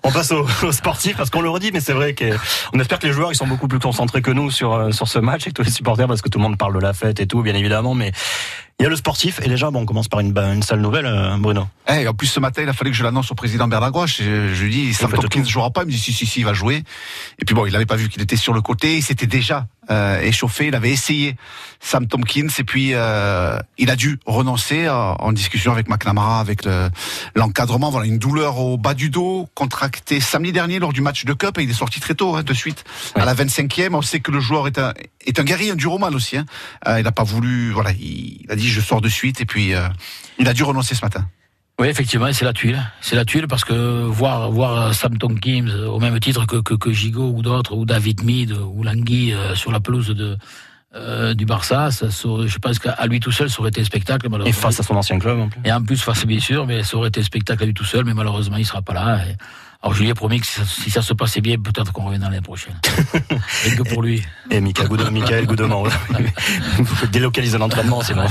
On 0.03 0.11
passe 0.11 0.33
aux, 0.33 0.47
sportifs 0.73 1.17
parce 1.17 1.31
qu'on 1.31 1.41
le 1.41 1.51
redit, 1.51 1.71
mais 1.73 1.81
c'est 1.81 1.93
vrai 1.93 2.15
qu'on 2.15 2.81
espère 2.81 2.99
que 2.99 3.07
les 3.07 3.13
joueurs 3.13 3.33
ils 3.33 3.37
sont 3.37 3.47
beaucoup 3.47 3.69
plus 3.69 3.79
concentrés 3.79 4.23
que 4.23 4.31
nous 4.31 4.51
sur 4.51 4.93
sur 4.95 5.09
ce 5.09 5.19
match 5.19 5.47
et 5.47 5.51
que 5.51 5.55
tous 5.55 5.63
les 5.63 5.71
supporters 5.71 6.07
parce 6.07 6.23
que 6.23 6.29
tout 6.29 6.39
le 6.39 6.45
monde 6.45 6.59
parle 6.59 6.75
de 6.75 6.81
la 6.81 6.93
fête 6.93 7.21
et 7.21 7.27
tout, 7.27 7.43
bien 7.43 7.55
évidemment, 7.55 7.95
mais 7.95 8.13
il 8.81 8.83
y 8.83 8.87
a 8.87 8.89
le 8.89 8.97
sportif 8.97 9.41
et 9.41 9.49
déjà 9.49 9.71
bon, 9.71 9.83
on 9.83 9.87
commence 9.87 10.09
par 10.09 10.21
une, 10.21 10.37
une 10.37 10.63
sale 10.63 10.81
nouvelle, 10.81 11.07
euh, 11.07 11.37
Bruno. 11.39 11.67
Eh, 11.89 12.09
en 12.09 12.15
plus 12.15 12.27
ce 12.27 12.41
matin, 12.41 12.63
il 12.63 12.69
a 12.69 12.73
fallu 12.73 12.91
que 12.91 12.97
je 12.97 13.05
l'annonce 13.05 13.31
au 13.31 13.35
président 13.35 13.69
Bernard 13.69 13.93
Gouache. 13.93 14.21
Je, 14.21 14.65
lui 14.65 14.71
dis, 14.71 14.95
Sam 14.95 15.13
Tompkins 15.13 15.41
ne 15.41 15.47
jouera 15.47 15.71
pas. 15.71 15.83
Il 15.83 15.87
me 15.87 15.91
dit 15.93 15.99
si 15.99 16.13
si 16.13 16.27
si, 16.27 16.41
il 16.41 16.45
va 16.45 16.55
jouer. 16.55 16.83
Et 17.39 17.45
puis 17.45 17.55
bon, 17.55 17.67
il 17.67 17.73
n'avait 17.73 17.87
pas 17.87 17.97
vu 17.97 18.09
qu'il 18.09 18.23
était 18.23 18.37
sur 18.37 18.53
le 18.53 18.63
côté. 18.63 18.97
Il 18.97 19.03
s'était 19.03 19.27
déjà 19.27 19.67
euh, 19.91 20.21
échauffé. 20.23 20.69
Il 20.69 20.75
avait 20.75 20.91
essayé 20.91 21.37
Sam 21.81 22.07
Tompkins 22.09 22.49
et 22.59 22.65
puis 22.65 22.95
euh, 22.95 23.59
il 23.79 23.91
a 23.91 23.97
dû 23.97 24.19
renoncer 24.25 24.89
en, 24.89 25.17
en 25.21 25.33
discussion 25.33 25.71
avec 25.71 25.89
McNamara, 25.89 26.41
avec 26.41 26.67
l'encadrement. 27.37 27.89
Le, 27.89 27.93
voilà, 27.93 28.07
une 28.07 28.19
douleur 28.19 28.59
au 28.59 28.79
bas 28.79 28.95
du 28.95 29.11
dos 29.11 29.49
contractée 29.55 30.21
samedi 30.21 30.53
dernier 30.53 30.79
lors 30.79 30.93
du 30.93 31.03
match 31.03 31.27
de 31.27 31.33
Cup 31.35 31.59
et 31.59 31.63
il 31.63 31.71
est 31.71 31.75
sorti 31.75 32.01
très 32.01 32.15
tôt, 32.15 32.35
hein, 32.35 32.43
de 32.43 32.55
suite 32.55 32.85
ouais. 33.15 33.23
à 33.23 33.25
la 33.25 33.35
25e. 33.35 33.95
On 33.95 34.03
sait 34.03 34.21
que 34.21 34.31
le 34.31 34.41
joueur 34.41 34.67
est 34.67 34.79
un 34.79 34.95
est 35.27 35.39
un 35.39 35.45
guerrier, 35.45 35.71
un 35.71 35.77
dur 35.77 35.93
roman 35.93 36.09
aussi. 36.13 36.37
Hein. 36.37 36.47
Euh, 36.89 37.01
il 37.01 37.05
n'a 37.05 37.13
pas 37.13 37.25
voulu, 37.25 37.71
voilà, 37.73 37.93
il, 37.93 38.41
il 38.43 38.51
a 38.51 38.57
dit 38.57 38.64
je 38.69 38.81
sors 38.81 39.01
de 39.01 39.09
suite 39.09 39.41
et 39.41 39.47
puis 39.47 39.75
euh, 39.75 39.89
il 40.39 40.49
a 40.49 40.53
dû 40.53 40.63
renoncer 40.63 40.95
ce 40.95 41.05
matin. 41.05 41.27
Oui, 41.81 41.89
effectivement, 41.89 42.33
c'est 42.33 42.45
la 42.45 42.53
tuile. 42.53 42.81
C'est 43.01 43.17
la 43.17 43.25
tuile 43.25 43.49
parce 43.49 43.65
que 43.65 44.05
voir 44.05 44.51
voir 44.51 44.95
Sam 44.95 45.19
Tompkins 45.19 45.69
au 45.89 45.99
même 45.99 46.19
titre 46.21 46.47
que 46.47 46.57
que, 46.57 46.75
que 46.75 46.93
Gigot 46.93 47.33
ou 47.35 47.43
d'autres 47.43 47.75
ou 47.75 47.85
David 47.85 48.23
Mead 48.23 48.53
ou 48.53 48.83
Langui 48.85 49.33
euh, 49.33 49.55
sur 49.55 49.73
la 49.73 49.81
pelouse 49.81 50.09
de 50.09 50.37
euh, 50.95 51.35
du 51.35 51.45
Barça, 51.45 51.91
ça 51.91 52.07
je 52.09 52.59
pense 52.59 52.79
qu'à 52.79 53.07
lui 53.07 53.19
tout 53.19 53.33
seul, 53.33 53.51
ça 53.51 53.59
aurait 53.59 53.71
été 53.71 53.83
spectacle. 53.83 54.29
Et 54.47 54.53
face 54.53 54.79
à 54.79 54.85
son 54.85 54.95
ancien 54.95 55.19
club, 55.19 55.41
en 55.41 55.49
plus. 55.49 55.61
Et 55.65 55.73
en 55.73 55.83
plus 55.83 56.01
face 56.01 56.25
bien 56.25 56.39
sûr, 56.39 56.67
mais 56.67 56.85
ça 56.85 56.97
aurait 56.97 57.09
été 57.09 57.21
spectacle 57.25 57.65
à 57.65 57.67
lui 57.67 57.75
tout 57.75 57.85
seul, 57.85 58.05
mais 58.05 58.15
malheureusement, 58.15 58.57
il 58.59 58.65
sera 58.65 58.81
pas 58.81 58.95
là. 58.95 59.19
Et 59.27 59.35
Alors 59.85 59.93
je 59.95 60.01
lui 60.03 60.09
ai 60.09 60.15
promis 60.15 60.41
que 60.41 60.47
si 60.47 60.53
ça, 60.55 60.63
si 60.65 60.91
ça 60.91 61.03
se 61.03 61.13
passait 61.13 61.43
bien, 61.43 61.59
peut-être 61.59 61.93
qu'on 61.93 62.05
reviendra 62.05 62.31
l'année 62.31 62.41
prochaine. 62.41 62.73
Rien 63.65 63.77
que 63.77 63.83
pour 63.83 64.03
lui. 64.03 64.23
Et 64.51 64.59
Michael 64.63 64.89
Goudomont, 64.89 65.11
Michael 65.11 65.45
Goudomont. 65.45 65.85
Vous 66.79 67.07
délocaliser 67.13 67.59
l'entraînement, 67.59 68.01
c'est 68.01 68.15
bon. 68.15 68.25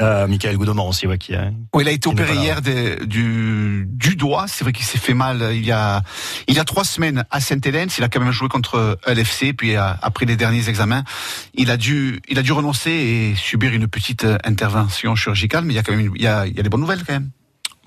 Euh, 0.00 0.26
Michael 0.26 0.56
Goudomont 0.56 0.88
aussi, 0.88 1.06
ouais, 1.06 1.18
qui 1.18 1.34
a. 1.34 1.50
Oui, 1.74 1.84
il 1.84 1.88
a 1.88 1.92
été 1.92 2.08
opéré 2.08 2.34
hier 2.34 2.62
des- 2.62 2.96
du, 3.04 3.86
du 3.90 4.16
doigt. 4.16 4.46
C'est 4.48 4.64
vrai 4.64 4.72
qu'il 4.72 4.86
s'est 4.86 4.96
fait 4.96 5.12
mal 5.12 5.50
il 5.52 5.66
y 5.66 5.70
a, 5.72 6.02
il 6.48 6.54
y 6.54 6.58
a 6.58 6.64
trois 6.64 6.84
semaines 6.84 7.26
à 7.30 7.40
Saint-Hélène. 7.40 7.90
Il 7.98 8.02
a 8.04 8.08
quand 8.08 8.20
même 8.20 8.32
joué 8.32 8.48
contre 8.48 8.98
LFC. 9.06 9.52
Puis 9.52 9.76
euh, 9.76 9.82
après 10.00 10.24
les 10.24 10.36
derniers 10.36 10.66
examens, 10.70 11.04
il 11.52 11.70
a 11.70 11.76
dû, 11.76 12.22
il 12.30 12.38
a 12.38 12.42
dû 12.42 12.52
renoncer 12.52 12.90
et 12.90 13.34
subir 13.36 13.70
une 13.74 13.86
petite 13.86 14.24
euh, 14.24 14.38
intervention 14.44 15.14
chirurgicale. 15.14 15.64
Mais 15.66 15.74
il 15.74 15.76
y 15.76 15.78
a 15.78 15.82
quand 15.82 15.92
même, 15.92 16.06
une- 16.06 16.12
il 16.16 16.22
y 16.22 16.26
a, 16.26 16.46
il 16.46 16.56
y 16.56 16.60
a 16.60 16.62
des 16.62 16.70
bonnes 16.70 16.80
nouvelles 16.80 17.04
quand 17.06 17.12
même. 17.12 17.28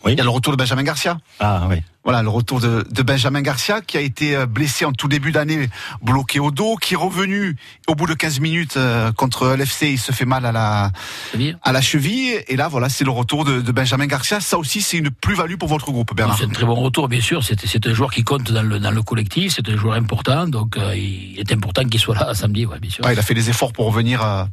Oui. 0.07 0.13
Il 0.13 0.17
y 0.17 0.21
a 0.21 0.23
le 0.23 0.29
retour 0.29 0.51
de 0.51 0.57
Benjamin 0.57 0.83
Garcia. 0.83 1.17
Ah 1.39 1.67
oui. 1.69 1.77
Voilà, 2.03 2.23
le 2.23 2.29
retour 2.29 2.61
de, 2.61 2.85
de 2.89 3.01
Benjamin 3.03 3.41
Garcia 3.41 3.81
qui 3.81 3.97
a 3.97 4.01
été 4.01 4.33
euh, 4.33 4.45
blessé 4.45 4.85
en 4.85 4.93
tout 4.93 5.09
début 5.09 5.33
d'année, 5.33 5.69
bloqué 6.01 6.39
au 6.39 6.51
dos, 6.51 6.77
qui 6.77 6.93
est 6.93 6.97
revenu 6.97 7.57
au 7.87 7.95
bout 7.95 8.07
de 8.07 8.13
15 8.13 8.39
minutes 8.39 8.77
euh, 8.77 9.11
contre 9.11 9.53
LFC, 9.57 9.91
il 9.91 9.99
se 9.99 10.13
fait 10.13 10.23
mal 10.23 10.45
à 10.45 10.53
la 10.53 10.91
à 11.63 11.71
la 11.73 11.81
cheville 11.81 12.41
et 12.47 12.55
là 12.55 12.69
voilà, 12.69 12.87
c'est 12.87 13.03
le 13.03 13.11
retour 13.11 13.43
de, 13.43 13.59
de 13.59 13.71
Benjamin 13.73 14.05
Garcia. 14.05 14.39
Ça 14.39 14.57
aussi 14.57 14.81
c'est 14.81 14.97
une 14.97 15.11
plus-value 15.11 15.55
pour 15.55 15.67
votre 15.67 15.91
groupe 15.91 16.15
Bernard. 16.15 16.37
C'est 16.37 16.45
un 16.45 16.49
très 16.49 16.65
bon 16.65 16.75
retour, 16.75 17.09
bien 17.09 17.19
sûr. 17.19 17.43
C'est 17.43 17.59
c'est 17.65 17.85
un 17.85 17.93
joueur 17.93 18.11
qui 18.11 18.23
compte 18.23 18.51
dans 18.51 18.63
le, 18.63 18.79
dans 18.79 18.91
le 18.91 19.01
collectif. 19.01 19.53
C'est 19.53 19.67
un 19.67 19.75
joueur 19.75 19.95
important. 19.95 20.47
Donc, 20.47 20.77
euh, 20.77 20.95
il 20.95 21.39
est 21.39 21.51
important 21.51 21.83
qu'il 21.83 21.99
soit 21.99 22.15
là 22.15 22.33
samedi, 22.33 22.65
ouais, 22.65 22.79
bien 22.79 22.89
sûr. 22.89 23.03
Ouais, 23.05 23.13
il 23.13 23.19
a 23.19 23.23
fait 23.23 23.33
des 23.33 23.49
efforts 23.49 23.73
pour 23.73 23.85
revenir 23.87 24.23
euh, 24.23 24.43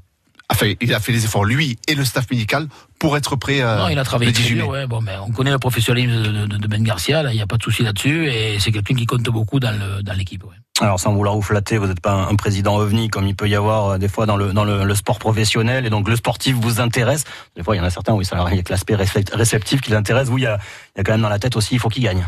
enfin, 0.50 0.72
il 0.80 0.92
a 0.94 1.00
fait 1.00 1.12
des 1.12 1.24
efforts 1.24 1.44
lui 1.44 1.78
et 1.88 1.94
le 1.94 2.04
staff 2.04 2.30
médical 2.30 2.68
pour 2.98 3.16
être 3.16 3.36
prêt 3.36 3.60
euh, 3.60 3.78
Non, 3.78 3.88
il 3.88 3.98
a 3.98 4.04
travaillé 4.04 4.30
le 4.30 4.34
très 4.34 4.42
18 4.44 4.54
mai. 4.54 4.60
dur, 4.62 4.68
ouais. 4.70 4.86
Bon, 4.86 5.00
mais 5.00 5.12
on 5.26 5.30
connaît 5.30 5.50
le 5.50 5.58
professionnalisme 5.58 6.22
de, 6.22 6.46
de- 6.46 6.56
de 6.56 6.66
Ben 6.68 6.82
Garcia, 6.82 7.22
il 7.30 7.36
n'y 7.36 7.42
a 7.42 7.46
pas 7.46 7.56
de 7.56 7.62
souci 7.62 7.82
là-dessus, 7.82 8.28
et 8.28 8.58
c'est 8.60 8.72
quelqu'un 8.72 8.94
qui 8.94 9.06
compte 9.06 9.22
beaucoup 9.24 9.60
dans 9.60 9.72
le- 9.72 10.02
dans 10.02 10.12
l'équipe, 10.14 10.44
ouais. 10.44 10.56
Alors 10.80 10.98
sans 10.98 11.12
vouloir 11.14 11.34
vous 11.36 11.42
flatter, 11.42 11.78
vous 11.78 11.86
n'êtes 11.86 12.00
pas 12.00 12.12
un 12.14 12.34
président 12.34 12.76
ovni 12.76 13.08
comme 13.08 13.26
il 13.28 13.36
peut 13.36 13.48
y 13.48 13.54
avoir 13.54 13.90
euh, 13.90 13.98
des 13.98 14.08
fois 14.08 14.26
dans 14.26 14.36
le 14.36 14.52
dans 14.52 14.64
le, 14.64 14.84
le 14.84 14.94
sport 14.96 15.20
professionnel 15.20 15.86
et 15.86 15.90
donc 15.90 16.08
le 16.08 16.16
sportif 16.16 16.56
vous 16.56 16.80
intéresse. 16.80 17.22
Des 17.56 17.62
fois 17.62 17.76
il 17.76 17.78
y 17.78 17.80
en 17.80 17.84
a 17.84 17.90
certains 17.90 18.12
oui 18.14 18.24
ça 18.24 18.44
il 18.50 18.56
y 18.56 18.58
a 18.58 18.62
que 18.64 18.72
l'aspect 18.72 18.96
récep- 18.96 19.32
réceptif 19.34 19.80
qui 19.80 19.92
l'intéresse. 19.92 20.28
Vous 20.28 20.38
il 20.38 20.42
y 20.42 20.46
a, 20.46 20.58
il 20.94 20.98
y 20.98 21.00
a 21.00 21.04
quand 21.04 21.12
même 21.12 21.20
dans 21.22 21.28
la 21.28 21.38
tête 21.38 21.54
aussi 21.56 21.74
il 21.74 21.78
faut 21.78 21.88
qu'il 21.90 22.02
gagne. 22.02 22.26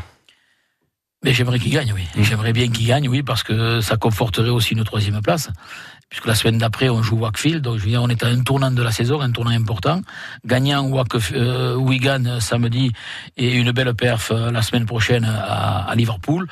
Mais 1.24 1.32
j'aimerais 1.34 1.58
qu'il 1.58 1.72
gagne, 1.72 1.92
oui. 1.92 2.02
J'aimerais 2.22 2.52
bien 2.52 2.68
qu'il 2.68 2.86
gagne, 2.86 3.08
oui, 3.08 3.22
parce 3.24 3.42
que 3.42 3.80
ça 3.80 3.96
conforterait 3.96 4.50
aussi 4.50 4.74
une 4.74 4.84
troisième 4.84 5.20
place. 5.22 5.48
Puisque 6.08 6.26
la 6.26 6.36
semaine 6.36 6.58
d'après, 6.58 6.88
on 6.88 7.02
joue 7.02 7.16
Wakefield. 7.16 7.62
Donc, 7.62 7.78
je 7.78 7.82
veux 7.84 7.90
dire, 7.90 8.00
on 8.00 8.08
est 8.08 8.22
à 8.22 8.28
un 8.28 8.40
tournant 8.42 8.70
de 8.70 8.80
la 8.80 8.92
saison, 8.92 9.20
un 9.20 9.32
tournant 9.32 9.50
important. 9.50 10.02
Gagnant 10.44 10.86
Wake- 10.88 11.32
euh, 11.32 11.74
Wigan 11.74 12.38
samedi 12.40 12.92
et 13.36 13.54
une 13.54 13.72
belle 13.72 13.92
perf 13.92 14.30
euh, 14.30 14.52
la 14.52 14.62
semaine 14.62 14.86
prochaine 14.86 15.24
à, 15.24 15.82
à 15.90 15.94
Liverpool, 15.96 16.46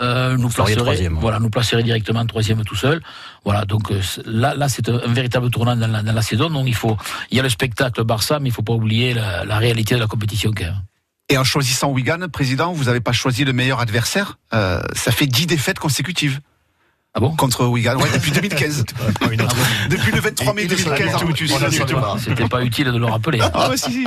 euh, 0.00 0.36
nous 0.36 0.48
placerait, 0.48 0.76
troisième, 0.76 1.14
ouais. 1.14 1.20
voilà, 1.20 1.40
nous 1.40 1.50
placerait 1.50 1.82
directement 1.82 2.24
troisième 2.24 2.62
tout 2.62 2.76
seul. 2.76 3.02
Voilà, 3.44 3.64
donc 3.64 3.90
euh, 3.90 4.00
là, 4.26 4.54
là, 4.54 4.68
c'est 4.68 4.88
un, 4.88 4.98
véritable 5.08 5.50
tournant 5.50 5.74
dans 5.74 5.88
la, 5.88 6.02
dans 6.02 6.12
la 6.12 6.22
saison. 6.22 6.48
Donc, 6.48 6.68
il 6.68 6.74
faut, 6.76 6.96
il 7.32 7.36
y 7.36 7.40
a 7.40 7.42
le 7.42 7.48
spectacle 7.48 8.04
Barça, 8.04 8.38
mais 8.38 8.50
il 8.50 8.52
faut 8.52 8.62
pas 8.62 8.74
oublier 8.74 9.12
la, 9.14 9.44
la 9.44 9.58
réalité 9.58 9.96
de 9.96 10.00
la 10.00 10.06
compétition 10.06 10.52
quand 10.56 10.64
même. 10.64 10.82
Et 11.28 11.36
en 11.38 11.44
choisissant 11.44 11.90
Wigan, 11.90 12.28
président, 12.32 12.72
vous 12.72 12.84
n'avez 12.84 13.00
pas 13.00 13.12
choisi 13.12 13.44
le 13.44 13.52
meilleur 13.52 13.80
adversaire. 13.80 14.38
Euh, 14.52 14.80
ça 14.94 15.12
fait 15.12 15.26
10 15.26 15.46
défaites 15.46 15.78
consécutives. 15.80 16.40
Ah 17.12 17.18
bon 17.18 17.34
Contre 17.34 17.66
Wigan, 17.66 17.96
ouais, 17.96 18.08
depuis 18.14 18.30
2015. 18.30 18.84
depuis 19.90 20.12
le 20.12 20.20
23 20.20 20.54
mai 20.54 20.66
2015. 20.66 21.14
Arbutus. 21.14 21.52
C'était 22.18 22.48
pas 22.48 22.62
utile 22.62 22.92
de 22.92 22.98
le 22.98 23.06
rappeler. 23.06 23.40
Ah 23.52 23.68
ouais, 23.68 23.76
si, 23.76 23.92
si. 23.92 24.06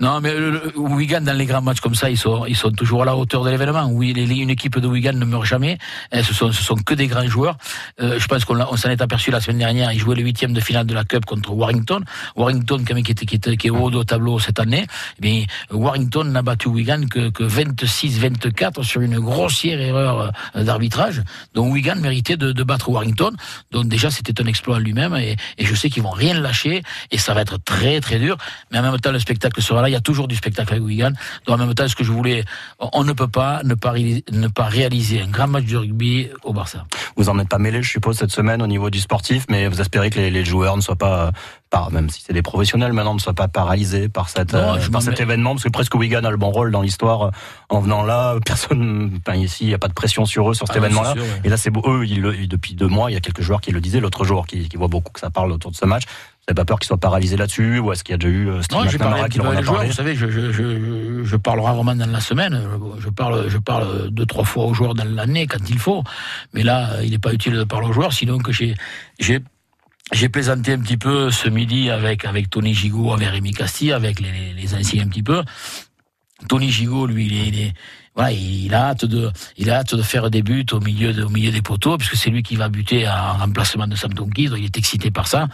Non, 0.00 0.20
mais 0.20 0.32
le, 0.32 0.72
Wigan, 0.76 1.20
dans 1.22 1.36
les 1.36 1.44
grands 1.44 1.60
matchs 1.60 1.80
comme 1.80 1.94
ça, 1.96 2.08
ils 2.08 2.16
sont, 2.16 2.46
ils 2.46 2.56
sont 2.56 2.70
toujours 2.70 3.02
à 3.02 3.04
la 3.04 3.16
hauteur 3.16 3.42
de 3.42 3.50
l'événement. 3.50 3.88
Oui, 3.90 4.12
les- 4.12 4.28
une 4.36 4.50
équipe 4.50 4.78
de 4.78 4.86
Wigan 4.86 5.12
ne 5.14 5.24
meurt 5.24 5.44
jamais. 5.44 5.76
Eh, 6.12 6.22
ce, 6.22 6.32
sont, 6.32 6.52
ce 6.52 6.62
sont 6.62 6.76
que 6.76 6.94
des 6.94 7.08
grands 7.08 7.26
joueurs. 7.26 7.56
Euh, 8.00 8.18
je 8.20 8.26
pense 8.28 8.44
qu'on 8.44 8.60
on 8.60 8.76
s'en 8.76 8.90
est 8.90 9.02
aperçu 9.02 9.32
la 9.32 9.40
semaine 9.40 9.58
dernière. 9.58 9.92
Ils 9.92 9.98
jouaient 9.98 10.14
le 10.14 10.22
huitième 10.22 10.52
de 10.52 10.60
finale 10.60 10.86
de 10.86 10.94
la 10.94 11.02
Cup 11.04 11.24
contre 11.24 11.52
Warrington. 11.52 12.00
Warrington, 12.36 12.84
quand 12.86 12.94
même, 12.94 13.02
qui, 13.02 13.10
était, 13.10 13.26
qui, 13.26 13.34
était, 13.34 13.56
qui 13.56 13.66
est 13.66 13.70
haut 13.70 13.90
au 13.90 14.04
tableau 14.04 14.38
cette 14.38 14.60
année. 14.60 14.86
Eh 15.18 15.20
bien, 15.20 15.44
Warrington 15.72 16.24
n'a 16.24 16.42
battu 16.42 16.68
Wigan 16.68 17.02
que, 17.10 17.30
que 17.30 17.42
26-24 17.42 18.84
sur 18.84 19.00
une 19.00 19.18
grossière 19.18 19.80
erreur 19.80 20.32
euh, 20.54 20.62
d'arbitrage. 20.64 21.22
Donc 21.54 21.72
Wigan 21.72 21.96
méritait 21.96 22.36
de, 22.36 22.52
de 22.52 22.62
battre 22.62 22.88
Warrington. 22.88 23.32
Donc 23.72 23.88
déjà, 23.88 24.10
c'était 24.10 24.40
un 24.40 24.46
exploit 24.46 24.76
en 24.76 24.80
lui-même. 24.80 25.16
Et, 25.16 25.36
et 25.58 25.64
je 25.66 25.74
sais 25.74 25.90
qu'ils 25.90 26.04
vont 26.04 26.10
rien 26.10 26.38
lâcher. 26.38 26.82
Et 27.10 27.18
ça 27.18 27.34
va 27.34 27.40
être 27.40 27.58
très, 27.64 28.00
très 28.00 28.20
dur. 28.20 28.36
Mais 28.70 28.78
en 28.78 28.82
même 28.82 29.00
temps, 29.00 29.10
le 29.12 29.18
spectacle 29.18 29.60
sera 29.60 29.82
là. 29.82 29.87
Il 29.88 29.92
y 29.92 29.96
a 29.96 30.00
toujours 30.00 30.28
du 30.28 30.36
spectacle 30.36 30.72
avec 30.72 30.84
Wigan. 30.84 31.10
Donc 31.46 31.56
en 31.60 31.66
même 31.66 31.74
temps, 31.74 31.88
ce 31.88 31.96
que 31.96 32.04
je 32.04 32.12
voulais, 32.12 32.44
on 32.78 33.04
ne 33.04 33.12
peut 33.12 33.28
pas 33.28 33.62
ne 33.64 33.74
pas, 33.74 33.90
réaliser, 33.90 34.24
ne 34.32 34.48
pas 34.48 34.64
réaliser 34.66 35.20
un 35.22 35.26
grand 35.28 35.48
match 35.48 35.64
de 35.64 35.76
rugby 35.76 36.28
au 36.44 36.52
Barça. 36.52 36.84
Vous 37.16 37.28
en 37.28 37.38
êtes 37.38 37.48
pas 37.48 37.58
mêlé 37.58 37.82
je 37.82 37.90
suppose 37.90 38.16
cette 38.16 38.30
semaine 38.30 38.62
au 38.62 38.66
niveau 38.66 38.90
du 38.90 39.00
sportif 39.00 39.44
mais 39.48 39.66
vous 39.68 39.80
espérez 39.80 40.10
que 40.10 40.18
les, 40.18 40.30
les 40.30 40.44
joueurs 40.44 40.76
ne 40.76 40.80
soient 40.82 40.96
pas 40.96 41.26
euh, 41.26 41.30
par 41.70 41.90
même 41.90 42.08
si 42.10 42.22
c'est 42.24 42.32
des 42.32 42.42
professionnels 42.42 42.92
maintenant 42.92 43.14
ne 43.14 43.18
soient 43.18 43.34
pas 43.34 43.48
paralysés 43.48 44.08
par 44.08 44.28
cette 44.28 44.52
Non, 44.54 44.76
euh, 44.76 44.88
par 44.90 45.02
cet 45.02 45.20
événement 45.20 45.52
parce 45.52 45.64
que 45.64 45.68
presque 45.68 45.94
Wigan 45.94 46.24
a 46.24 46.30
le 46.30 46.36
bon 46.36 46.50
rôle 46.50 46.70
dans 46.70 46.80
l'histoire 46.82 47.22
euh, 47.26 47.30
en 47.68 47.80
venant 47.80 48.02
là 48.02 48.36
personne 48.44 49.18
enfin, 49.26 49.36
ici 49.36 49.64
il 49.64 49.68
n'y 49.68 49.74
a 49.74 49.78
pas 49.78 49.88
de 49.88 49.92
pression 49.94 50.24
sur 50.24 50.50
eux 50.50 50.54
sur 50.54 50.66
cet 50.66 50.76
Ah 50.76 50.80
ouais, 50.80 50.86
événement 50.86 51.02
là 51.02 51.14
c'est 51.14 51.20
sûr, 51.20 51.28
ouais. 51.34 51.40
et 51.44 51.48
là 51.48 51.56
c'est 51.56 51.72
eux 51.76 52.06
ils- 52.06 52.48
depuis 52.48 52.74
deux 52.74 52.88
mois 52.88 53.10
il 53.10 53.14
y 53.14 53.16
a 53.16 53.20
quelques 53.20 53.42
joueurs 53.42 53.60
qui 53.60 53.72
le 53.72 53.80
disaient 53.80 54.00
l'autre 54.00 54.24
jour 54.24 54.46
qui, 54.46 54.68
qui 54.68 54.76
voient 54.76 54.88
beaucoup 54.88 55.12
que 55.12 55.20
ça 55.20 55.30
parle 55.30 55.50
autour 55.52 55.70
de 55.70 55.76
ce 55.76 55.84
match 55.86 56.04
n'avez 56.48 56.54
pas 56.54 56.64
peur 56.64 56.78
qu'ils 56.78 56.86
soient 56.88 56.96
paralysés 56.98 57.36
là-dessus 57.36 57.78
ou 57.78 57.92
est-ce 57.92 58.02
qu'il 58.02 58.12
y 58.12 58.14
a 58.14 58.18
déjà 58.18 58.28
eu 58.32 58.48
euh, 58.48 58.62
Steve 58.62 58.78
Non, 58.78 58.88
j'ai 58.88 58.98
parlé 58.98 59.20
un 59.20 59.24
petit 59.28 59.38
peu 59.38 59.46
avec 59.46 59.60
les 59.60 59.64
joueurs. 59.66 59.84
Vous 59.84 59.92
savez, 59.92 60.14
je, 60.16 60.28
je, 60.30 60.50
je, 60.52 61.22
je 61.24 61.36
parle 61.36 61.60
rarement 61.60 61.94
dans 61.94 62.10
la 62.10 62.20
semaine. 62.20 62.60
Je, 62.98 63.08
parle, 63.10 63.48
je 63.48 63.58
parle 63.58 64.10
deux, 64.10 64.26
trois 64.26 64.44
fois 64.44 64.64
aux 64.64 64.74
joueurs 64.74 64.94
dans 64.94 65.04
l'année 65.04 65.46
quand 65.46 65.68
il 65.68 65.78
faut. 65.78 66.02
Mais 66.54 66.62
là, 66.62 66.92
euh, 66.94 67.04
il 67.04 67.10
n'est 67.10 67.18
pas 67.18 67.32
utile 67.32 67.54
de 67.54 67.64
parler 67.64 67.86
aux 67.88 67.92
joueurs, 67.92 68.12
sinon 68.12 68.38
que 68.38 68.50
j'ai, 68.52 68.74
j'ai, 69.18 69.40
j'ai 70.12 70.28
plaisanté 70.28 70.72
un 70.72 70.78
petit 70.80 70.96
peu 70.96 71.30
ce 71.30 71.48
midi 71.48 71.90
avec, 71.90 72.24
avec 72.24 72.48
Tony 72.50 72.72
Gigot, 72.74 73.12
avec 73.12 73.28
Rémi 73.28 73.52
Castille, 73.52 73.92
avec 73.92 74.20
les, 74.20 74.32
les, 74.32 74.52
les 74.54 74.74
anciens 74.74 75.04
un 75.04 75.08
petit 75.08 75.22
peu. 75.22 75.42
Tony 76.48 76.70
Gigot, 76.70 77.06
lui, 77.06 77.26
il 77.26 77.34
est, 77.34 77.48
il 77.48 77.58
est- 77.60 77.72
il 78.30 78.74
a 78.74 78.88
hâte 78.88 79.04
de, 79.04 79.30
il 79.56 79.70
a 79.70 79.76
hâte 79.76 79.94
de 79.94 80.02
faire 80.02 80.28
des 80.30 80.42
buts 80.42 80.66
au 80.72 80.80
milieu, 80.80 81.12
de- 81.12 81.22
au 81.22 81.28
milieu 81.28 81.50
des 81.52 81.62
poteaux, 81.62 81.96
puisque 81.96 82.16
c'est 82.16 82.30
lui 82.30 82.42
qui 82.42 82.56
va 82.56 82.68
buter 82.68 83.08
en 83.08 83.38
remplacement 83.38 83.86
de 83.86 83.94
Sam 83.94 84.12
Tonkis, 84.12 84.48
donc 84.48 84.58
il 84.58 84.64
est 84.64 84.76
excité 84.76 85.10
par 85.10 85.28
ça. 85.28 85.48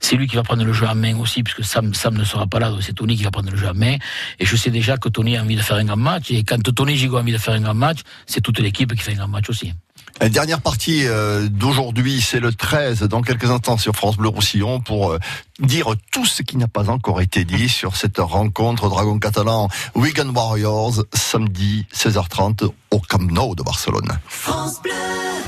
C'est 0.00 0.16
lui 0.16 0.26
qui 0.28 0.36
va 0.36 0.42
prendre 0.42 0.62
le 0.64 0.72
jeu 0.72 0.86
en 0.86 0.94
main 0.94 1.16
aussi, 1.16 1.42
puisque 1.42 1.64
Sam, 1.64 1.94
Sam 1.94 2.16
ne 2.16 2.24
sera 2.24 2.46
pas 2.46 2.58
là, 2.58 2.70
donc 2.70 2.82
c'est 2.82 2.92
Tony 2.92 3.16
qui 3.16 3.22
va 3.22 3.30
prendre 3.30 3.50
le 3.50 3.56
jeu 3.56 3.68
en 3.68 3.74
main. 3.74 3.96
Et 4.38 4.44
je 4.46 4.56
sais 4.56 4.70
déjà 4.70 4.96
que 4.98 5.08
Tony 5.08 5.36
a 5.36 5.42
envie 5.42 5.56
de 5.56 5.62
faire 5.62 5.76
un 5.76 5.84
grand 5.84 5.96
match, 5.96 6.30
et 6.30 6.44
quand 6.44 6.62
Tony 6.74 6.96
Gigot 6.96 7.16
a 7.16 7.20
envie 7.20 7.32
de 7.32 7.38
faire 7.38 7.54
un 7.54 7.60
grand 7.60 7.74
match, 7.74 8.00
c'est 8.26 8.40
toute 8.42 8.58
l'équipe 8.60 8.94
qui 8.94 9.02
fait 9.02 9.12
un 9.12 9.16
grand 9.16 9.28
match 9.28 9.48
aussi. 9.48 9.72
La 10.20 10.28
dernière 10.28 10.60
partie 10.60 11.06
euh, 11.06 11.48
d'aujourd'hui, 11.48 12.20
c'est 12.20 12.40
le 12.40 12.52
13, 12.52 13.04
dans 13.04 13.22
quelques 13.22 13.50
instants 13.50 13.78
sur 13.78 13.94
France 13.94 14.18
Bleu 14.18 14.28
Roussillon, 14.28 14.78
pour 14.80 15.12
euh, 15.12 15.18
dire 15.60 15.94
tout 16.12 16.26
ce 16.26 16.42
qui 16.42 16.58
n'a 16.58 16.68
pas 16.68 16.90
encore 16.90 17.22
été 17.22 17.46
dit 17.46 17.68
sur 17.70 17.96
cette 17.96 18.18
rencontre 18.18 18.90
Dragon 18.90 19.18
Catalan 19.18 19.68
Wigan 19.94 20.28
Warriors, 20.34 21.04
samedi 21.14 21.86
16h30 21.94 22.70
au 22.90 22.98
Camp 23.00 23.30
Nou 23.30 23.54
de 23.54 23.62
Barcelone. 23.62 24.18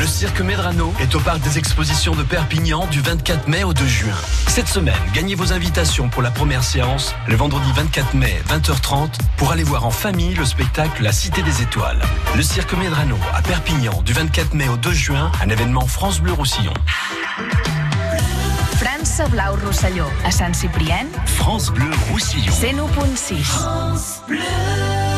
Le 0.00 0.06
cirque 0.06 0.40
Medrano 0.40 0.94
est 0.98 1.14
au 1.14 1.20
parc 1.20 1.40
des 1.40 1.58
expositions 1.58 2.14
de 2.14 2.22
Perpignan 2.22 2.86
du 2.86 3.02
24 3.02 3.48
mai 3.48 3.64
au 3.64 3.74
2 3.74 3.84
juin. 3.84 4.14
Cette 4.48 4.66
semaine, 4.66 4.94
gagnez 5.12 5.34
vos 5.34 5.52
invitations 5.52 6.08
pour 6.08 6.22
la 6.22 6.30
première 6.30 6.64
séance 6.64 7.14
le 7.28 7.36
vendredi 7.36 7.70
24 7.76 8.14
mai 8.14 8.40
20h30 8.48 9.10
pour 9.36 9.52
aller 9.52 9.62
voir 9.62 9.84
en 9.84 9.90
famille 9.90 10.34
le 10.34 10.46
spectacle 10.46 11.02
La 11.02 11.12
Cité 11.12 11.42
des 11.42 11.60
Étoiles. 11.60 12.00
Le 12.34 12.42
cirque 12.42 12.72
Medrano 12.78 13.18
à 13.34 13.42
Perpignan 13.42 14.00
du 14.00 14.14
24 14.14 14.54
mai 14.54 14.70
au 14.70 14.78
2 14.78 14.90
juin, 14.90 15.30
un 15.44 15.50
événement 15.50 15.86
France 15.86 16.22
Bleu 16.22 16.32
Roussillon. 16.32 16.72
França 18.78 19.28
Blau 19.28 19.58
Rosselló, 19.66 20.06
a 20.24 20.30
Sant 20.30 20.54
Ciprien, 20.54 21.08
France 21.26 21.70
Bleu 21.70 21.90
Roussillon. 22.10 22.50
101.6. 22.50 25.09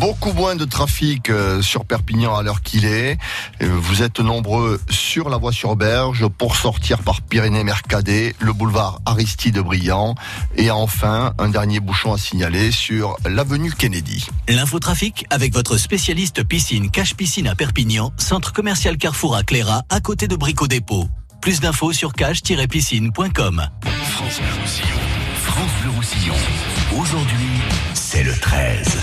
Beaucoup 0.00 0.32
moins 0.32 0.56
de 0.56 0.64
trafic 0.64 1.28
euh, 1.28 1.60
sur 1.60 1.84
Perpignan 1.84 2.34
à 2.34 2.42
l'heure 2.42 2.62
qu'il 2.62 2.86
est. 2.86 3.18
Euh, 3.60 3.68
Vous 3.70 4.02
êtes 4.02 4.18
nombreux 4.18 4.80
sur 4.88 5.28
la 5.28 5.36
voie 5.36 5.52
sur 5.52 5.76
Berge 5.76 6.26
pour 6.26 6.56
sortir 6.56 7.00
par 7.00 7.20
Pyrénées-Mercadet, 7.20 8.34
le 8.38 8.52
boulevard 8.54 9.00
Aristide 9.04 9.58
Briand 9.58 10.14
et 10.56 10.70
enfin 10.70 11.34
un 11.38 11.50
dernier 11.50 11.80
bouchon 11.80 12.14
à 12.14 12.18
signaler 12.18 12.72
sur 12.72 13.18
l'avenue 13.28 13.72
Kennedy. 13.72 14.26
L'infotrafic 14.48 15.26
avec 15.28 15.52
votre 15.52 15.76
spécialiste 15.76 16.44
piscine 16.44 16.90
Cache 16.90 17.14
Piscine 17.14 17.46
à 17.48 17.54
Perpignan, 17.54 18.10
centre 18.16 18.54
commercial 18.54 18.96
Carrefour 18.96 19.36
à 19.36 19.42
Cléra, 19.42 19.82
à 19.90 20.00
côté 20.00 20.28
de 20.28 20.36
Brico 20.36 20.66
Dépôt. 20.66 21.08
Plus 21.42 21.60
d'infos 21.60 21.92
sur 21.92 22.14
cache-piscine.com. 22.14 23.68
France 23.82 24.40
Bleu 24.40 24.62
Roussillon. 24.62 25.00
France 25.42 25.70
Bleu 25.82 25.90
Roussillon. 25.90 26.34
Aujourd'hui, 26.98 27.60
c'est 27.92 28.24
le 28.24 28.34
13. 28.34 28.98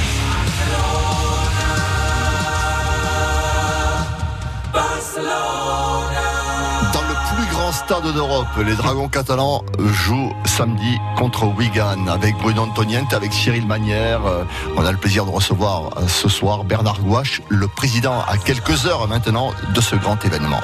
Dans 6.93 7.01
le 7.01 7.35
plus 7.35 7.45
grand 7.53 7.71
stade 7.71 8.13
d'Europe, 8.13 8.47
les 8.65 8.75
Dragons 8.75 9.07
catalans 9.09 9.63
jouent 9.79 10.33
samedi 10.45 10.97
contre 11.17 11.45
Wigan 11.45 12.07
avec 12.07 12.35
Bruno 12.37 12.63
Antoniente, 12.63 13.13
avec 13.13 13.33
Cyril 13.33 13.65
Manière. 13.67 14.25
Euh, 14.25 14.43
On 14.75 14.85
a 14.85 14.91
le 14.91 14.97
plaisir 14.97 15.25
de 15.25 15.31
recevoir 15.31 15.89
euh, 15.97 16.07
ce 16.07 16.29
soir 16.29 16.63
Bernard 16.63 16.99
Gouache, 17.01 17.41
le 17.49 17.67
président 17.67 18.21
à 18.27 18.37
quelques 18.37 18.85
heures 18.85 19.07
maintenant 19.07 19.51
de 19.73 19.81
ce 19.81 19.95
grand 19.95 20.23
événement. 20.23 20.61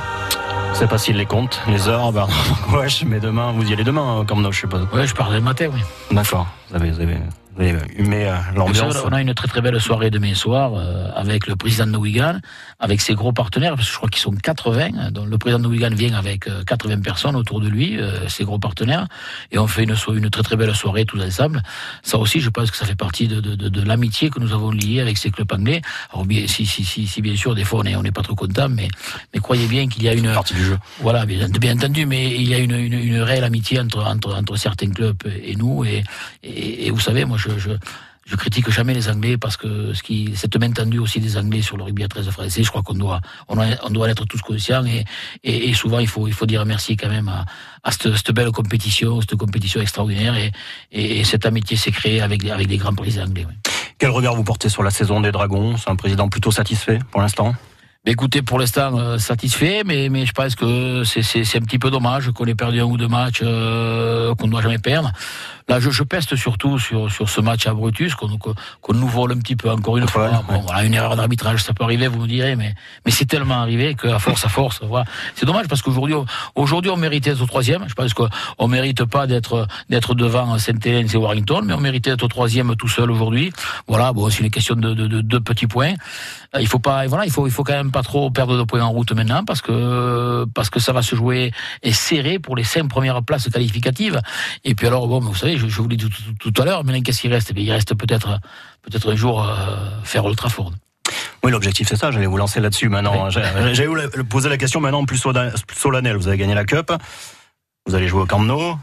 C'est 0.73 0.87
pas 0.87 0.97
s'il 0.97 1.17
les 1.17 1.25
compte, 1.25 1.61
les 1.67 1.87
heures, 1.87 2.11
Bernard 2.11 2.37
Gouache, 2.69 3.03
mais 3.05 3.19
demain, 3.19 3.51
vous 3.51 3.69
y 3.69 3.73
allez 3.73 3.83
demain, 3.83 4.19
euh, 4.19 4.23
comme 4.23 4.41
nous, 4.41 4.51
je 4.51 4.61
sais 4.61 4.67
pas. 4.67 4.79
Ouais, 4.93 5.05
je 5.07 5.13
pars 5.13 5.29
le 5.31 5.41
matin, 5.41 5.67
oui. 5.73 5.81
D'accord, 6.11 6.47
vous 6.69 6.75
avez, 6.75 6.91
vous 6.91 6.99
avez, 7.01 7.17
humé 7.59 8.27
euh, 8.27 8.35
l'ambiance. 8.55 8.97
On 9.05 9.11
a 9.11 9.21
une 9.21 9.33
très 9.33 9.47
très 9.47 9.61
belle 9.61 9.79
soirée 9.79 10.09
demain 10.09 10.33
soir 10.33 10.73
euh, 10.75 11.09
avec 11.15 11.47
le 11.47 11.55
président 11.55 11.87
de 11.87 11.97
Wigan, 11.97 12.39
avec 12.79 13.01
ses 13.01 13.13
gros 13.13 13.31
partenaires, 13.31 13.75
parce 13.75 13.87
que 13.87 13.93
je 13.93 13.97
crois 13.97 14.09
qu'ils 14.09 14.21
sont 14.21 14.31
80. 14.31 15.11
Donc 15.11 15.29
le 15.29 15.37
président 15.37 15.61
de 15.61 15.67
Wigan 15.67 15.91
vient 15.91 16.13
avec 16.13 16.47
euh, 16.47 16.63
80 16.63 17.01
personnes 17.01 17.35
autour 17.35 17.61
de 17.61 17.67
lui, 17.67 17.99
euh, 17.99 18.27
ses 18.27 18.43
gros 18.43 18.59
partenaires, 18.59 19.07
et 19.51 19.57
on 19.57 19.67
fait 19.67 19.83
une, 19.83 20.29
très 20.29 20.43
très 20.43 20.55
belle 20.55 20.73
soirée 20.75 21.05
tous 21.05 21.21
ensemble. 21.21 21.61
Ça 22.01 22.17
aussi, 22.17 22.39
je 22.39 22.49
pense 22.49 22.71
que 22.71 22.77
ça 22.77 22.85
fait 22.85 22.95
partie 22.95 23.27
de, 23.27 23.39
de, 23.39 23.55
de, 23.55 23.69
de 23.69 23.81
l'amitié 23.81 24.29
que 24.29 24.39
nous 24.39 24.53
avons 24.53 24.71
liée 24.71 24.99
avec 25.01 25.17
ces 25.17 25.31
clubs 25.31 25.51
anglais. 25.51 25.81
Alors 26.11 26.25
bien, 26.25 26.47
si, 26.47 26.65
si, 26.65 26.83
si, 26.83 27.07
si 27.07 27.21
bien 27.21 27.35
sûr, 27.35 27.55
des 27.55 27.63
fois 27.63 27.81
on 27.81 27.85
est 27.85 27.95
on 27.95 28.03
n'est 28.03 28.11
pas 28.11 28.23
trop 28.23 28.35
content, 28.35 28.69
mais 28.69 28.87
mais 29.33 29.39
croyez 29.39 29.67
bien 29.67 29.87
qu'il 29.87 30.03
y 30.03 30.09
a 30.09 30.13
une 30.13 30.31
partie 30.33 30.53
du 30.53 30.63
jeu. 30.63 30.77
Voilà, 30.99 31.25
bien, 31.25 31.47
bien 31.49 31.75
entendu, 31.75 32.05
mais 32.05 32.33
il 32.35 32.47
y 32.47 32.53
a 32.53 32.57
une, 32.57 32.75
une, 32.75 32.93
une 32.93 33.21
réelle 33.21 33.43
amitié 33.43 33.79
entre, 33.79 34.03
entre, 34.05 34.35
entre 34.35 34.55
certains 34.55 34.89
clubs 34.89 35.21
et 35.25 35.55
nous. 35.55 35.85
Et, 35.85 36.03
et, 36.43 36.87
et 36.87 36.91
vous 36.91 36.99
savez, 36.99 37.25
moi, 37.25 37.37
je, 37.37 37.42
je, 37.57 37.71
je 38.25 38.35
critique 38.35 38.69
jamais 38.69 38.93
les 38.93 39.09
Anglais 39.09 39.37
parce 39.37 39.57
que 39.57 39.93
ce 39.93 40.01
qui, 40.01 40.33
cette 40.35 40.55
main 40.57 40.71
tendue 40.71 40.99
aussi 40.99 41.19
des 41.19 41.37
Anglais 41.37 41.61
sur 41.61 41.77
le 41.77 41.83
rugby 41.83 42.03
à 42.03 42.07
13 42.07 42.29
français, 42.29 42.63
je 42.63 42.69
crois 42.69 42.81
qu'on 42.81 42.93
doit, 42.93 43.19
on 43.49 43.57
on 43.57 43.89
doit 43.89 44.07
en 44.07 44.09
être 44.09 44.25
tous 44.25 44.41
conscients. 44.41 44.85
Et, 44.85 45.03
et, 45.43 45.69
et 45.69 45.73
souvent, 45.73 45.99
il 45.99 46.07
faut, 46.07 46.27
il 46.27 46.33
faut 46.33 46.45
dire 46.45 46.65
merci 46.65 46.95
quand 46.95 47.09
même 47.09 47.27
à, 47.27 47.45
à 47.83 47.91
cette, 47.91 48.15
cette 48.15 48.31
belle 48.31 48.51
compétition, 48.51 49.19
cette 49.21 49.35
compétition 49.35 49.81
extraordinaire. 49.81 50.35
Et, 50.35 50.51
et, 50.91 51.19
et 51.19 51.23
cette 51.23 51.45
amitié 51.45 51.75
s'est 51.75 51.91
créée 51.91 52.21
avec, 52.21 52.45
avec 52.45 52.67
des 52.67 52.77
grands 52.77 52.95
présidents 52.95 53.25
anglais. 53.25 53.45
oui. 53.47 53.55
Quel 53.99 54.09
regard 54.09 54.35
vous 54.35 54.43
portez 54.43 54.69
sur 54.69 54.83
la 54.83 54.91
saison 54.91 55.21
des 55.21 55.31
Dragons? 55.31 55.77
C'est 55.77 55.89
un 55.89 55.95
président 55.95 56.27
plutôt 56.27 56.51
satisfait 56.51 56.99
pour 57.11 57.21
l'instant? 57.21 57.55
Mais 58.05 58.11
écoutez, 58.11 58.41
pour 58.41 58.59
l'instant, 58.59 58.97
euh, 58.97 59.17
satisfait, 59.17 59.83
mais, 59.85 60.09
mais 60.09 60.25
je 60.25 60.33
pense 60.33 60.55
que 60.55 61.05
c'est 61.05 61.55
un 61.55 61.61
petit 61.61 61.79
peu 61.79 61.89
dommage 61.89 62.31
qu'on 62.31 62.45
ait 62.45 62.55
perdu 62.55 62.81
un 62.81 62.83
ou 62.83 62.97
deux 62.97 63.07
matchs 63.07 63.39
euh, 63.41 64.35
qu'on 64.35 64.47
ne 64.47 64.51
doit 64.51 64.61
jamais 64.61 64.77
perdre. 64.77 65.13
Là, 65.69 65.79
je, 65.79 65.89
je 65.89 66.03
peste 66.03 66.35
surtout 66.35 66.77
sur, 66.79 67.11
sur 67.11 67.29
ce 67.29 67.41
match 67.41 67.67
à 67.67 67.73
Brutus, 67.73 68.15
qu'on 68.15 68.37
qu'on 68.37 68.93
nous 68.93 69.07
vole 69.07 69.31
un 69.31 69.37
petit 69.37 69.55
peu 69.55 69.69
encore 69.71 69.97
une 69.97 70.07
fois. 70.07 70.43
Bon, 70.47 70.59
voilà, 70.59 70.83
une 70.83 70.93
erreur 70.93 71.15
d'arbitrage, 71.15 71.63
ça 71.63 71.73
peut 71.73 71.83
arriver, 71.83 72.07
vous 72.07 72.19
me 72.21 72.27
direz, 72.27 72.55
mais, 72.55 72.75
mais 73.05 73.11
c'est 73.11 73.25
tellement 73.25 73.55
arrivé 73.61 73.95
qu'à 73.95 74.19
force, 74.19 74.45
à 74.45 74.49
force, 74.49 74.81
voilà. 74.83 75.05
C'est 75.35 75.45
dommage 75.45 75.67
parce 75.67 75.81
qu'aujourd'hui, 75.81 76.15
aujourd'hui, 76.55 76.91
on 76.91 76.97
méritait 76.97 77.31
d'être 77.31 77.41
au 77.41 77.47
troisième. 77.47 77.85
Je 77.87 77.93
pense 77.93 78.13
qu'on 78.13 78.67
mérite 78.67 79.05
pas 79.05 79.27
d'être 79.27 79.67
d'être 79.89 80.15
devant 80.15 80.57
Saint-Hélène 80.57 81.07
et 81.11 81.17
Warrington, 81.17 81.61
mais 81.63 81.73
on 81.73 81.79
méritait 81.79 82.09
d'être 82.11 82.23
au 82.23 82.27
troisième 82.27 82.75
tout 82.75 82.89
seul 82.89 83.09
aujourd'hui. 83.09 83.51
Voilà, 83.87 84.13
bon, 84.13 84.29
c'est 84.29 84.43
une 84.43 84.51
question 84.51 84.75
de, 84.75 84.93
de, 84.93 85.07
de 85.07 85.21
deux 85.21 85.39
petits 85.39 85.67
points. 85.67 85.93
Euh, 86.55 86.61
Il 86.61 86.67
faut 86.67 86.79
pas, 86.79 87.07
voilà, 87.07 87.25
il 87.25 87.31
faut, 87.31 87.47
il 87.47 87.51
faut 87.51 87.63
quand 87.63 87.73
même 87.73 87.91
pas 87.91 88.03
trop 88.03 88.29
perdre 88.31 88.57
de 88.57 88.63
points 88.63 88.81
en 88.81 88.91
route 88.91 89.11
maintenant 89.13 89.43
parce 89.45 89.61
que 89.61 90.45
parce 90.53 90.69
que 90.69 90.79
ça 90.79 90.93
va 90.93 91.01
se 91.01 91.15
jouer 91.15 91.51
et 91.83 91.93
serré 91.93 92.39
pour 92.39 92.55
les 92.55 92.63
cinq 92.63 92.87
premières 92.87 93.23
places 93.23 93.49
qualificatives. 93.49 94.19
Et 94.63 94.75
puis 94.75 94.87
alors, 94.87 95.07
bon, 95.07 95.19
vous 95.19 95.35
savez, 95.35 95.52
je, 95.57 95.67
je 95.67 95.81
vous 95.81 95.87
l'ai 95.87 95.97
dit 95.97 96.09
tout, 96.09 96.51
tout 96.51 96.61
à 96.61 96.65
l'heure, 96.65 96.83
maintenant 96.83 97.01
qu'est-ce 97.01 97.21
qu'il 97.21 97.31
reste? 97.33 97.47
Eh 97.51 97.53
bien, 97.53 97.63
Il 97.63 97.71
reste 97.71 97.93
peut-être 97.95 98.39
peut-être 98.81 99.11
un 99.11 99.15
jour 99.15 99.43
euh, 99.47 99.55
faire 100.03 100.25
Old 100.25 100.37
Trafford. 100.37 100.71
Oui, 101.43 101.51
l'objectif 101.51 101.87
c'est 101.89 101.95
ça, 101.97 102.11
j'allais 102.11 102.25
vous 102.25 102.37
lancer 102.37 102.59
là-dessus 102.61 102.89
maintenant. 102.89 103.29
J'ai- 103.29 103.41
J'allais 103.73 103.87
vous 103.87 104.23
poser 104.25 104.49
la 104.49 104.57
question 104.57 104.79
maintenant 104.79 105.03
plus 105.05 105.21
solennelle. 105.75 106.15
Vous 106.17 106.27
avez 106.27 106.37
gagné 106.37 106.53
la 106.55 106.63
Cup, 106.65 106.91
vous 107.85 107.95
allez 107.95 108.07
jouer 108.07 108.21
au 108.21 108.25
Camp 108.25 108.39
Nou. 108.39 108.77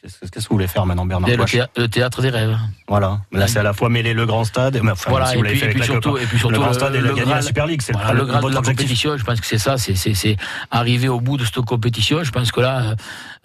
Qu'est-ce 0.00 0.30
que 0.30 0.38
vous 0.40 0.46
voulez 0.56 0.66
faire 0.66 0.86
maintenant, 0.86 1.04
Bernard 1.04 1.28
Et 1.28 1.36
le, 1.36 1.44
théâtre, 1.44 1.72
le 1.76 1.88
théâtre 1.88 2.22
des 2.22 2.30
rêves. 2.30 2.56
Voilà. 2.88 3.20
Mais 3.32 3.38
là, 3.38 3.48
c'est 3.48 3.58
à 3.58 3.62
la 3.62 3.74
fois 3.74 3.90
mêler 3.90 4.14
le 4.14 4.24
grand 4.24 4.44
stade. 4.44 4.80
mais 4.82 4.92
Enfin, 4.92 5.10
Voilà, 5.10 5.26
si 5.26 5.34
et 5.34 5.36
vous 5.36 5.42
l'avez 5.42 5.56
puis, 5.56 5.60
fait 5.66 5.70
et 5.72 5.74
puis 5.74 5.84
surtout, 5.84 6.16
hein. 6.16 6.20
et 6.22 6.26
puis 6.26 6.38
surtout 6.38 6.54
le 6.54 6.58
grand 6.60 6.72
stade 6.72 6.94
et 6.94 7.00
la 7.02 7.12
gagner 7.12 7.34
la 7.34 7.42
Super 7.42 7.66
League, 7.66 7.82
c'est 7.82 7.92
le, 7.92 7.98
voilà, 7.98 8.12
le, 8.14 8.20
le 8.20 8.24
grade 8.24 8.44
de 8.44 8.48
la 8.48 8.58
objectif. 8.60 8.76
compétition. 8.86 9.16
Je 9.18 9.24
pense 9.24 9.40
que 9.42 9.46
c'est 9.46 9.58
ça, 9.58 9.76
c'est 9.76 10.36
arriver 10.70 11.08
au 11.08 11.20
bout 11.20 11.36
de 11.36 11.44
cette 11.44 11.60
compétition. 11.66 12.24
Je 12.24 12.30
pense 12.30 12.50
que 12.50 12.60
là, 12.62 12.94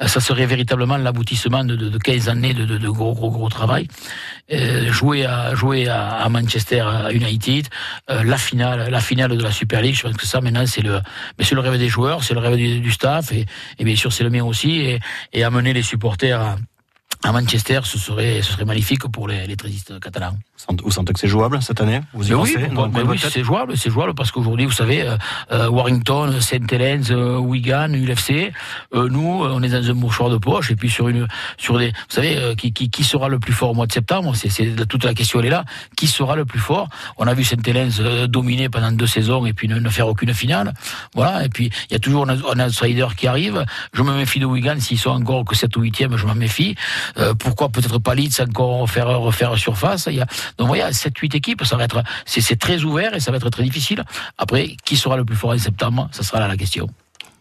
ça 0.07 0.19
serait 0.19 0.45
véritablement 0.45 0.97
l'aboutissement 0.97 1.63
de, 1.63 1.75
de, 1.75 1.89
de 1.89 1.97
15 1.97 2.29
années 2.29 2.53
de, 2.53 2.65
de, 2.65 2.89
gros 2.89 3.13
gros 3.13 3.31
gros 3.31 3.49
travail. 3.49 3.87
Euh, 4.51 4.91
jouer 4.91 5.25
à 5.25 5.55
jouer 5.55 5.87
à, 5.87 6.21
à 6.21 6.29
Manchester 6.29 6.85
United, 7.11 7.67
euh, 8.09 8.23
la 8.23 8.37
finale 8.37 8.89
la 8.89 9.01
finale 9.01 9.35
de 9.37 9.43
la 9.43 9.51
Super 9.51 9.81
League. 9.81 9.95
Je 9.95 10.03
pense 10.03 10.15
que 10.17 10.25
ça 10.25 10.41
maintenant 10.41 10.65
c'est 10.65 10.81
le 10.81 11.01
mais 11.37 11.45
c'est 11.45 11.55
le 11.55 11.61
rêve 11.61 11.77
des 11.77 11.89
joueurs, 11.89 12.23
c'est 12.23 12.33
le 12.33 12.39
rêve 12.39 12.55
du, 12.55 12.79
du 12.79 12.91
staff 12.91 13.31
et, 13.31 13.45
et 13.77 13.83
bien 13.83 13.95
sûr 13.95 14.13
c'est 14.13 14.23
le 14.23 14.29
mien 14.29 14.43
aussi 14.43 14.79
et, 14.79 14.99
et 15.33 15.43
amener 15.43 15.73
les 15.73 15.83
supporters 15.83 16.39
à 16.39 16.55
à 17.23 17.31
Manchester, 17.31 17.81
ce 17.83 17.97
serait, 17.97 18.41
ce 18.41 18.53
serait 18.53 18.65
magnifique 18.65 19.07
pour 19.11 19.27
les, 19.27 19.45
les 19.45 19.55
catalans. 20.01 20.37
Vous 20.83 20.91
sentez 20.91 21.13
que 21.13 21.19
c'est 21.19 21.27
jouable 21.29 21.61
cette 21.61 21.79
année? 21.79 22.01
Vous 22.13 22.29
y 22.29 22.33
oui, 22.33 22.39
pensez? 22.53 22.65
pourquoi- 22.67 22.89
mais 22.93 23.03
dans 23.03 23.09
oui, 23.11 23.17
tête 23.17 23.31
c'est 23.31 23.43
jouable, 23.43 23.77
c'est 23.77 23.89
jouable 23.89 24.13
parce 24.13 24.29
qu'aujourd'hui, 24.31 24.65
vous 24.65 24.73
savez, 24.73 25.01
euh, 25.03 25.15
euh, 25.51 25.69
Warrington, 25.69 26.33
Saint 26.41 26.57
Helens, 26.69 27.09
euh, 27.11 27.37
Wigan, 27.37 27.93
ULFC, 27.93 28.51
euh, 28.93 29.07
nous, 29.09 29.43
euh, 29.45 29.51
on 29.53 29.63
est 29.63 29.69
dans 29.69 29.89
un 29.89 29.93
mouchoir 29.93 30.29
de 30.29 30.37
poche 30.37 30.69
et 30.69 30.75
puis 30.75 30.89
sur 30.89 31.07
une, 31.07 31.27
sur 31.57 31.79
des, 31.79 31.87
vous 31.87 31.93
savez, 32.09 32.55
qui, 32.57 32.73
qui, 32.73 32.89
qui 32.89 33.03
sera 33.05 33.29
le 33.29 33.39
plus 33.39 33.53
fort 33.53 33.71
au 33.71 33.73
mois 33.73 33.87
de 33.87 33.93
septembre 33.93 34.35
C'est, 34.35 34.49
c'est 34.49 34.85
toute 34.87 35.05
la 35.05 35.13
question 35.13 35.39
elle 35.39 35.45
est 35.45 35.49
là. 35.49 35.63
Qui 35.95 36.07
sera 36.07 36.35
le 36.35 36.43
plus 36.45 36.59
fort? 36.59 36.89
On 37.17 37.25
a 37.25 37.33
vu 37.33 37.43
Saint 37.45 37.55
Helens 37.65 37.99
euh, 38.01 38.27
dominer 38.27 38.67
pendant 38.69 38.91
deux 38.91 39.07
saisons 39.07 39.45
et 39.45 39.53
puis 39.53 39.67
ne, 39.69 39.79
ne 39.79 39.89
faire 39.89 40.07
aucune 40.09 40.33
finale. 40.33 40.73
Voilà. 41.15 41.45
Et 41.45 41.49
puis 41.49 41.71
il 41.89 41.93
y 41.93 41.95
a 41.95 41.99
toujours 41.99 42.29
un, 42.29 42.35
un 42.37 42.67
outsider 42.67 43.07
qui 43.15 43.27
arrive. 43.27 43.65
Je 43.93 44.03
me 44.03 44.13
méfie 44.13 44.39
de 44.39 44.45
Wigan 44.45 44.75
s'ils 44.79 44.99
sont 44.99 45.11
encore 45.11 45.45
que 45.45 45.55
7 45.55 45.75
ou 45.77 45.83
8e, 45.83 46.17
je 46.17 46.25
m'en 46.27 46.35
méfie. 46.35 46.75
Euh, 47.17 47.33
pourquoi 47.33 47.69
peut-être 47.69 47.97
pas 47.99 48.13
Leeds 48.13 48.41
encore 48.41 48.79
refaire 48.81 49.07
refaire 49.19 49.57
surface? 49.57 50.07
Il 50.11 50.15
y 50.17 50.21
a 50.21 50.27
donc 50.57 50.67
voilà, 50.67 50.91
7 50.93 51.17
8 51.17 51.35
équipes, 51.35 51.63
ça 51.65 51.77
va 51.77 51.83
être 51.83 52.03
c'est 52.25 52.57
très 52.59 52.83
ouvert 52.83 53.13
et 53.13 53.19
ça 53.19 53.31
va 53.31 53.37
être 53.37 53.49
très 53.49 53.63
difficile. 53.63 54.03
Après, 54.37 54.75
qui 54.85 54.97
sera 54.97 55.17
le 55.17 55.25
plus 55.25 55.35
fort 55.35 55.51
en 55.51 55.57
septembre 55.57 56.09
Ça 56.11 56.23
sera 56.23 56.39
là 56.39 56.47
la 56.47 56.57
question. 56.57 56.87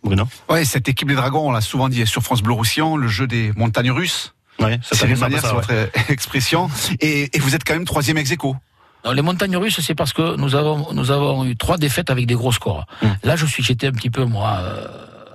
Bruno 0.03 0.29
Ouais, 0.49 0.65
cette 0.65 0.89
équipe 0.89 1.09
des 1.09 1.15
Dragons, 1.15 1.49
on 1.49 1.53
l'a 1.53 1.61
souvent 1.61 1.89
dit 1.89 2.07
sur 2.07 2.23
France 2.23 2.43
Bleu 2.43 2.53
Roussillon, 2.53 2.97
le 2.97 3.09
jeu 3.09 3.27
des 3.27 3.53
montagnes 3.57 3.91
russes. 3.91 4.33
Ouais, 4.61 4.79
c'est 4.83 5.07
une 5.09 5.19
manière, 5.19 5.41
c'est 5.41 5.53
votre 5.53 5.73
expression. 6.11 6.69
Et, 7.01 7.37
et 7.37 7.39
vous 7.41 7.55
êtes 7.55 7.65
quand 7.65 7.75
même 7.75 7.85
troisième 7.85 8.19
ex 8.19 8.31
aequo. 8.33 8.57
Non, 9.05 9.13
les 9.13 9.23
montagnes 9.23 9.57
russes, 9.57 9.81
c'est 9.81 9.95
parce 9.95 10.13
que 10.13 10.37
nous 10.37 10.57
avons 10.57 10.93
nous 10.93 11.13
avons 11.13 11.45
eu 11.45 11.57
trois 11.57 11.79
défaites 11.79 12.11
avec 12.11 12.27
des 12.27 12.35
gros 12.35 12.51
scores. 12.53 12.85
Là, 13.23 13.37
je 13.37 13.47
suis 13.47 13.63
j'étais 13.63 13.87
un 13.87 13.93
petit 13.93 14.11
peu 14.11 14.25
moi. 14.25 14.59
euh, 14.61 14.87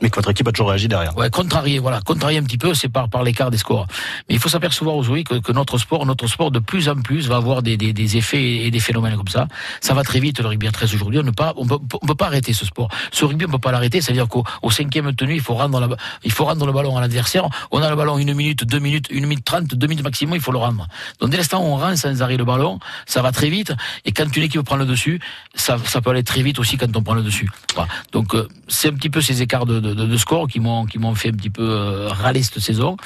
Mais 0.03 0.09
que 0.09 0.17
votre 0.17 0.31
équipe 0.31 0.45
a 0.49 0.51
toujours 0.51 0.67
réagi 0.67 0.89
derrière. 0.89 1.15
Ouais, 1.17 1.29
contrarié, 1.29 1.79
voilà, 1.79 2.01
contrarié 2.01 2.37
un 2.37 2.43
petit 2.43 2.57
peu, 2.57 2.73
c'est 2.73 2.89
par, 2.89 3.07
par 3.07 3.23
l'écart 3.23 3.49
des 3.49 3.57
scores. 3.57 3.87
Mais 4.27 4.35
il 4.35 4.39
faut 4.39 4.49
s'apercevoir 4.49 4.97
aujourd'hui 4.97 5.23
que, 5.23 5.35
que 5.35 5.53
notre 5.53 5.77
sport, 5.77 6.05
notre 6.05 6.27
sport 6.27 6.51
de 6.51 6.59
plus 6.59 6.89
en 6.89 6.95
plus 6.97 7.29
va 7.29 7.37
avoir 7.37 7.63
des, 7.63 7.77
des, 7.77 7.93
des 7.93 8.17
effets 8.17 8.65
et 8.65 8.69
des 8.69 8.81
phénomènes 8.81 9.15
comme 9.15 9.29
ça. 9.29 9.47
Ça 9.79 9.93
va 9.93 10.03
très 10.03 10.19
vite 10.19 10.41
le 10.41 10.47
rugby 10.49 10.67
à 10.67 10.73
13 10.73 10.93
aujourd'hui. 10.93 11.19
On 11.19 11.23
ne 11.23 11.31
pas, 11.31 11.53
on 11.55 11.65
peut, 11.65 12.15
pas 12.15 12.25
arrêter 12.25 12.51
ce 12.51 12.65
sport. 12.65 12.89
Ce 13.13 13.23
rugby, 13.23 13.45
on 13.45 13.51
peut 13.51 13.59
pas 13.59 13.71
l'arrêter. 13.71 14.01
C'est-à-dire 14.01 14.27
qu'au 14.27 14.43
au 14.61 14.71
cinquième 14.71 15.15
tenue, 15.15 15.35
il 15.35 15.41
faut 15.41 15.53
rendre 15.53 15.79
la, 15.79 15.87
il 16.25 16.33
faut 16.33 16.43
rendre 16.43 16.65
le 16.65 16.73
ballon 16.73 16.97
à 16.97 17.01
l'adversaire. 17.01 17.47
On 17.71 17.81
a 17.81 17.89
le 17.89 17.95
ballon 17.95 18.17
une 18.17 18.33
minute, 18.33 18.65
deux 18.65 18.79
minutes, 18.79 19.07
une 19.09 19.25
minute 19.25 19.45
trente, 19.45 19.73
deux 19.73 19.87
minutes 19.87 20.03
maximum, 20.03 20.35
il 20.35 20.41
faut 20.41 20.51
le 20.51 20.57
rendre. 20.57 20.85
Donc 21.21 21.29
dès 21.29 21.37
l'instant 21.37 21.61
où 21.61 21.67
on 21.67 21.77
rend 21.77 21.95
sans 21.95 22.21
arrêt 22.21 22.35
le 22.35 22.43
ballon, 22.43 22.79
ça 23.05 23.21
va 23.21 23.31
très 23.31 23.49
vite. 23.49 23.73
Et 24.03 24.11
quand 24.11 24.35
une 24.35 24.43
équipe 24.43 24.63
prend 24.63 24.75
le 24.75 24.85
dessus, 24.85 25.21
ça, 25.55 25.77
ça 25.85 26.01
peut 26.01 26.09
aller 26.09 26.23
très 26.23 26.41
vite 26.41 26.59
aussi 26.59 26.75
quand 26.75 26.93
on 26.97 27.03
prend 27.03 27.13
le 27.13 27.23
dessus. 27.23 27.49
Voilà. 27.73 27.89
Donc 28.11 28.35
euh, 28.35 28.49
c'est 28.67 28.89
un 28.89 28.93
petit 28.95 29.09
peu 29.09 29.21
ces 29.21 29.41
écarts 29.41 29.65
de, 29.65 29.92
de, 29.93 30.05
de 30.05 30.17
score 30.17 30.47
qui 30.47 30.59
m'ont 30.59 30.85
qui 30.85 30.99
m'ont 30.99 31.15
fait 31.15 31.29
un 31.29 31.33
petit 31.33 31.49
peu 31.49 31.63
euh, 31.69 32.07
râler 32.09 32.43
cette 32.43 32.59
saison. 32.59 32.97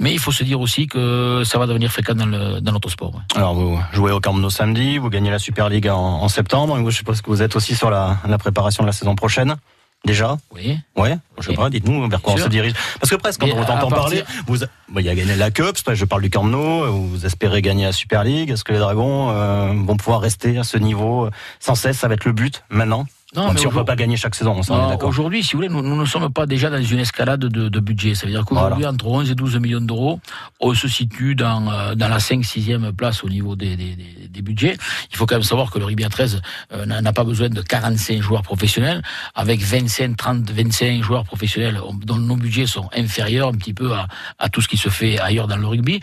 Mais 0.00 0.12
il 0.12 0.18
faut 0.18 0.32
se 0.32 0.44
dire 0.44 0.60
aussi 0.60 0.86
que 0.86 1.42
ça 1.44 1.58
va 1.58 1.66
devenir 1.66 1.90
fréquent 1.90 2.14
dans, 2.14 2.26
le, 2.26 2.60
dans 2.60 2.72
notre 2.72 2.90
sport. 2.90 3.14
ouais. 3.14 3.20
Alors 3.36 3.54
vous 3.54 3.78
jouez 3.92 4.12
au 4.12 4.20
Camp 4.20 4.34
Nou 4.34 4.50
samedi, 4.50 4.98
vous 4.98 5.10
gagnez 5.10 5.30
la 5.30 5.38
Super 5.38 5.68
League 5.68 5.88
en, 5.88 5.96
en 6.22 6.28
septembre. 6.28 6.78
Et 6.78 6.84
je 6.84 6.90
suppose 6.96 7.20
que 7.20 7.30
vous 7.30 7.42
êtes 7.42 7.56
aussi 7.56 7.74
sur 7.74 7.90
la, 7.90 8.18
la 8.26 8.38
préparation 8.38 8.82
de 8.82 8.86
la 8.88 8.92
saison 8.92 9.14
prochaine. 9.14 9.56
Déjà? 10.04 10.36
Oui. 10.54 10.78
Ouais, 10.96 11.18
je 11.40 11.48
sais 11.50 11.54
pas, 11.54 11.68
dites-nous 11.68 12.08
vers 12.08 12.22
quoi 12.22 12.34
on 12.34 12.36
Sûr. 12.36 12.44
se 12.44 12.50
dirige. 12.50 12.72
Parce 13.00 13.10
que 13.10 13.16
presque, 13.16 13.40
quand 13.40 13.48
Mais 13.48 13.52
on 13.54 13.64
partir- 13.64 13.88
parler, 13.88 14.22
vous, 14.46 14.58
bah, 14.58 15.00
il 15.00 15.06
y 15.06 15.08
a 15.08 15.14
gagné 15.16 15.34
la 15.34 15.50
Cup, 15.50 15.76
je 15.92 16.04
parle 16.04 16.22
du 16.22 16.30
Camp 16.30 16.44
Nou, 16.44 16.86
vous 17.08 17.26
espérez 17.26 17.62
gagner 17.62 17.82
la 17.84 17.90
Super 17.90 18.22
League. 18.22 18.48
Est-ce 18.48 18.62
que 18.62 18.72
les 18.72 18.78
Dragons 18.78 19.30
euh, 19.32 19.72
vont 19.74 19.96
pouvoir 19.96 20.20
rester 20.20 20.56
à 20.56 20.62
ce 20.62 20.78
niveau 20.78 21.28
sans 21.58 21.74
cesse? 21.74 21.98
Ça 21.98 22.06
va 22.06 22.14
être 22.14 22.26
le 22.26 22.32
but 22.32 22.62
maintenant? 22.70 23.06
Non, 23.38 23.52
mais 23.52 23.60
si 23.60 23.66
on 23.66 23.70
ne 23.70 23.76
peut 23.76 23.84
pas 23.84 23.94
gagner 23.94 24.16
chaque 24.16 24.34
saison, 24.34 24.54
on 24.56 24.62
s'en 24.62 24.86
est 24.86 24.90
d'accord. 24.90 25.08
Aujourd'hui, 25.08 25.44
si 25.44 25.52
vous 25.52 25.58
voulez, 25.58 25.68
nous, 25.68 25.80
nous, 25.80 25.96
ne 25.96 26.04
sommes 26.04 26.32
pas 26.32 26.46
déjà 26.46 26.70
dans 26.70 26.82
une 26.82 26.98
escalade 26.98 27.40
de, 27.40 27.68
de 27.68 27.80
budget. 27.80 28.16
Ça 28.16 28.26
veut 28.26 28.32
dire 28.32 28.44
qu'aujourd'hui, 28.44 28.84
entre 28.84 29.06
11 29.06 29.30
et 29.30 29.34
12 29.34 29.58
millions 29.58 29.80
d'euros, 29.80 30.20
on 30.60 30.74
se 30.74 30.88
situe 30.88 31.36
dans, 31.36 31.70
euh, 31.70 31.94
dans 31.94 32.08
la 32.08 32.18
5-6e 32.18 32.92
place 32.92 33.22
au 33.22 33.28
niveau 33.28 33.54
des, 33.54 33.76
des, 33.76 33.94
des, 33.94 34.28
des, 34.28 34.42
budgets. 34.42 34.76
Il 35.12 35.16
faut 35.16 35.26
quand 35.26 35.36
même 35.36 35.44
savoir 35.44 35.70
que 35.70 35.78
le 35.78 35.84
rugby 35.84 36.04
à 36.04 36.08
13 36.08 36.42
euh, 36.72 36.86
n'a 36.86 37.12
pas 37.12 37.24
besoin 37.24 37.48
de 37.48 37.62
45 37.62 38.20
joueurs 38.20 38.42
professionnels. 38.42 39.02
Avec 39.34 39.60
25, 39.60 40.16
30, 40.16 40.50
25 40.50 41.02
joueurs 41.02 41.24
professionnels 41.24 41.80
dont 42.04 42.16
nos 42.16 42.36
budgets 42.36 42.66
sont 42.66 42.88
inférieurs 42.96 43.48
un 43.48 43.52
petit 43.52 43.74
peu 43.74 43.92
à, 43.92 44.08
à 44.38 44.48
tout 44.48 44.60
ce 44.60 44.68
qui 44.68 44.76
se 44.76 44.88
fait 44.88 45.18
ailleurs 45.20 45.46
dans 45.46 45.56
le 45.56 45.66
rugby. 45.66 46.00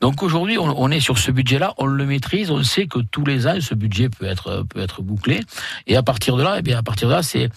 Donc 0.00 0.22
aujourd'hui, 0.22 0.58
on, 0.58 0.80
on, 0.80 0.90
est 0.90 1.00
sur 1.00 1.18
ce 1.18 1.30
budget-là, 1.32 1.74
on 1.78 1.86
le 1.86 2.06
maîtrise, 2.06 2.50
on 2.50 2.62
sait 2.62 2.86
que 2.86 3.00
tous 3.00 3.24
les 3.24 3.46
ans, 3.46 3.56
ce 3.60 3.74
budget 3.74 4.08
peut 4.08 4.26
être, 4.26 4.64
peut 4.68 4.80
être 4.80 5.02
bouclé. 5.02 5.40
Et 5.86 5.96
à 5.96 6.02
partir 6.02 6.36
de 6.36 6.42
là, 6.42 6.56
eh 6.58 6.62
bien 6.62 6.67
à 6.74 6.82
partir 6.82 7.08
de 7.08 7.14
là, 7.14 7.22
c'est 7.22 7.50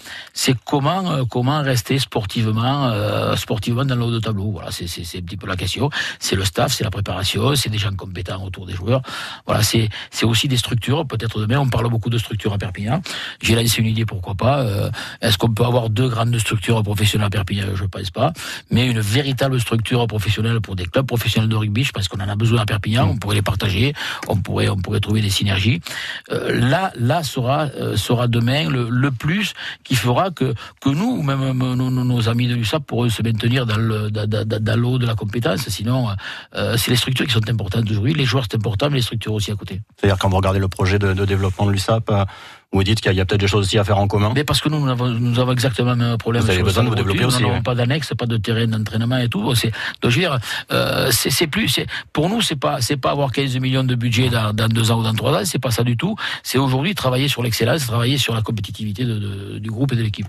euh, 0.73 1.25
comment 1.29 1.61
rester 1.61 1.99
sportivement 1.99 2.87
euh, 2.87 3.35
sportivement 3.35 3.85
dans 3.85 3.95
le 3.95 4.03
haut 4.03 4.11
de 4.11 4.19
tableau. 4.19 4.51
Voilà, 4.51 4.71
c'est 4.71 4.85
un 4.85 5.21
petit 5.21 5.37
peu 5.37 5.47
la 5.47 5.55
question. 5.55 5.89
C'est 6.19 6.35
le 6.35 6.45
staff, 6.45 6.73
c'est 6.73 6.83
la 6.83 6.91
préparation, 6.91 7.55
c'est 7.55 7.69
des 7.69 7.77
gens 7.77 7.93
compétents 7.95 8.43
autour 8.43 8.65
des 8.65 8.73
joueurs. 8.73 9.01
Voilà, 9.45 9.61
c'est 9.63 9.89
aussi 10.23 10.47
des 10.47 10.57
structures. 10.57 11.05
Peut-être 11.05 11.39
demain, 11.39 11.59
on 11.59 11.67
parle 11.67 11.89
beaucoup 11.89 12.09
de 12.09 12.17
structures 12.17 12.53
à 12.53 12.57
Perpignan. 12.57 13.01
J'ai 13.41 13.55
lancé 13.55 13.81
une 13.81 13.87
idée, 13.87 14.05
pourquoi 14.05 14.35
pas. 14.35 14.59
Euh, 14.61 14.89
Est-ce 15.21 15.37
qu'on 15.37 15.53
peut 15.53 15.65
avoir 15.65 15.89
deux 15.89 16.09
grandes 16.09 16.37
structures 16.37 16.81
professionnelles 16.83 17.27
à 17.27 17.29
Perpignan? 17.29 17.67
Je 17.75 17.85
pense 17.85 18.09
pas. 18.11 18.33
Mais 18.69 18.87
une 18.87 19.01
véritable 19.01 19.59
structure 19.59 20.05
professionnelle 20.07 20.61
pour 20.61 20.75
des 20.75 20.85
clubs 20.85 21.05
professionnels 21.05 21.49
de 21.49 21.55
rugby, 21.55 21.83
je 21.83 21.91
pense 21.91 22.07
qu'on 22.07 22.19
en 22.19 22.29
a 22.29 22.35
besoin 22.35 22.61
à 22.61 22.65
Perpignan. 22.65 23.07
On 23.09 23.17
pourrait 23.17 23.35
les 23.35 23.41
partager. 23.41 23.93
On 24.27 24.37
pourrait 24.37 24.69
on 24.69 24.77
pourrait 24.77 24.99
trouver 24.99 25.21
des 25.21 25.29
synergies. 25.29 25.81
Là 26.29 26.91
là 26.95 27.23
sera 27.23 27.67
sera 27.95 28.27
demain 28.27 28.69
le, 28.69 28.89
le 28.91 29.11
plus 29.11 29.53
qui 29.83 29.95
fera 29.95 30.29
que, 30.31 30.53
que 30.81 30.89
nous, 30.89 31.17
ou 31.17 31.23
même 31.23 31.57
nos, 31.57 31.75
nos 31.75 32.29
amis 32.29 32.47
de 32.47 32.55
l'USAP, 32.55 32.83
pourront 32.85 33.09
se 33.09 33.23
maintenir 33.23 33.65
dans 33.65 33.77
l'eau 33.77 34.97
de 34.97 35.05
la 35.05 35.15
compétence. 35.15 35.67
Sinon, 35.69 36.09
euh, 36.55 36.75
c'est 36.77 36.91
les 36.91 36.97
structures 36.97 37.25
qui 37.25 37.33
sont 37.33 37.49
importantes 37.49 37.89
aujourd'hui. 37.89 38.13
Les 38.13 38.25
joueurs, 38.25 38.45
c'est 38.49 38.57
important, 38.57 38.89
mais 38.89 38.97
les 38.97 39.01
structures 39.01 39.33
aussi 39.33 39.51
à 39.51 39.55
côté. 39.55 39.81
C'est-à-dire, 39.97 40.19
quand 40.19 40.29
vous 40.29 40.37
regardez 40.37 40.59
le 40.59 40.67
projet 40.67 40.99
de, 40.99 41.13
de 41.13 41.25
développement 41.25 41.65
de 41.65 41.71
l'USAP, 41.71 42.09
euh, 42.09 42.25
vous 42.73 42.83
dites 42.83 43.01
qu'il 43.01 43.13
y 43.13 43.19
a, 43.19 43.25
peut-être 43.25 43.41
des 43.41 43.47
choses 43.47 43.65
aussi 43.65 43.77
à 43.77 43.83
faire 43.83 43.97
en 43.97 44.07
commun 44.07 44.31
Mais 44.33 44.45
parce 44.45 44.61
que 44.61 44.69
nous, 44.69 44.79
nous 44.79 44.89
avons, 44.89 45.09
nous 45.09 45.39
avons 45.39 45.51
exactement 45.51 45.91
le 45.91 45.97
même 45.97 46.17
problème. 46.17 46.41
Vous 46.43 46.49
avez 46.49 46.63
besoin 46.63 46.83
de 46.83 46.89
vous 46.89 46.95
développer 46.95 47.25
aussi. 47.25 47.41
Nous 47.41 47.47
n'avons 47.47 47.57
ouais. 47.57 47.63
pas 47.63 47.75
d'annexe, 47.75 48.13
pas 48.17 48.25
de 48.25 48.37
terrain 48.37 48.65
d'entraînement 48.65 49.17
et 49.17 49.27
tout. 49.27 49.53
C'est, 49.55 49.71
donc, 50.01 50.11
je 50.11 50.15
veux 50.15 50.21
dire, 50.21 50.39
euh, 50.71 51.09
c'est 51.11 51.47
plus, 51.47 51.79
pour 52.13 52.29
nous, 52.29 52.41
c'est 52.41 52.55
pas, 52.55 52.79
c'est 52.79 52.97
pas 52.97 53.11
avoir 53.11 53.31
15 53.31 53.57
millions 53.57 53.83
de 53.83 53.95
budget 53.95 54.29
dans, 54.29 54.53
dans 54.53 54.69
deux 54.69 54.89
ans 54.91 54.99
ou 54.99 55.03
dans 55.03 55.13
trois 55.13 55.37
ans, 55.37 55.41
c'est 55.43 55.59
pas 55.59 55.71
ça 55.71 55.83
du 55.83 55.97
tout. 55.97 56.15
C'est 56.43 56.57
aujourd'hui 56.57 56.95
travailler 56.95 57.27
sur 57.27 57.43
l'excellence, 57.43 57.85
travailler 57.87 58.17
sur 58.17 58.33
la 58.33 58.41
compétitivité 58.41 59.03
de, 59.03 59.19
de, 59.19 59.59
du 59.59 59.69
groupe 59.69 59.91
et 59.91 59.95
de 59.97 60.03
l'équipe. 60.03 60.27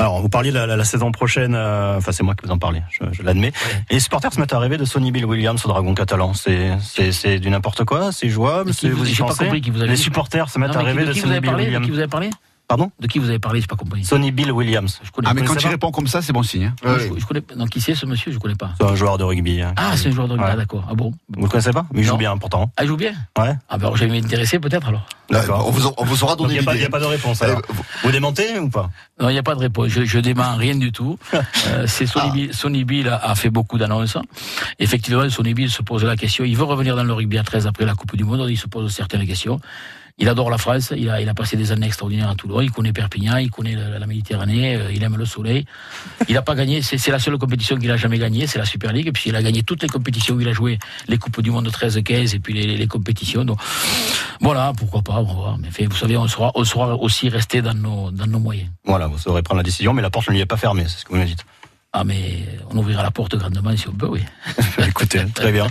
Alors, 0.00 0.20
vous 0.22 0.28
parliez 0.28 0.50
de 0.50 0.54
la, 0.54 0.66
la, 0.66 0.76
la 0.76 0.84
saison 0.84 1.10
prochaine, 1.10 1.54
euh, 1.56 1.96
enfin, 1.98 2.12
c'est 2.12 2.22
moi 2.22 2.34
qui 2.36 2.46
vous 2.46 2.52
en 2.52 2.58
parlez, 2.58 2.82
je, 2.88 3.02
je 3.10 3.22
l'admets. 3.24 3.48
Ouais. 3.48 3.82
Les 3.90 3.98
supporters 4.00 4.32
se 4.32 4.38
mettent 4.40 4.52
à 4.52 4.58
rêver 4.60 4.76
de 4.76 4.84
Sonny 4.84 5.10
Bill 5.10 5.26
Williams 5.26 5.60
au 5.64 5.68
Dragon 5.68 5.92
catalan. 5.92 6.34
C'est, 6.34 6.70
c'est, 6.80 7.10
c'est 7.10 7.40
du 7.40 7.50
n'importe 7.50 7.84
quoi, 7.84 8.12
c'est 8.12 8.28
jouable, 8.28 8.72
c'est, 8.72 8.90
vous 8.90 9.08
y 9.10 9.14
pas 9.16 9.24
pensez 9.26 9.44
compris 9.44 9.60
qui 9.60 9.70
vous 9.70 9.80
avez 9.82 9.90
Les 9.90 9.96
supporters 9.96 10.48
se 10.50 10.58
mettent 10.60 10.74
Non, 10.74 10.80
à 10.80 10.82
rêver 10.84 11.02
de 11.02 11.08
de 11.08 11.12
Sonny 11.14 11.40
Bill 11.40 11.52
Williams. 11.54 11.84
qui 11.84 11.90
vous 11.90 11.98
avez 11.98 12.06
parlé? 12.08 12.30
Pardon 12.68 12.92
De 13.00 13.06
qui 13.06 13.18
vous 13.18 13.30
avez 13.30 13.38
parlé 13.38 13.62
J'ai 13.62 13.66
pas 13.66 13.76
compris. 13.76 14.04
Sonny 14.04 14.30
Bill 14.30 14.52
Williams. 14.52 15.00
Je 15.02 15.10
connais 15.10 15.26
Ah, 15.30 15.32
mais 15.34 15.42
quand 15.42 15.54
il 15.60 15.68
répond 15.68 15.90
comme 15.90 16.06
ça, 16.06 16.20
c'est 16.20 16.34
bon 16.34 16.42
signe. 16.42 16.64
Hein. 16.66 16.74
Non, 16.84 16.98
je, 16.98 17.18
je 17.18 17.24
connais. 17.24 17.42
Non, 17.56 17.64
qui 17.66 17.80
c'est 17.80 17.94
ce 17.94 18.04
monsieur 18.04 18.30
Je 18.30 18.38
connais 18.38 18.54
pas. 18.56 18.72
C'est 18.78 18.86
un 18.86 18.94
joueur 18.94 19.16
de 19.16 19.24
rugby. 19.24 19.62
hein. 19.62 19.72
Ah, 19.76 19.96
c'est 19.96 20.08
un 20.08 20.12
joueur 20.12 20.26
de 20.28 20.32
rugby. 20.34 20.44
Ouais. 20.44 20.50
Ah, 20.52 20.56
d'accord. 20.56 20.86
Ah 20.90 20.94
bon 20.94 21.12
Vous 21.30 21.42
le 21.44 21.48
connaissez 21.48 21.70
pas 21.72 21.86
Il 21.94 22.04
joue 22.04 22.18
bien 22.18 22.36
pourtant. 22.36 22.70
Ah, 22.76 22.84
il 22.84 22.88
joue 22.88 22.96
bien 22.98 23.12
Ouais. 23.38 23.54
Ah, 23.70 23.78
ben 23.78 23.86
alors, 23.86 23.96
je 23.96 24.04
vais 24.04 24.20
m'intéresser 24.20 24.58
peut-être 24.58 24.86
alors. 24.86 25.06
D'accord. 25.30 25.66
On 25.66 25.70
vous, 25.70 25.90
on 25.96 26.04
vous 26.04 26.24
aura 26.24 26.36
Donc 26.36 26.48
donné 26.48 26.58
il 26.60 26.76
n'y 26.78 26.84
a, 26.84 26.88
pas- 26.90 26.98
a 26.98 27.00
de 27.00 27.04
réponse. 27.06 27.40
Alors. 27.42 27.58
Euh, 27.58 27.62
vous- 27.70 27.84
Vous 28.04 28.10
démentez 28.10 28.58
ou 28.58 28.68
pas 28.68 28.90
Non, 29.18 29.30
il 29.30 29.32
n'y 29.32 29.38
a 29.38 29.42
pas 29.42 29.54
de 29.54 29.60
réponse. 29.60 29.88
Je, 29.88 30.04
je 30.04 30.18
dément 30.18 30.54
rien 30.56 30.76
du 30.76 30.92
tout. 30.92 31.18
Euh, 31.68 31.86
c'est 31.86 32.06
Sonny, 32.06 32.28
Ah. 32.30 32.34
Bill, 32.34 32.54
Sonny 32.54 32.84
Bill 32.84 33.08
a, 33.08 33.16
a 33.16 33.34
fait 33.34 33.50
beaucoup 33.50 33.78
d'annonces. 33.78 34.16
Effectivement, 34.78 35.28
Sonny 35.30 35.54
Bill 35.54 35.70
se 35.70 35.82
pose 35.82 36.04
la 36.04 36.16
question. 36.16 36.44
Il 36.44 36.56
veut 36.56 36.64
revenir 36.64 36.96
dans 36.96 37.04
le 37.04 37.12
rugby 37.12 37.36
à 37.38 37.42
13 37.42 37.66
après 37.66 37.84
la 37.86 37.94
Coupe 37.94 38.14
du 38.16 38.24
Monde. 38.24 38.46
Il 38.50 38.56
se 38.58 38.66
pose 38.68 38.92
certaines 38.92 39.26
questions. 39.26 39.58
Il 40.18 40.28
adore 40.28 40.50
la 40.50 40.58
France. 40.58 40.92
Il 40.96 41.08
a, 41.10 41.20
il 41.20 41.32
passé 41.34 41.56
des 41.56 41.70
années 41.70 41.86
extraordinaires 41.86 42.28
à 42.28 42.34
Toulon. 42.34 42.60
Il 42.60 42.72
connaît 42.72 42.92
Perpignan. 42.92 43.36
Il 43.36 43.50
connaît 43.50 43.76
la, 43.76 44.06
Méditerranée. 44.06 44.76
euh, 44.76 44.92
Il 44.92 45.02
aime 45.02 45.16
le 45.16 45.24
soleil. 45.24 45.64
Il 46.28 46.34
n'a 46.34 46.42
pas 46.42 46.54
gagné. 46.54 46.82
C'est 46.82 47.10
la 47.10 47.18
seule 47.18 47.38
compétition 47.38 47.76
qu'il 47.76 47.90
a 47.90 47.96
jamais 47.96 48.18
gagnée. 48.18 48.46
C'est 48.46 48.58
la 48.58 48.64
Super 48.64 48.92
League. 48.92 49.12
Puis 49.12 49.30
il 49.30 49.36
a 49.36 49.42
gagné 49.42 49.62
toutes 49.62 49.82
les 49.82 49.88
compétitions 49.88 50.34
où 50.34 50.40
il 50.40 50.48
a 50.48 50.52
joué. 50.52 50.78
Les 51.06 51.18
Coupes 51.18 51.40
du 51.40 51.50
Monde 51.50 51.70
13, 51.70 52.02
15 52.02 52.34
et 52.34 52.40
puis 52.40 52.52
les, 52.54 52.76
les, 52.76 52.86
compétitions. 52.88 53.44
Donc 53.44 53.58
voilà, 54.40 54.72
pourquoi 54.76 55.02
pas. 55.02 55.18
On 55.18 55.24
va 55.24 55.32
voir. 55.32 55.58
Mais 55.58 55.86
vous 55.86 55.96
savez, 55.96 56.16
on 56.16 56.26
sera, 56.26 56.50
on 56.54 56.64
aussi 57.00 57.28
resté 57.28 57.62
dans 57.62 57.74
nos, 57.74 58.10
dans 58.10 58.26
nos 58.26 58.40
moyens. 58.40 58.68
Voilà, 58.84 59.06
vous 59.06 59.18
saurez 59.18 59.42
prendre 59.42 59.58
la 59.58 59.64
décision, 59.64 59.92
mais 59.92 60.02
la 60.02 60.10
porte 60.10 60.28
ne 60.28 60.34
lui 60.34 60.40
est 60.40 60.46
pas 60.46 60.56
fermée, 60.56 60.84
c'est 60.88 60.98
ce 60.98 61.04
que 61.04 61.12
vous 61.12 61.18
me 61.18 61.24
dites. 61.24 61.44
Ah 62.00 62.04
mais 62.04 62.46
on 62.70 62.76
ouvrira 62.76 63.02
la 63.02 63.10
porte 63.10 63.34
grandement 63.34 63.76
si 63.76 63.88
on 63.88 63.92
peut, 63.92 64.06
oui. 64.06 64.20
Écoutez, 64.86 65.20
très 65.34 65.50
bien. 65.50 65.66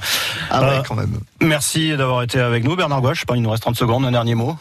Ah 0.50 0.62
ouais, 0.62 0.68
Euh, 0.80 0.82
quand 0.86 0.96
même. 0.96 1.22
Merci 1.42 1.96
d'avoir 1.96 2.22
été 2.24 2.38
avec 2.42 2.66
nous, 2.66 2.76
Bernard 2.76 3.00
Gouache. 3.00 3.24
Il 3.34 3.42
nous 3.42 3.50
reste 3.50 3.64
30 3.64 3.78
secondes, 3.78 4.04
un 4.06 4.12
dernier 4.12 4.36
mot. 4.36 4.58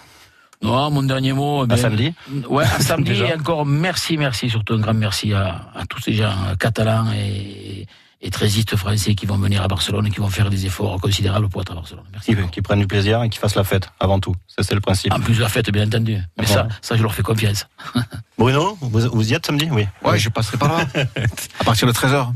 Non, 0.62 0.92
mon 0.92 1.02
dernier 1.02 1.32
mot. 1.32 1.62
À 1.62 1.66
bien, 1.66 1.76
samedi. 1.76 2.14
Ouais, 2.48 2.62
à 2.62 2.78
samedi. 2.78 3.14
Et 3.28 3.34
encore 3.34 3.66
merci, 3.66 4.16
merci, 4.16 4.48
surtout 4.48 4.74
un 4.74 4.78
grand 4.78 4.94
merci 4.94 5.32
à, 5.32 5.62
à 5.74 5.86
tous 5.86 6.00
ces 6.00 6.12
gens 6.12 6.32
catalans 6.60 7.06
et, 7.12 7.88
et 8.26 8.30
trésistes 8.30 8.74
français 8.74 9.14
qui 9.14 9.24
vont 9.24 9.38
venir 9.38 9.62
à 9.62 9.68
Barcelone 9.68 10.06
et 10.06 10.10
qui 10.10 10.18
vont 10.18 10.28
faire 10.28 10.50
des 10.50 10.66
efforts 10.66 11.00
considérables 11.00 11.48
pour 11.48 11.60
être 11.60 11.70
à 11.70 11.74
Barcelone. 11.76 12.04
Merci. 12.12 12.34
Qui, 12.34 12.48
qui 12.50 12.60
prennent 12.60 12.80
du 12.80 12.88
plaisir 12.88 13.22
et 13.22 13.28
qui 13.28 13.38
fassent 13.38 13.54
la 13.54 13.62
fête, 13.62 13.88
avant 14.00 14.18
tout. 14.18 14.34
Ça, 14.48 14.64
c'est 14.64 14.74
le 14.74 14.80
principe. 14.80 15.12
En 15.12 15.20
plus 15.20 15.36
de 15.36 15.42
la 15.42 15.48
fête, 15.48 15.70
bien 15.70 15.86
entendu. 15.86 16.18
Mais 16.36 16.46
ça, 16.46 16.66
ça, 16.82 16.96
je 16.96 17.02
leur 17.02 17.14
fais 17.14 17.22
confiance. 17.22 17.68
Bruno, 18.36 18.76
vous, 18.80 19.08
vous 19.12 19.30
y 19.30 19.34
êtes 19.34 19.46
samedi? 19.46 19.68
Oui. 19.70 19.86
Ouais, 20.02 20.18
je 20.18 20.28
passerai 20.28 20.56
par 20.56 20.76
là. 20.76 20.86
à 21.60 21.64
partir 21.64 21.86
de 21.86 21.92
13h. 21.92 22.32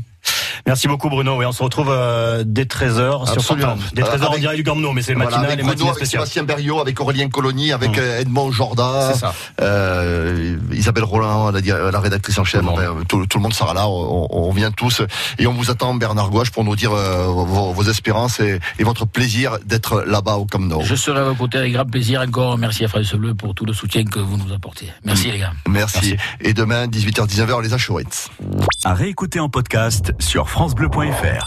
Merci 0.65 0.87
beaucoup, 0.87 1.09
Bruno. 1.09 1.37
Oui, 1.37 1.45
on 1.45 1.51
se 1.51 1.63
retrouve 1.63 1.89
euh, 1.91 2.43
dès 2.45 2.63
13h 2.63 3.31
sur. 3.31 3.43
Portable. 3.55 3.81
Dès 3.93 4.01
13h 4.01 4.23
en 4.23 4.27
Avec- 4.29 4.39
direct 4.41 4.57
du 4.57 4.63
Camp 4.63 4.75
Nou, 4.75 4.91
mais 4.93 5.01
c'est 5.01 5.13
Voilà, 5.13 5.29
matinal 5.31 5.45
avec 5.51 5.59
et 5.59 5.63
Bruno, 5.63 5.73
matinal 5.75 5.95
avec. 5.95 6.07
Sébastien 6.07 6.43
Berriot, 6.43 6.79
avec 6.79 6.99
Aurélien 6.99 7.29
Colony, 7.29 7.71
avec 7.71 7.89
Hum. 7.89 7.95
euh, 7.99 8.19
Edmond 8.21 8.51
Jordan, 8.51 9.11
C'est 9.13 9.19
ça. 9.19 9.33
euh, 9.61 10.57
Isabelle 10.73 11.03
Roland, 11.03 11.51
la, 11.51 11.99
rédactrice 11.99 12.37
en 12.39 12.43
chef. 12.43 12.61
Tout 12.61 12.67
le 12.67 12.71
monde. 12.71 12.79
Enfin, 12.95 13.03
tout, 13.07 13.25
tout 13.27 13.37
le 13.37 13.43
monde 13.43 13.53
sera 13.53 13.73
là. 13.73 13.87
On, 13.87 14.27
on 14.29 14.51
vient 14.51 14.71
tous 14.71 15.01
et 15.39 15.47
on 15.47 15.53
vous 15.53 15.69
attend, 15.71 15.93
Bernard 15.95 16.29
Gouache, 16.29 16.51
pour 16.51 16.63
nous 16.63 16.75
dire 16.75 16.91
euh, 16.93 17.25
vos, 17.27 17.71
vos 17.73 17.83
espérances 17.83 18.39
et, 18.39 18.59
et 18.79 18.83
votre 18.83 19.05
plaisir 19.05 19.57
d'être 19.65 20.03
là-bas 20.05 20.35
au 20.35 20.45
Camp 20.45 20.59
Nou. 20.59 20.81
Je 20.83 20.95
serai 20.95 21.19
à 21.19 21.23
vos 21.23 21.35
côtés 21.35 21.57
avec 21.57 21.73
grand 21.73 21.85
plaisir. 21.85 22.21
Encore 22.21 22.57
merci 22.57 22.85
à 22.85 22.87
France 22.87 23.13
Bleu 23.13 23.33
pour 23.35 23.53
tout 23.55 23.65
le 23.65 23.73
soutien 23.73 24.03
que 24.03 24.19
vous 24.19 24.37
nous 24.37 24.53
apportez. 24.53 24.87
Merci 25.03 25.31
les 25.31 25.39
gars. 25.39 25.53
Merci. 25.67 26.15
Et 26.41 26.53
demain, 26.53 26.87
18h-19h, 26.87 27.61
les 27.61 27.73
Achorettes. 27.73 28.29
À 28.83 28.93
réécouter 28.93 29.39
en 29.39 29.49
podcast 29.49 30.11
FranceBleu.fr. 30.43 31.39